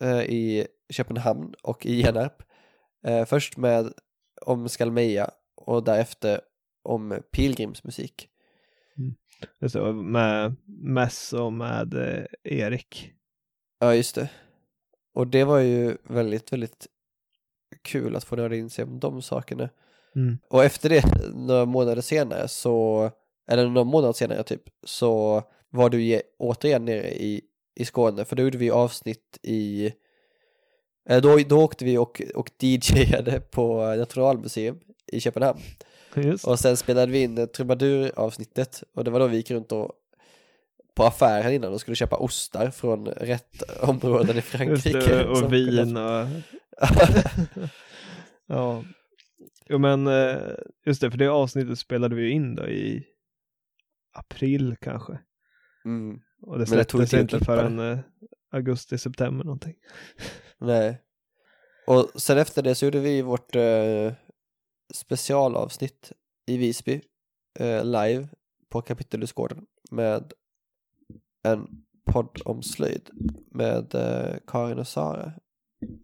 eh, 0.00 0.20
i 0.20 0.66
Köpenhamn 0.92 1.54
och 1.62 1.86
i 1.86 2.02
Genarp. 2.02 2.42
Eh, 3.06 3.24
först 3.24 3.56
med 3.56 3.92
om 4.46 4.68
Skalmeja 4.68 5.30
och 5.56 5.84
därefter 5.84 6.40
om 6.82 7.22
pilgrimsmusik. 7.32 8.28
Det, 9.60 9.74
och 9.74 9.94
med 9.94 10.56
Mess 10.66 11.32
och 11.32 11.52
med 11.52 11.94
eh, 11.94 12.24
Erik. 12.44 13.12
Ja, 13.78 13.94
just 13.94 14.14
det. 14.14 14.30
Och 15.14 15.26
det 15.26 15.44
var 15.44 15.58
ju 15.58 15.96
väldigt, 16.04 16.52
väldigt 16.52 16.86
kul 17.82 18.16
att 18.16 18.24
få 18.24 18.36
nörda 18.36 18.56
in 18.56 18.70
sig 18.70 18.84
om 18.84 19.00
de 19.00 19.22
sakerna. 19.22 19.68
Mm. 20.16 20.38
Och 20.48 20.64
efter 20.64 20.88
det, 20.88 21.04
några 21.34 21.64
månader 21.64 22.02
senare 22.02 22.48
så, 22.48 23.10
eller 23.50 23.68
några 23.68 23.84
månader 23.84 24.12
senare 24.12 24.42
typ, 24.42 24.62
så 24.84 25.42
var 25.70 25.90
du 25.90 26.02
ge, 26.02 26.22
återigen 26.38 26.84
nere 26.84 27.10
i, 27.10 27.40
i 27.76 27.84
Skåne, 27.84 28.24
för 28.24 28.36
då 28.36 28.42
gjorde 28.42 28.58
vi 28.58 28.70
avsnitt 28.70 29.38
i, 29.42 29.92
eller 31.08 31.20
då, 31.20 31.38
då 31.48 31.62
åkte 31.62 31.84
vi 31.84 31.98
och, 31.98 32.22
och 32.34 32.50
DJade 32.60 33.40
på 33.40 33.94
Nationalmuseum 33.96 34.80
i 35.12 35.20
Köpenhamn. 35.20 35.60
Just. 36.14 36.46
Och 36.46 36.58
sen 36.58 36.76
spelade 36.76 37.12
vi 37.12 37.22
in 37.22 37.48
trubadur-avsnittet 37.56 38.82
och 38.94 39.04
det 39.04 39.10
var 39.10 39.20
då 39.20 39.26
vi 39.26 39.36
gick 39.36 39.50
runt 39.50 39.72
och 39.72 39.92
på 40.94 41.04
affären 41.04 41.52
innan 41.52 41.72
och 41.72 41.80
skulle 41.80 41.94
köpa 41.94 42.16
ostar 42.16 42.70
från 42.70 43.06
rätt 43.06 43.62
områden 43.80 44.30
i 44.30 44.34
Just 44.34 44.48
Frankrike. 44.48 44.98
det, 44.98 45.24
och 45.24 45.52
vin 45.52 45.96
och... 45.96 46.26
ja. 48.46 48.84
Jo 49.68 49.78
men, 49.78 50.06
eh, 50.06 50.36
just 50.86 51.00
det, 51.00 51.10
för 51.10 51.18
det 51.18 51.28
avsnittet 51.28 51.78
spelade 51.78 52.14
vi 52.14 52.22
ju 52.22 52.30
in 52.30 52.54
då 52.54 52.68
i 52.68 53.04
april 54.12 54.76
kanske. 54.80 55.18
Mm, 55.84 56.20
Och 56.42 56.58
det 56.58 56.66
släpptes 56.66 57.14
inte 57.14 57.44
förrän 57.44 57.78
eh, 57.78 57.98
augusti, 58.50 58.98
september 58.98 59.44
någonting. 59.44 59.74
nej. 60.58 61.02
Och 61.86 62.10
sen 62.14 62.38
efter 62.38 62.62
det 62.62 62.74
så 62.74 62.84
gjorde 62.84 63.00
vi 63.00 63.22
vårt 63.22 63.56
eh, 63.56 64.12
specialavsnitt 64.94 66.12
i 66.46 66.56
Visby 66.56 67.00
eh, 67.58 67.84
live 67.84 68.28
på 68.68 68.82
Kapitelusgården 68.82 69.66
med 69.90 70.32
en 71.42 71.84
podd 72.04 72.42
om 72.44 72.62
slöjd 72.62 73.10
med 73.50 73.94
eh, 73.94 74.36
Karin 74.46 74.78
och 74.78 74.88
Sara. 74.88 75.32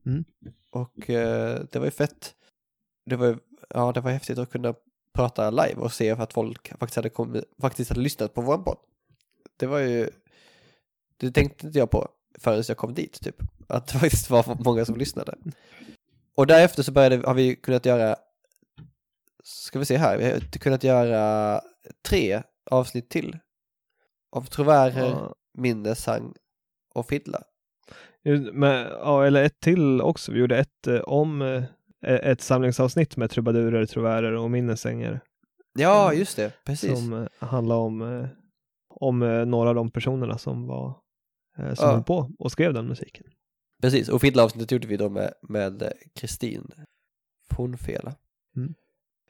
Mm. 0.07 0.25
Och 0.71 1.11
eh, 1.11 1.61
det 1.73 1.79
var 1.79 1.87
ju 1.87 1.91
fett. 1.91 2.35
Det 3.07 3.17
var 3.17 3.39
ja 3.69 3.93
det 3.93 4.01
var 4.01 4.11
häftigt 4.11 4.39
att 4.39 4.51
kunna 4.51 4.75
prata 5.15 5.51
live 5.51 5.81
och 5.81 5.93
se 5.93 6.11
att 6.11 6.33
folk 6.33 6.69
faktiskt 6.69 6.97
hade, 6.97 7.09
kommit, 7.09 7.45
faktiskt 7.61 7.91
hade 7.91 8.01
lyssnat 8.01 8.35
på 8.35 8.41
vår 8.41 8.59
podd. 8.59 8.79
Det 9.57 9.67
var 9.67 9.79
ju, 9.79 10.11
det 11.17 11.31
tänkte 11.31 11.67
inte 11.67 11.79
jag 11.79 11.91
på 11.91 12.09
förrän 12.39 12.65
jag 12.69 12.77
kom 12.77 12.95
dit 12.95 13.21
typ. 13.23 13.37
Att 13.69 13.87
det 13.87 13.93
faktiskt 13.99 14.31
var 14.31 14.65
många 14.65 14.85
som 14.85 14.97
lyssnade. 14.97 15.35
Och 16.35 16.47
därefter 16.47 16.83
så 16.83 16.93
började, 16.93 17.27
har 17.27 17.35
vi 17.35 17.57
kunnat 17.57 17.87
göra, 17.87 18.17
ska 19.45 19.79
vi 19.79 19.85
se 19.85 19.97
här, 19.97 20.19
vi 20.19 20.25
har 20.25 20.41
kunnat 20.41 20.85
göra 20.85 21.61
tre 22.09 22.43
avsnitt 22.71 23.11
till. 23.11 23.39
Av 24.33 24.43
Trovärer, 24.45 25.09
Ja. 25.11 25.35
Minnesang 25.59 26.35
och 26.95 27.09
Fiddla. 27.09 27.43
Men, 28.53 28.87
ja, 28.91 29.27
eller 29.27 29.45
ett 29.45 29.61
till 29.61 30.01
också. 30.01 30.33
Vi 30.33 30.39
gjorde 30.39 30.59
ett 30.59 30.87
eh, 30.87 31.01
om 31.01 31.43
eh, 31.43 31.65
ett 32.03 32.41
samlingsavsnitt 32.41 33.17
med 33.17 33.31
trubadurer, 33.31 33.87
trovärer 33.87 34.33
och 34.33 34.51
minnesänger. 34.51 35.21
Ja, 35.79 36.13
just 36.13 36.37
det, 36.37 36.53
precis. 36.65 36.99
Som 36.99 37.13
eh, 37.13 37.49
handlar 37.49 37.77
om, 37.77 38.03
eh, 38.03 38.29
om 39.01 39.23
eh, 39.23 39.47
några 39.47 39.69
av 39.69 39.75
de 39.75 39.91
personerna 39.91 40.39
som 40.39 40.67
var 40.67 41.01
eh, 41.59 41.75
som 41.75 41.87
Ja. 41.89 41.93
höll 41.95 42.03
på 42.03 42.31
och 42.39 42.53
skrev 42.53 42.75
den 42.75 42.87
musiken. 42.89 43.27
Precis, 43.83 44.09
och 44.09 44.21
Fiddla-avsnittet 44.21 44.73
gjorde 44.73 44.87
vi 44.87 44.97
då 44.97 45.09
med 45.09 45.33
med 45.43 45.83
eh, 45.83 45.89
Kristin 46.15 46.71
Fornfela. 47.51 48.15
Mm. 48.57 48.75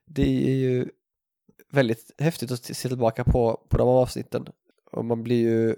Det 0.07 0.49
är 0.49 0.55
ju 0.55 0.89
väldigt 1.71 2.15
häftigt 2.19 2.51
att 2.51 2.65
se 2.65 2.89
tillbaka 2.89 3.25
på, 3.25 3.67
på 3.69 3.77
de 3.79 3.89
avsnitten. 3.89 4.47
Och 4.93 5.05
man 5.05 5.23
blir 5.23 5.41
ju 5.51 5.77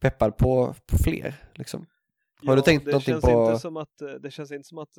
peppad 0.00 0.36
på, 0.36 0.74
på 0.86 0.98
fler, 0.98 1.34
liksom. 1.54 1.86
Har 2.46 2.56
du 2.56 2.62
tänkt 2.62 2.84
det 2.84 2.90
någonting 2.90 3.12
känns 3.14 3.24
på- 3.24 3.46
Inte 3.50 3.58
som 3.60 3.76
att, 3.76 4.02
det 4.20 4.30
känns 4.30 4.52
inte 4.52 4.68
som 4.68 4.78
att 4.78 4.94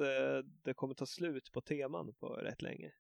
det 0.64 0.74
kommer 0.74 0.94
ta 0.94 1.06
slut 1.06 1.52
på 1.52 1.62
teman 1.62 2.14
på 2.20 2.28
rätt 2.28 2.62
länge. 2.62 2.92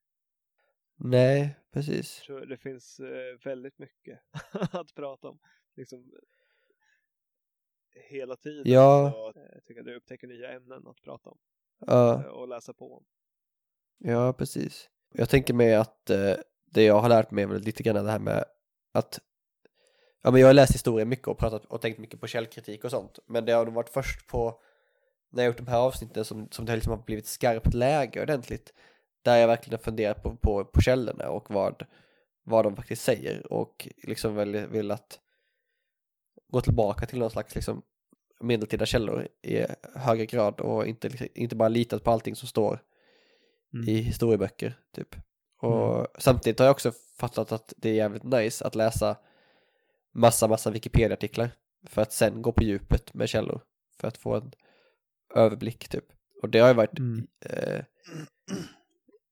Nej, 1.04 1.56
precis. 1.72 2.24
Det 2.49 2.58
finns 2.58 2.99
eh, 2.99 3.38
väldigt 3.43 3.80
mycket 3.80 4.20
att 4.72 4.93
prata 4.95 5.28
om. 5.28 5.39
Liksom, 5.76 6.12
hela 8.10 8.36
tiden. 8.36 8.64
Ja. 8.66 9.12
Så, 9.14 9.39
jag 9.54 9.66
tycker 9.66 9.84
du 9.84 9.95
upptäcker 9.95 10.28
nya 10.28 10.52
ämnen 10.52 10.88
att 10.88 11.02
prata 11.02 11.30
om 11.30 11.38
Ja, 11.88 12.24
eh, 12.24 12.26
och 12.26 12.47
läsa 12.47 12.74
på 12.74 12.97
om. 12.97 13.06
ja, 13.97 14.34
precis. 14.34 14.89
Jag 15.14 15.30
tänker 15.30 15.54
mig 15.54 15.76
att 15.76 16.10
eh, 16.10 16.34
det 16.66 16.84
jag 16.84 16.99
har 16.99 17.10
lärt 17.10 17.32
mig 17.32 17.43
är 17.43 17.47
väl 17.47 17.62
lite 17.62 17.84
grann 17.84 18.06
det 18.06 18.12
här 18.12 18.20
med 18.20 18.45
att 18.91 19.20
Ja 20.24 20.32
men 20.32 20.41
jag 20.41 20.47
har 20.47 20.54
läst 20.54 20.76
historia 20.76 21.06
mycket 21.06 21.28
och 21.28 21.38
pratat 21.38 21.66
och 21.66 21.82
tänkt 21.82 21.99
mycket 21.99 22.20
på 22.20 22.28
källkritik 22.28 22.84
och 22.84 22.91
sånt. 22.91 23.20
Men 23.26 23.45
det 23.45 23.52
har 23.52 23.66
nog 23.66 23.74
varit 23.74 23.89
först 23.89 24.28
på 24.28 24.62
när 25.30 25.43
jag 25.43 25.49
gjort 25.49 25.58
de 25.58 25.68
här 25.68 25.80
avsnitten 25.80 26.26
som, 26.26 26.52
som 26.52 26.66
det 26.66 26.76
liksom 26.76 26.91
har 26.91 27.04
blivit 27.04 27.28
skarpt 27.28 27.74
läge 27.74 28.22
ordentligt. 28.22 28.74
Där 29.22 29.38
jag 29.38 29.47
verkligen 29.47 29.80
har 29.80 29.84
funderat 29.84 30.24
på, 30.24 30.36
på, 30.36 30.65
på 30.65 30.82
källorna 30.82 31.30
och 31.30 31.51
vad, 31.51 31.86
vad 32.43 32.65
de 32.65 32.76
faktiskt 32.76 33.03
säger 33.03 33.53
och 33.53 33.88
liksom 34.03 34.36
väl 34.36 34.67
vill 34.67 34.91
att 34.91 35.19
gå 36.47 36.61
tillbaka 36.61 37.05
till 37.05 37.19
någon 37.19 37.32
slags 37.32 37.55
liksom 37.55 37.82
medeltida 38.39 38.86
källor 38.86 39.28
i 39.41 39.65
högre 39.95 40.26
grad 40.26 40.59
och 40.59 40.88
inte, 40.88 41.09
inte 41.41 41.55
bara 41.55 41.69
litat 41.69 42.03
på 42.03 42.11
allting 42.11 42.36
som 42.36 42.47
står 42.47 42.80
Mm. 43.74 43.89
i 43.89 43.93
historieböcker 44.01 44.80
typ. 44.95 45.15
Och 45.61 46.07
samtidigt 46.19 46.59
har 46.59 46.65
jag 46.65 46.72
också 46.72 46.91
fattat 47.19 47.51
att 47.51 47.74
det 47.78 47.89
är 47.89 47.93
jävligt 47.93 48.24
nice 48.24 48.65
att 48.65 48.76
läsa 48.76 49.17
massa, 50.13 50.47
massa 50.47 50.72
Wikipedia-artiklar 50.72 51.51
för 51.88 52.01
att 52.01 52.13
sen 52.13 52.41
gå 52.41 52.51
på 52.51 52.63
djupet 52.63 53.13
med 53.13 53.30
källor 53.30 53.61
för 53.99 54.07
att 54.07 54.17
få 54.17 54.36
en 54.36 54.51
överblick 55.36 55.89
typ. 55.89 56.05
Och 56.41 56.49
det 56.49 56.59
har 56.59 56.67
ju 56.67 56.74
varit 56.74 56.99
Mm. 56.99 57.28
eh, 57.45 57.86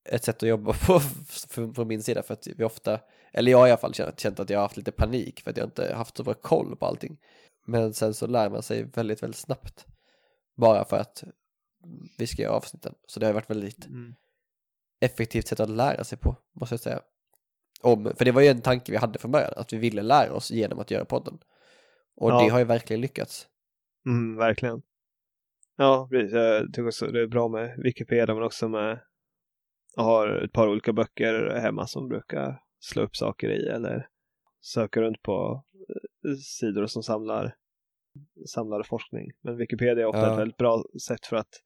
ett 0.06 0.24
sätt 0.24 0.43
att 0.43 0.50
jobba 0.50 0.74
på 0.74 1.00
från 1.76 1.88
min 1.88 2.04
sida 2.04 2.24
för 2.24 2.34
att 2.34 2.47
vi 2.47 2.64
ofta, 2.64 3.00
eller 3.34 3.52
jag 3.52 3.58
har 3.58 3.68
i 3.68 3.72
alla 3.72 3.78
fall 3.78 3.93
känt, 3.93 4.20
känt 4.20 4.39
att 4.39 4.50
jag 4.50 4.58
har 4.60 4.64
haft 4.64 4.78
lite 4.78 4.91
panik 4.91 5.41
för 5.41 5.52
att 5.52 5.58
jag 5.58 5.68
inte 5.68 5.93
haft 5.93 6.18
så 6.18 6.24
bra 6.24 6.34
koll 6.34 6.76
på 6.76 6.86
allting. 6.86 7.18
Men 7.66 7.93
sen 7.93 8.14
så 8.14 8.28
lär 8.28 8.50
man 8.50 8.64
sig 8.64 8.84
väldigt, 8.84 9.24
väldigt 9.24 9.39
snabbt. 9.39 9.86
Bara 10.58 10.86
för 10.86 10.97
att 10.97 11.24
vi 12.18 12.28
ska 12.28 12.41
göra 12.41 12.54
avsnitten. 12.54 12.93
Så 13.08 13.20
det 13.20 13.26
har 13.26 13.34
varit 13.34 13.50
väldigt 13.50 13.86
Mm. 13.86 14.16
effektivt 15.02 15.47
sätt 15.47 15.60
att 15.60 15.70
lära 15.70 16.04
sig 16.04 16.18
på, 16.18 16.36
måste 16.54 16.74
jag 16.74 16.80
säga. 16.80 17.02
Om, 17.82 18.14
för 18.18 18.26
det 18.26 18.32
var 18.32 18.41
ju 18.41 18.47
en 18.47 18.62
tanke 18.62 18.91
vi 18.91 18.97
hade 18.97 19.20
från 19.20 19.32
början, 19.32 19.54
att 19.56 19.74
vi 19.74 19.78
ville 19.78 20.02
lära 20.02 20.34
oss 20.34 20.52
genom 20.52 20.80
att 20.80 20.91
göra 20.91 21.06
podden. 21.06 21.39
Och 22.16 22.32
Ja. 22.32 22.41
det 22.43 22.50
har 22.50 22.60
ju 22.60 22.66
verkligen 22.66 23.02
lyckats. 23.02 23.47
Mm, 24.06 24.36
verkligen. 24.36 24.82
Ja, 25.78 26.08
precis. 26.12 26.34
Jag 26.34 26.66
tycker 26.68 26.88
också 26.88 27.08
det 27.08 27.22
är 27.22 27.28
bra 27.28 27.47
med 27.47 27.80
Wikipedia 27.84 28.36
men 28.36 28.43
också 28.43 28.68
med 28.70 29.00
jag 29.96 30.04
har 30.04 30.28
ett 30.28 30.54
par 30.54 30.68
olika 30.68 30.94
böcker 30.94 31.50
hemma 31.62 31.88
som 31.88 32.08
brukar 32.08 32.64
slå 32.80 33.02
upp 33.04 33.16
saker 33.16 33.50
i 33.50 33.68
eller 33.68 34.08
söka 34.62 35.02
runt 35.02 35.22
på 35.22 35.64
eh, 36.28 36.36
sidor 36.36 36.86
som 36.86 37.04
samlar 37.04 37.56
samlar 38.48 38.84
forskning. 38.84 39.32
Men 39.42 39.58
Wikipedia 39.58 40.04
är 40.04 40.08
ofta 40.08 40.20
Ja. 40.20 40.34
ett 40.34 40.40
väldigt 40.40 40.58
bra 40.58 40.84
sätt 41.08 41.26
för 41.26 41.36
att 41.36 41.64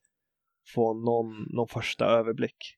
få 0.74 0.94
någon, 0.94 1.44
någon 1.56 1.68
första 1.68 2.06
överblick. 2.06 2.78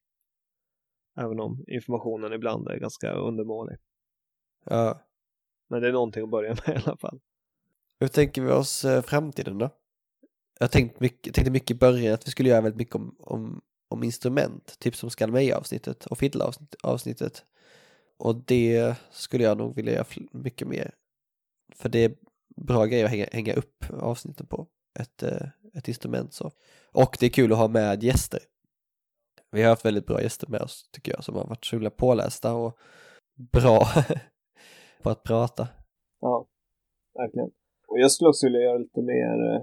Även 1.17 1.39
om 1.39 1.63
informationen 1.67 2.33
ibland 2.33 2.67
är 2.67 2.77
ganska 2.79 3.11
undermålig. 3.11 3.77
Ja. 4.65 5.01
Men 5.69 5.81
det 5.81 5.87
är 5.87 5.91
någonting 5.91 6.23
att 6.23 6.29
börja 6.29 6.49
med 6.67 6.75
i 6.75 6.81
alla 6.85 6.97
fall. 6.97 7.19
Hur 7.99 8.07
tänker 8.07 8.41
vi 8.41 8.51
oss 8.51 8.85
eh, 8.85 9.01
framtiden 9.01 9.57
då? 9.57 9.69
Jag 10.59 10.71
tänkte 10.71 11.03
mycket, 11.03 11.33
tänkte 11.33 11.51
mycket 11.51 11.71
i 11.71 11.79
början 11.79 12.13
att 12.13 12.27
vi 12.27 12.31
skulle 12.31 12.49
göra 12.49 12.61
väldigt 12.61 12.77
mycket 12.77 12.95
om, 12.95 13.15
om, 13.19 13.61
om 13.89 14.03
instrument, 14.03 14.79
typ 14.79 14.95
som 14.95 15.09
Skalmeja-avsnittet 15.09 16.05
och 16.05 16.17
Fiddla-avsnittet. 16.17 17.45
Och 18.17 18.35
det 18.35 18.95
skulle 19.11 19.43
jag 19.43 19.57
nog 19.57 19.75
vilja 19.75 19.93
göra 19.93 20.05
mycket 20.31 20.67
mer. 20.67 20.91
För 21.75 21.89
det 21.89 21.99
är 21.99 22.15
bra 22.55 22.85
grejer 22.85 23.05
att 23.05 23.11
hänga, 23.11 23.27
hänga 23.31 23.53
upp 23.53 23.85
avsnitten 23.89 24.47
på, 24.47 24.67
ett, 24.99 25.23
eh, 25.23 25.47
ett 25.73 25.87
instrument 25.87 26.33
så. 26.33 26.51
Och 26.91 27.17
det 27.19 27.25
är 27.25 27.29
kul 27.29 27.51
att 27.51 27.57
ha 27.57 27.67
med 27.67 28.03
gäster. 28.03 28.39
Vi 29.51 29.61
har 29.61 29.69
haft 29.69 29.85
väldigt 29.85 30.05
bra 30.05 30.21
gäster 30.21 30.47
med 30.47 30.61
oss 30.61 30.89
tycker 30.91 31.11
jag, 31.11 31.23
som 31.23 31.35
har 31.35 31.47
varit 31.47 31.65
så 31.65 31.75
himla 31.75 31.89
pålästa 31.89 32.53
och 32.53 32.77
bra 33.51 33.87
på 35.01 35.09
att 35.09 35.23
prata. 35.23 35.67
Ja, 36.21 36.47
verkligen. 37.13 37.51
Och 37.87 37.99
jag 37.99 38.11
skulle 38.11 38.29
också 38.29 38.45
vilja 38.45 38.61
göra 38.61 38.77
lite 38.77 39.01
mer 39.01 39.53
eh, 39.53 39.61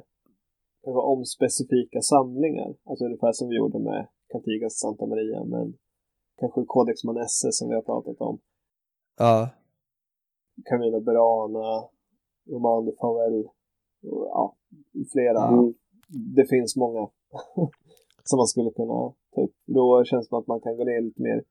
kanske 0.85 1.01
om 1.01 1.25
specifika 1.25 2.01
samlingar. 2.01 2.75
Alltså 2.85 3.05
ungefär 3.05 3.33
som 3.33 3.49
vi 3.49 3.57
gjorde 3.57 3.79
med 3.79 4.09
Cantigas 4.33 4.79
Santa 4.79 5.07
Maria, 5.07 5.45
men 5.45 5.75
kanske 6.41 6.65
Codex 6.67 7.05
Manesse 7.05 7.53
som 7.53 7.69
vi 7.69 7.75
har 7.75 7.83
pratat 7.83 8.21
om. 8.21 8.39
Ja, 9.19 9.51
Camino 10.65 11.01
Burana, 11.01 11.89
Roman 12.51 12.85
de 12.85 12.93
Favell, 13.01 13.45
och 14.03 14.27
ja, 14.27 14.57
flera. 15.13 15.73
Det 16.37 16.47
finns 16.47 16.77
många 16.77 17.09
som 18.25 18.37
man 18.37 18.47
skulle 18.47 18.71
kunna 18.71 19.15
ta 19.35 19.43
upp. 19.43 19.55
Då 19.67 20.05
känns 20.05 20.27
det 20.27 20.29
som 20.29 20.39
att 20.39 20.47
man 20.47 20.61
kan 20.61 20.77
gå 20.77 20.85
ner 20.85 21.01
lite 21.01 21.23
mer 21.23 21.45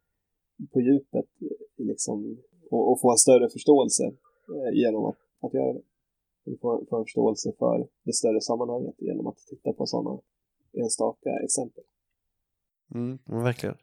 på 0.73 0.81
djupet 0.81 1.25
liksom, 1.77 2.37
och, 2.71 2.91
och 2.91 3.01
få 3.01 3.11
en 3.11 3.17
större 3.17 3.49
förståelse 3.49 4.03
eh, 4.55 4.73
genom 4.73 5.05
att, 5.05 5.17
att 5.41 5.53
göra 5.53 5.73
det. 5.73 5.81
Du 6.43 6.57
får, 6.57 6.85
får 6.89 6.99
en 6.99 7.05
förståelse 7.05 7.51
för 7.59 7.87
det 8.03 8.13
större 8.13 8.41
sammanhanget 8.41 8.95
genom 8.97 9.27
att 9.27 9.37
titta 9.37 9.73
på 9.73 9.85
sådana 9.85 10.21
enstaka 10.73 11.29
exempel. 11.43 11.83
Mm, 12.93 13.19
verkligen. 13.25 13.77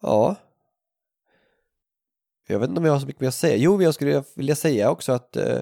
Ja. 0.00 0.36
Jag 2.48 2.58
vet 2.58 2.68
inte 2.68 2.78
om 2.78 2.84
jag 2.84 2.92
har 2.92 3.00
så 3.00 3.06
mycket 3.06 3.20
mer 3.20 3.28
att 3.28 3.34
säga. 3.34 3.56
Jo, 3.56 3.76
men 3.76 3.84
jag 3.84 3.94
skulle 3.94 4.24
vilja 4.36 4.54
säga 4.54 4.90
också 4.90 5.12
att, 5.12 5.36
eh, 5.36 5.60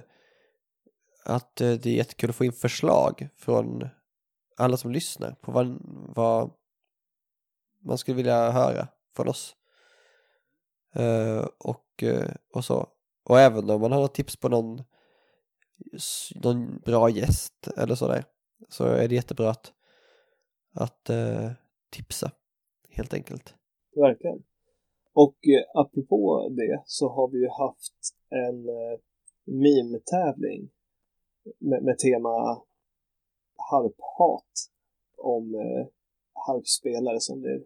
att 1.24 1.61
eh, 1.61 1.72
det 1.72 1.86
är 1.86 1.94
jättekul 1.94 2.30
att 2.30 2.36
få 2.36 2.44
in 2.44 2.53
förslag 2.53 3.28
från 3.36 3.88
alla 4.57 4.76
som 4.76 4.92
lyssnar 4.92 5.32
på 5.32 5.53
vad, 5.53 5.78
vad 6.16 6.51
man 7.82 7.98
skulle 7.98 8.16
vilja 8.16 8.51
höra 8.51 8.88
från 9.16 9.28
oss. 9.28 9.57
Eh, 10.94 11.46
och, 11.59 12.03
eh, 12.03 12.30
och 12.53 12.64
så. 12.64 12.88
Och 13.24 13.40
även 13.40 13.70
om 13.70 13.80
man 13.80 13.92
har 13.92 14.01
något 14.01 14.14
tips 14.14 14.36
på 14.36 14.48
någon 14.48 14.82
någon 16.35 16.78
bra 16.78 17.11
gäst 17.11 17.68
eller 17.76 17.95
sådär 17.95 18.24
så 18.68 18.85
är 18.85 19.09
det 19.09 19.14
jättebra 19.14 19.51
att, 19.51 19.72
att 20.74 21.11
eh, 21.11 21.51
tipsa 21.91 22.31
helt 22.89 23.14
enkelt. 23.14 23.55
Verkligen. 23.95 24.43
Och 25.12 25.37
eh, 25.49 25.81
apropå 25.81 26.49
det 26.57 26.83
så 26.87 27.09
har 27.09 27.28
vi 27.28 27.39
ju 27.39 27.49
haft 27.49 28.16
en 28.28 28.68
eh, 28.68 28.99
meme-tävling 29.45 30.70
med, 31.59 31.83
med 31.83 31.99
tema 31.99 32.62
harphat 33.70 34.70
om 35.16 35.55
eh, 35.55 35.87
harpspelare 36.33 37.20
som 37.20 37.41
blir 37.41 37.64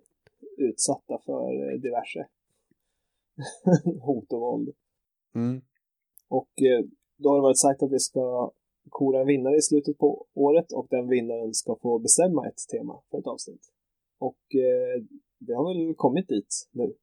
utsatta 0.56 1.18
för 1.18 1.72
eh, 1.72 1.80
diverse 1.80 2.28
hot 4.00 4.32
och 4.32 4.40
våld. 4.40 4.74
Mm. 5.34 5.62
Och 6.28 6.62
eh, 6.62 6.84
då 7.16 7.28
har 7.28 7.36
det 7.36 7.42
varit 7.42 7.60
sagt 7.60 7.82
att 7.82 7.92
vi 7.92 7.98
ska 7.98 8.50
kora 8.90 9.20
en 9.20 9.26
vinnare 9.26 9.56
i 9.56 9.62
slutet 9.62 9.98
på 9.98 10.26
året 10.34 10.72
och 10.72 10.86
den 10.90 11.08
vinnaren 11.08 11.54
ska 11.54 11.76
få 11.82 11.98
bestämma 11.98 12.48
ett 12.48 12.68
tema 12.72 13.00
för 13.10 13.18
ett 13.18 13.26
avsnitt. 13.26 13.62
Och 14.18 14.54
eh, 14.54 15.02
det 15.38 15.54
har 15.54 15.74
väl 15.74 15.94
kommit 15.94 16.28
dit 16.28 16.68
nu. 16.72 16.94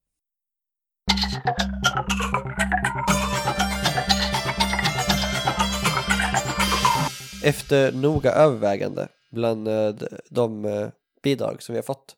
Efter 7.43 7.91
noga 7.91 8.31
övervägande 8.31 9.07
bland 9.31 9.67
eh, 9.67 9.93
de 10.29 10.65
eh, 10.65 10.87
bidrag 11.23 11.63
som 11.63 11.73
vi 11.73 11.77
har 11.77 11.83
fått 11.83 12.15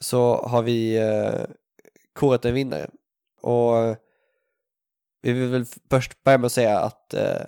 så 0.00 0.36
har 0.36 0.62
vi 0.62 0.96
eh, 0.96 1.46
korat 2.12 2.44
en 2.44 2.54
vinnare. 2.54 2.90
Och 3.40 3.96
vi 5.24 5.32
vill 5.32 5.50
väl 5.50 5.66
först 5.90 6.24
börja 6.24 6.38
med 6.38 6.46
att 6.46 6.52
säga 6.52 6.78
att 6.78 7.14
eh, 7.14 7.42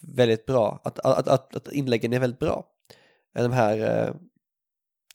väldigt 0.00 0.46
bra, 0.46 0.80
att, 0.84 0.98
att, 0.98 1.28
att, 1.28 1.56
att 1.56 1.72
inläggen 1.72 2.12
är 2.12 2.20
väldigt 2.20 2.40
bra. 2.40 2.66
Eh, 3.36 3.42
de 3.42 3.52
här 3.52 3.78
eh, 3.78 4.14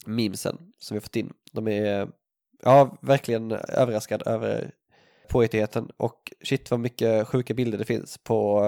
memesen 0.06 0.58
som 0.80 0.96
vi 0.96 1.00
har 1.00 1.02
fått 1.02 1.16
in, 1.16 1.34
de 1.52 1.68
är 1.68 2.02
eh, 2.02 2.08
ja, 2.64 2.98
verkligen 3.02 3.52
överraskad 3.52 4.28
över 4.28 4.72
påhittigheten 5.30 5.92
och 5.98 6.34
shit 6.44 6.72
vad 6.72 6.80
mycket 6.80 7.28
sjuka 7.28 7.54
bilder 7.54 7.78
det 7.78 7.86
finns 7.86 8.18
på 8.18 8.64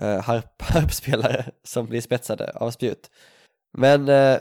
eh, 0.00 0.06
eh 0.06 0.22
harp, 0.22 0.62
harpspelare 0.62 1.44
som 1.62 1.86
blir 1.86 2.00
spetsade 2.00 2.50
av 2.50 2.70
spjut. 2.70 3.10
Men 3.72 4.08
eh, 4.08 4.38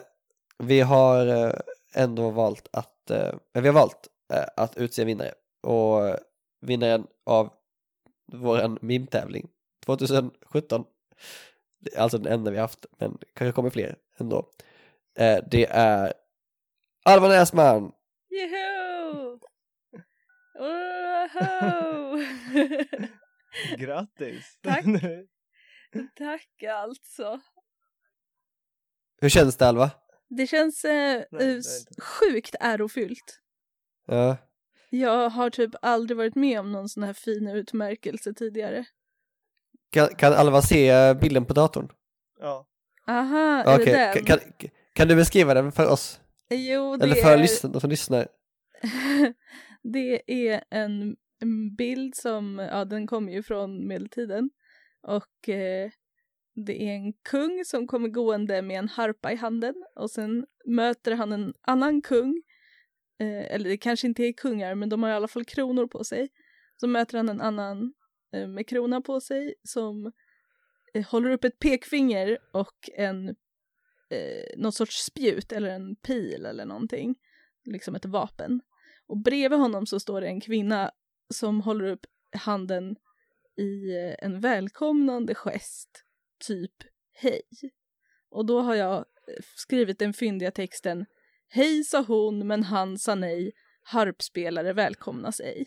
vi 0.58 0.82
har 0.82 1.54
ändå 1.94 2.30
valt 2.30 2.68
att, 2.72 3.12
eh, 3.12 3.34
vi 3.54 3.68
har 3.68 3.74
valt 3.74 4.08
eh, 4.34 4.46
att 4.56 4.78
utse 4.78 5.02
en 5.02 5.08
vinnare 5.08 5.34
och 5.62 6.18
vinnaren 6.62 7.08
av 7.26 7.54
våran 8.32 8.78
meme-tävling 8.82 9.50
2017, 9.86 10.86
det 11.80 11.96
är 11.96 12.02
alltså 12.02 12.18
den 12.18 12.34
enda 12.34 12.52
vi 12.52 12.58
haft, 12.58 12.86
men 12.98 13.18
kanske 13.34 13.56
kommer 13.56 13.70
fler 13.70 13.96
ändå. 14.18 14.50
Eh, 15.18 15.40
det 15.52 15.66
är 15.70 16.14
Alva 17.06 17.28
Näsman! 17.28 17.92
Joho! 18.30 19.40
Woho! 20.60 22.18
Grattis! 23.78 24.60
Tack. 24.62 24.86
Tack 26.16 26.64
alltså. 26.64 27.40
Hur 29.22 29.30
känns 29.30 29.58
det 29.58 29.68
Alva? 29.68 29.92
Det 30.30 30.48
känns 30.48 30.86
eh, 30.86 30.92
Nej, 30.92 31.28
nej, 31.32 31.62
sjukt 32.02 32.56
ärofyllt. 32.60 33.40
Ja, 34.06 34.38
Jag 34.90 35.30
har 35.30 35.50
typ 35.50 35.72
aldrig 35.82 36.18
varit 36.18 36.36
med 36.36 36.60
om 36.60 36.72
någon 36.72 36.90
sån 36.90 37.04
här 37.04 37.14
fin 37.14 37.48
utmärkelse 37.48 38.34
tidigare. 38.34 38.86
kan, 39.92 40.08
kan 40.08 40.34
Alva 40.34 40.62
se 40.62 40.90
eh, 40.90 41.14
bilden 41.20 41.46
på 41.46 41.54
datorn? 41.54 41.90
ja. 42.40 42.66
Aha, 43.08 43.64
är 43.64 43.76
Okej, 43.76 43.86
det 43.86 43.92
den? 43.92 44.14
kan, 44.26 44.40
kan, 44.40 44.70
kan 44.94 45.08
du 45.08 45.16
beskriva 45.16 45.54
den 45.54 45.72
för 45.72 45.88
oss? 45.92 46.22
Jo, 46.50 46.98
det 46.98 47.04
Eller 47.04 47.16
för 47.16 47.32
är... 47.34 47.38
lyssn- 47.38 47.72
de 47.72 47.82
som 47.82 47.90
lyssnar? 47.90 48.28
det 49.84 50.22
är 50.52 50.64
en, 50.70 51.16
en 51.42 51.76
bild 51.76 52.16
som, 52.16 52.60
ja 52.72 52.86
den 52.86 53.08
kommer 53.08 53.32
ju 53.34 53.44
från 53.44 53.88
medeltiden. 53.88 54.50
Och 55.08 55.50
eh, 55.50 55.90
det 56.66 56.84
är 56.84 56.94
en 56.96 57.14
kung 57.14 57.64
som 57.66 57.88
kommer 57.88 58.08
gående 58.10 58.62
med 58.62 58.80
en 58.80 58.90
harpa 58.90 59.32
i 59.32 59.36
handen 59.36 59.76
och 59.96 60.12
sen 60.12 60.46
möter 60.66 61.12
han 61.16 61.32
en 61.32 61.54
annan 61.62 62.02
kung. 62.02 62.42
Eh, 63.20 63.54
eller 63.56 63.70
det 63.70 63.78
kanske 63.78 64.08
inte 64.08 64.24
är 64.24 64.34
kungar 64.34 64.76
men 64.76 64.90
de 64.90 65.04
har 65.04 65.10
i 65.10 65.14
alla 65.14 65.28
fall 65.28 65.46
kronor 65.46 65.88
på 65.88 66.04
sig. 66.04 66.30
Så 66.78 66.88
möter 66.88 67.18
han 67.18 67.30
en 67.30 67.42
annan 67.42 67.94
eh, 68.34 68.48
med 68.48 68.68
krona 68.68 69.02
på 69.02 69.22
sig 69.22 69.56
som 69.64 70.12
eh, 70.94 71.06
håller 71.06 71.30
upp 71.30 71.44
ett 71.44 71.60
pekfinger 71.60 72.38
och 72.54 72.90
en 72.94 73.30
eh, 74.10 74.58
någon 74.58 74.72
sorts 74.72 75.04
spjut 75.04 75.52
eller 75.52 75.70
en 75.70 75.96
pil 75.96 76.46
eller 76.46 76.66
någonting. 76.66 77.16
Liksom 77.66 77.96
ett 77.96 78.06
vapen. 78.06 78.62
Och 79.08 79.18
bredvid 79.18 79.60
honom 79.60 79.86
så 79.86 80.00
står 80.00 80.22
det 80.22 80.28
en 80.28 80.42
kvinna 80.42 80.92
som 81.34 81.62
håller 81.62 81.86
upp 81.86 82.06
handen 82.32 82.96
i 83.58 83.96
eh, 83.98 84.16
en 84.26 84.40
välkomnande 84.40 85.36
gest, 85.36 86.04
typ 86.48 86.74
hej. 87.14 87.42
Och 88.30 88.46
då 88.46 88.62
har 88.62 88.76
jag 88.76 88.98
eh, 88.98 89.44
skrivit 89.56 90.00
den 90.00 90.14
fyndiga 90.14 90.52
texten 90.52 91.06
Hej 91.52 91.84
sa 91.84 92.02
hon 92.02 92.48
men 92.48 92.64
han 92.64 92.98
sa 92.98 93.16
nej, 93.16 93.52
harpspelare 93.84 94.74
välkomnas 94.74 95.40
ej. 95.40 95.66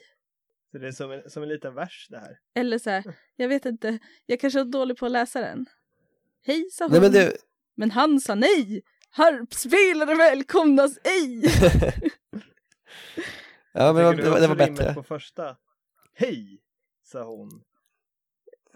Så 0.72 0.78
det 0.78 0.89
är 0.89 0.93
som 0.93 1.12
en, 1.12 1.30
som 1.30 1.43
en 1.43 1.49
liten 1.49 1.74
vers 1.74 2.07
det 2.11 2.18
här. 2.18 2.39
Eller 2.55 2.78
så 2.78 2.91
här, 2.91 3.05
jag 3.37 3.49
vet 3.49 3.66
inte, 3.66 3.99
jag 4.26 4.41
kanske 4.41 4.61
är 4.61 4.64
dålig 4.64 4.97
på 4.97 5.07
att 5.07 5.12
läsa 5.12 5.41
den. 5.41 5.66
Hej 6.47 6.70
sa 6.70 6.85
hon, 6.85 6.93
Nej 6.93 7.01
men 7.01 7.12
det, 7.12 7.37
men 7.74 7.91
han 7.91 8.20
sa 8.20 8.35
nej, 8.35 8.83
harpspelare 9.11 10.14
välkomnas 10.14 10.99
ej. 11.05 11.43
ja 13.72 13.93
men 13.93 13.95
det 13.95 14.03
var, 14.05 14.14
det 14.14 14.30
var, 14.30 14.41
det 14.41 14.47
var 14.47 14.57
bättre. 14.57 14.95
på 14.95 15.03
första? 15.03 15.57
Hej! 16.14 16.59
Sa 17.05 17.24
hon. 17.24 17.62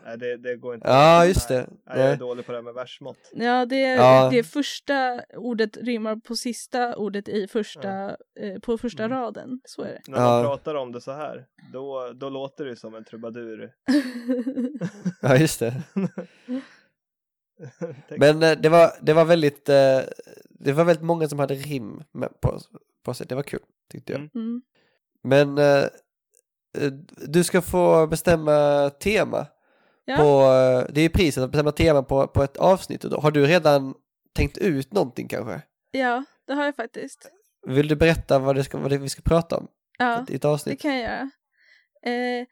Nej, 0.06 0.18
det, 0.18 0.36
det 0.36 0.56
går 0.56 0.74
inte. 0.74 0.88
Ja, 0.88 1.26
just 1.26 1.48
det. 1.48 1.66
Nej, 1.86 1.98
jag 1.98 2.08
är 2.10 2.16
dålig 2.16 2.46
på 2.46 2.52
det 2.52 2.58
här 2.58 2.62
med 2.62 2.74
versmått. 2.74 3.18
Ja, 3.32 3.66
det, 3.66 3.80
Ja. 3.80 4.28
det 4.32 4.42
första 4.42 5.20
ordet 5.36 5.76
rimmar 5.76 6.16
på 6.16 6.36
sista 6.36 6.96
ordet 6.96 7.28
i 7.28 7.46
första, 7.48 8.16
eh, 8.40 8.58
på 8.62 8.78
första 8.78 9.04
Mm. 9.04 9.18
raden. 9.18 9.60
Så 9.64 9.82
är 9.82 9.88
det. 9.88 10.00
När 10.08 10.18
Ja. 10.18 10.24
man 10.30 10.44
pratar 10.44 10.74
om 10.74 10.92
det 10.92 11.00
så 11.00 11.12
här, 11.12 11.46
då, 11.72 12.12
då 12.14 12.28
låter 12.28 12.64
det 12.64 12.76
som 12.76 12.94
en 12.94 13.04
trubadur. 13.04 13.72
Ja 15.22 15.36
just 15.36 15.60
det. 15.60 15.74
Men 18.18 18.42
eh, 18.42 18.58
det 18.58 18.68
var, 18.68 18.90
det 19.02 19.12
var 19.12 19.24
väldigt, 19.24 19.68
eh, 19.68 20.00
det 20.50 20.72
var 20.72 20.84
väldigt 20.84 21.04
många 21.04 21.28
som 21.28 21.38
hade 21.38 21.54
rim 21.54 22.02
på, 22.40 22.58
på 23.04 23.14
sig. 23.14 23.26
Det 23.26 23.34
var 23.34 23.42
kul 23.42 23.60
tyckte 23.92 24.12
jag. 24.12 24.20
Mm. 24.20 24.30
Mm. 24.34 24.62
Men 25.22 25.58
eh, 25.58 25.84
du 27.28 27.44
ska 27.44 27.62
få 27.62 28.06
bestämma 28.06 28.90
tema. 28.90 29.46
Ja. 30.08 30.16
På, 30.16 30.40
eh, 30.40 30.94
det 30.94 31.00
är 31.00 31.02
ju 31.02 31.08
priset 31.08 31.44
att 31.44 31.50
bestämma 31.50 31.72
tema 31.72 32.02
på, 32.02 32.26
på 32.26 32.42
ett 32.42 32.56
avsnitt. 32.56 33.04
Och 33.04 33.10
då, 33.10 33.20
har 33.20 33.30
du 33.30 33.46
redan 33.46 33.94
tänkt 34.34 34.58
ut 34.58 34.92
någonting 34.92 35.28
kanske? 35.28 35.62
Ja, 35.90 36.24
det 36.46 36.52
har 36.54 36.64
jag 36.64 36.76
faktiskt. 36.76 37.30
Vill 37.66 37.88
du 37.88 37.96
berätta 37.96 38.38
vad, 38.38 38.56
det 38.56 38.64
ska, 38.64 38.78
vad 38.78 38.90
det 38.90 38.98
vi 38.98 39.08
ska 39.08 39.22
prata 39.22 39.56
om 39.56 39.68
Ja, 39.98 40.26
i 40.28 40.34
ett 40.34 40.42
det 40.42 40.48
avsnitt? 40.48 40.80
kan 40.80 40.94
jag 40.98 41.02
göra. 41.02 41.30
Eh, 42.02 42.46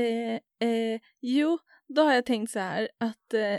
eh, 0.00 0.34
eh, 0.68 1.00
jo, 1.20 1.58
då 1.88 2.02
har 2.02 2.14
jag 2.14 2.26
tänkt 2.26 2.52
så 2.52 2.58
här 2.58 2.88
att 3.00 3.34
eh, 3.34 3.58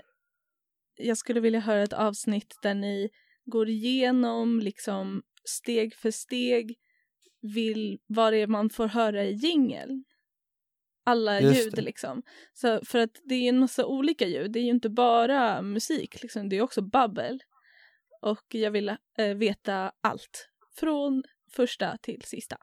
jag 0.97 1.17
skulle 1.17 1.39
vilja 1.39 1.59
höra 1.59 1.83
ett 1.83 1.93
avsnitt 1.93 2.55
där 2.61 2.73
ni 2.73 3.09
går 3.45 3.69
igenom 3.69 4.59
liksom 4.59 5.21
steg 5.45 5.95
för 5.95 6.11
steg 6.11 6.75
vill, 7.41 7.99
vad 8.07 8.33
det 8.33 8.37
är 8.37 8.47
man 8.47 8.69
får 8.69 8.87
höra 8.87 9.23
i 9.23 9.31
jingeln. 9.33 10.03
Alla 11.11 11.41
Just 11.41 11.65
ljud 11.65 11.73
det. 11.73 11.81
liksom. 11.81 12.23
Så 12.53 12.79
för 12.85 12.99
att 12.99 13.21
det 13.23 13.35
är 13.35 13.49
en 13.49 13.59
massa 13.59 13.85
olika 13.85 14.27
ljud, 14.27 14.51
det 14.51 14.59
är 14.59 14.63
ju 14.63 14.69
inte 14.69 14.89
bara 14.89 15.61
musik 15.61 16.21
liksom, 16.21 16.49
det 16.49 16.57
är 16.57 16.61
också 16.61 16.81
babbel. 16.81 17.39
Och 18.21 18.45
jag 18.49 18.71
vill 18.71 18.89
eh, 19.17 19.35
veta 19.35 19.91
allt. 20.01 20.49
Från 20.75 21.23
första 21.51 21.97
till 21.97 22.21
sista. 22.21 22.57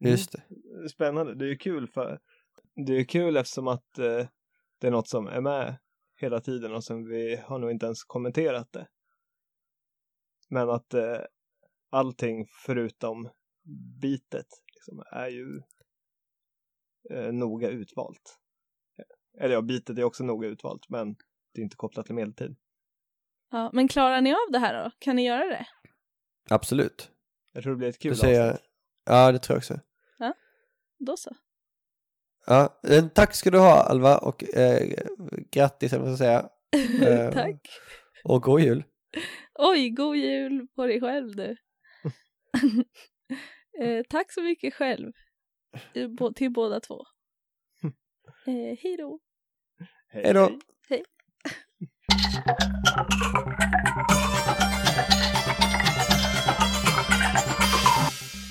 Just 0.00 0.32
det. 0.32 0.42
Spännande, 0.88 1.34
det 1.34 1.44
är 1.44 1.48
ju 1.48 1.58
kul 1.58 1.88
för 1.88 2.20
det 2.86 2.92
är 2.92 3.04
kul 3.04 3.36
eftersom 3.36 3.68
att 3.68 3.98
eh, 3.98 4.26
det 4.80 4.86
är 4.86 4.90
något 4.90 5.08
som 5.08 5.26
är 5.26 5.40
med 5.40 5.78
hela 6.16 6.40
tiden 6.40 6.74
och 6.74 6.84
sen 6.84 7.08
vi 7.08 7.36
har 7.36 7.58
nog 7.58 7.70
inte 7.70 7.86
ens 7.86 8.04
kommenterat 8.04 8.72
det. 8.72 8.88
Men 10.48 10.70
att 10.70 10.94
eh, 10.94 11.20
allting 11.90 12.46
förutom 12.66 13.30
bitet 14.00 14.46
liksom, 14.74 15.02
är 15.12 15.28
ju 15.28 15.62
eh, 17.10 17.32
noga 17.32 17.68
utvalt. 17.68 18.38
Eller 19.40 19.54
ja, 19.54 19.62
bitet 19.62 19.98
är 19.98 20.04
också 20.04 20.24
noga 20.24 20.48
utvalt 20.48 20.88
men 20.88 21.14
det 21.54 21.60
är 21.60 21.62
inte 21.62 21.76
kopplat 21.76 22.06
till 22.06 22.14
medeltid. 22.14 22.56
Ja, 23.50 23.70
men 23.72 23.88
klarar 23.88 24.20
ni 24.20 24.32
av 24.32 24.52
det 24.52 24.58
här 24.58 24.84
då? 24.84 24.90
Kan 24.98 25.16
ni 25.16 25.26
göra 25.26 25.44
det? 25.44 25.66
Absolut. 26.50 27.10
Jag 27.52 27.62
tror 27.62 27.72
det 27.72 27.76
blir 27.78 27.88
ett 27.88 27.98
kul 27.98 28.10
Du 28.12 28.16
säger, 28.16 28.48
avsnitt. 28.52 28.66
ja 29.04 29.32
det 29.32 29.38
tror 29.38 29.54
jag 29.54 29.58
också. 29.58 29.80
Då 31.06 31.16
så. 31.16 31.30
Ja, 32.46 32.80
eh, 32.88 33.08
tack 33.08 33.34
ska 33.34 33.50
du 33.50 33.58
ha 33.58 33.82
Alva 33.82 34.18
och 34.18 34.54
eh, 34.56 34.88
grattis, 35.50 35.92
eller 35.92 36.04
vad 36.04 36.16
ska 36.16 36.24
jag 36.24 36.40
säga. 36.42 36.48
Eh, 37.08 37.32
Tack. 37.32 37.68
Och 38.24 38.42
god 38.42 38.60
jul. 38.60 38.84
Oj, 39.54 39.90
god 39.90 40.16
jul 40.16 40.66
på 40.76 40.86
dig 40.86 41.00
själv 41.00 41.36
du. 41.36 41.56
eh, 43.84 44.02
tack 44.08 44.32
så 44.32 44.42
mycket 44.42 44.74
själv. 44.74 45.12
Till 46.34 46.50
båda 46.50 46.80
två. 46.80 47.04
Eh, 48.46 48.78
hej 48.78 48.96
då. 48.98 49.18
Hej 50.08 50.34
då. 50.34 50.50
Hej. 50.88 51.04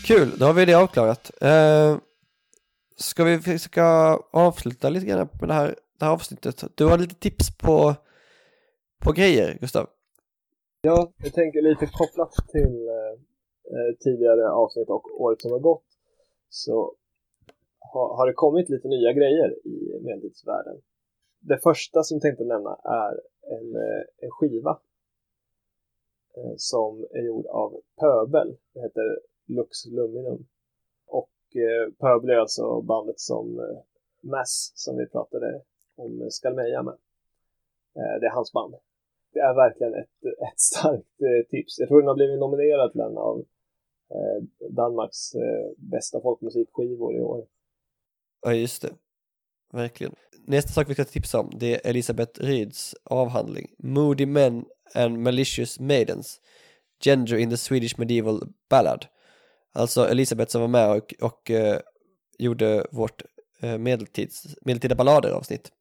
Kul, 0.06 0.38
då 0.40 0.46
har 0.46 0.54
vi 0.54 0.66
det 0.66 0.74
avklarat. 0.74 1.32
Eh, 1.42 1.98
ska 2.96 3.24
vi 3.24 3.40
försöka 3.40 3.86
avsluta 4.32 4.90
lite 4.90 5.06
grann 5.06 5.28
på 5.28 5.46
det 5.46 5.54
här, 5.54 5.76
det 6.00 6.06
här 6.06 6.12
avsnittet? 6.12 6.64
Du 6.76 6.86
har 6.86 6.98
lite 6.98 7.16
tips 7.16 7.58
på, 7.58 7.96
på 9.04 9.12
grejer, 9.12 9.58
Gustav. 9.62 9.90
Ja, 10.82 11.14
jag 11.18 11.34
tänker 11.34 11.62
lite 11.62 11.86
kopplat 11.86 12.34
till 12.52 12.88
eh, 12.88 13.14
eh, 13.74 13.96
tidigare 14.00 14.50
avsnitt 14.50 14.90
och 14.90 15.22
året 15.22 15.42
som 15.42 15.52
har 15.52 15.60
gått 15.60 15.86
så 16.50 16.96
har, 17.82 18.16
har 18.18 18.28
det 18.28 18.34
kommit 18.34 18.70
lite 18.70 18.88
nya 18.88 19.14
grejer 19.14 19.68
i 19.68 20.00
medeltidsvärlden. 20.02 20.82
Det 21.40 21.58
första 21.58 22.04
som 22.04 22.16
jag 22.16 22.22
tänkte 22.22 22.44
nämna 22.44 22.76
är 22.84 23.22
en, 23.58 23.76
eh, 23.76 24.04
en 24.18 24.32
skiva 24.32 24.80
eh, 26.38 26.54
som 26.58 27.08
är 27.12 27.22
gjord 27.22 27.46
av 27.46 27.82
pöbel. 28.00 28.58
Det 28.74 28.82
heter 28.82 29.20
Lux 29.46 29.86
Luminum. 29.86 30.48
Och 31.08 31.56
eh, 31.56 31.94
pöbel 32.00 32.30
är 32.30 32.38
alltså 32.38 32.82
bandet 32.82 33.20
som 33.20 33.60
eh, 33.60 33.80
Mass 34.22 34.72
som 34.76 34.98
vi 34.98 35.08
pratade 35.08 35.62
om 35.96 36.28
Skalmeja 36.30 36.84
med. 36.84 36.98
Eh, 37.96 38.20
det 38.20 38.26
är 38.26 38.36
hans 38.36 38.54
band 38.54 38.76
det 39.34 39.40
är 39.40 39.54
verkligen 39.54 39.94
ett, 39.94 40.26
ett 40.26 40.60
starkt 40.60 41.22
eh, 41.22 41.50
tips. 41.50 41.80
Jag 41.80 41.88
tror 41.88 42.02
den 42.02 42.08
har 42.08 42.16
blivit 42.16 42.40
nominerad 42.40 42.92
till 42.92 43.02
en 43.02 43.18
av 43.18 43.46
Danmarks 44.70 45.36
bästa 45.78 46.22
folkmusikskivor 46.22 47.16
i 47.16 47.22
år. 47.22 47.46
Ja, 48.42 48.54
just 48.54 48.82
det. 48.82 48.94
Verkligen. 49.74 50.16
Nästa 50.48 50.72
sak 50.72 50.90
vi 50.90 50.94
ska 50.94 51.06
tipsa 51.06 51.40
om, 51.40 51.52
det 51.60 51.76
är 51.76 51.90
Elisabeth 51.90 52.42
Ryds 52.42 52.96
avhandling. 53.04 53.68
Moody 53.80 54.26
Men 54.26 54.66
and 54.94 55.20
Malicious 55.20 55.80
Maidens. 55.80 56.42
Gender 57.04 57.38
in 57.38 57.50
the 57.50 57.58
Swedish 57.58 58.00
Medieval 58.00 58.42
Ballad. 58.70 59.06
Alltså 59.74 60.10
Elisabeth 60.10 60.52
som 60.52 60.62
var 60.62 60.68
med 60.68 60.92
och, 60.92 61.14
och 61.22 61.50
uh, 61.50 61.78
gjorde 62.38 62.88
vårt 62.92 63.22
eh, 63.62 63.78
medeltids, 63.78 64.48
medeltida 64.62 64.96
ballader 64.96 65.32
avsnitt. 65.32 65.72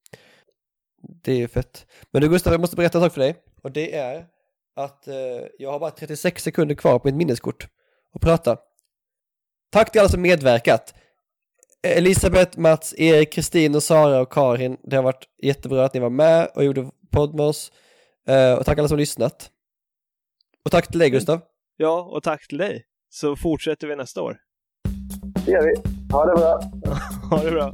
Det 1.23 1.33
är 1.33 1.37
ju 1.37 1.49
fett. 1.49 1.87
Men 2.11 2.23
du 2.23 2.29
Gustav, 2.29 2.53
jag 2.53 2.61
måste 2.61 2.77
berätta 2.77 2.99
en 2.99 3.05
sak 3.05 3.13
för 3.13 3.21
dig. 3.21 3.35
Och 3.63 3.73
det 3.73 3.97
är 3.97 4.27
att 4.77 5.09
eh, 5.09 5.15
jag 5.59 5.73
har 5.73 5.81
bara 5.81 5.91
36 5.91 6.43
sekunder 6.43 6.75
kvar 6.75 6.99
på 6.99 7.09
mitt 7.09 7.15
minneskort 7.15 7.69
att 8.15 8.21
prata. 8.21 8.59
Tack 9.71 9.93
till 9.93 10.01
alla 10.01 10.09
som 10.09 10.23
medverkat. 10.23 10.95
Elisabeth, 11.83 12.59
Mats, 12.59 12.95
Erik, 12.99 13.33
Kristin 13.33 13.75
och 13.75 13.83
Sara 13.83 14.21
och 14.21 14.33
Karin. 14.33 14.77
Det 14.83 14.97
har 14.97 15.03
varit 15.03 15.25
jättebra 15.43 15.85
att 15.85 15.95
ni 15.95 16.01
var 16.01 16.11
med 16.11 16.51
och 16.55 16.65
gjorde 16.65 16.91
podd 17.11 17.35
med 17.35 17.47
oss. 17.47 17.73
Eh, 18.29 18.55
och 18.55 18.67
tack 18.67 18.79
alla 18.79 18.89
som 18.89 18.95
har 18.95 19.01
lyssnat. 19.01 19.51
Och 20.65 20.71
tack 20.71 20.87
till 20.89 20.99
dig 20.99 21.11
Gustav. 21.11 21.41
Ja, 21.77 22.03
och 22.03 22.23
tack 22.23 22.49
till 22.49 22.59
dig. 22.59 22.85
Så 23.11 23.37
fortsätter 23.37 23.87
vi 23.87 23.97
nästa 23.97 24.23
år. 24.23 24.39
Det 25.47 25.51
gör 25.51 25.63
vi. 25.63 25.75
Ha 26.13 26.27
det 26.27 26.35
bra. 26.35 26.61
Ha 27.31 27.45
det 27.45 27.51
bra. 27.51 27.73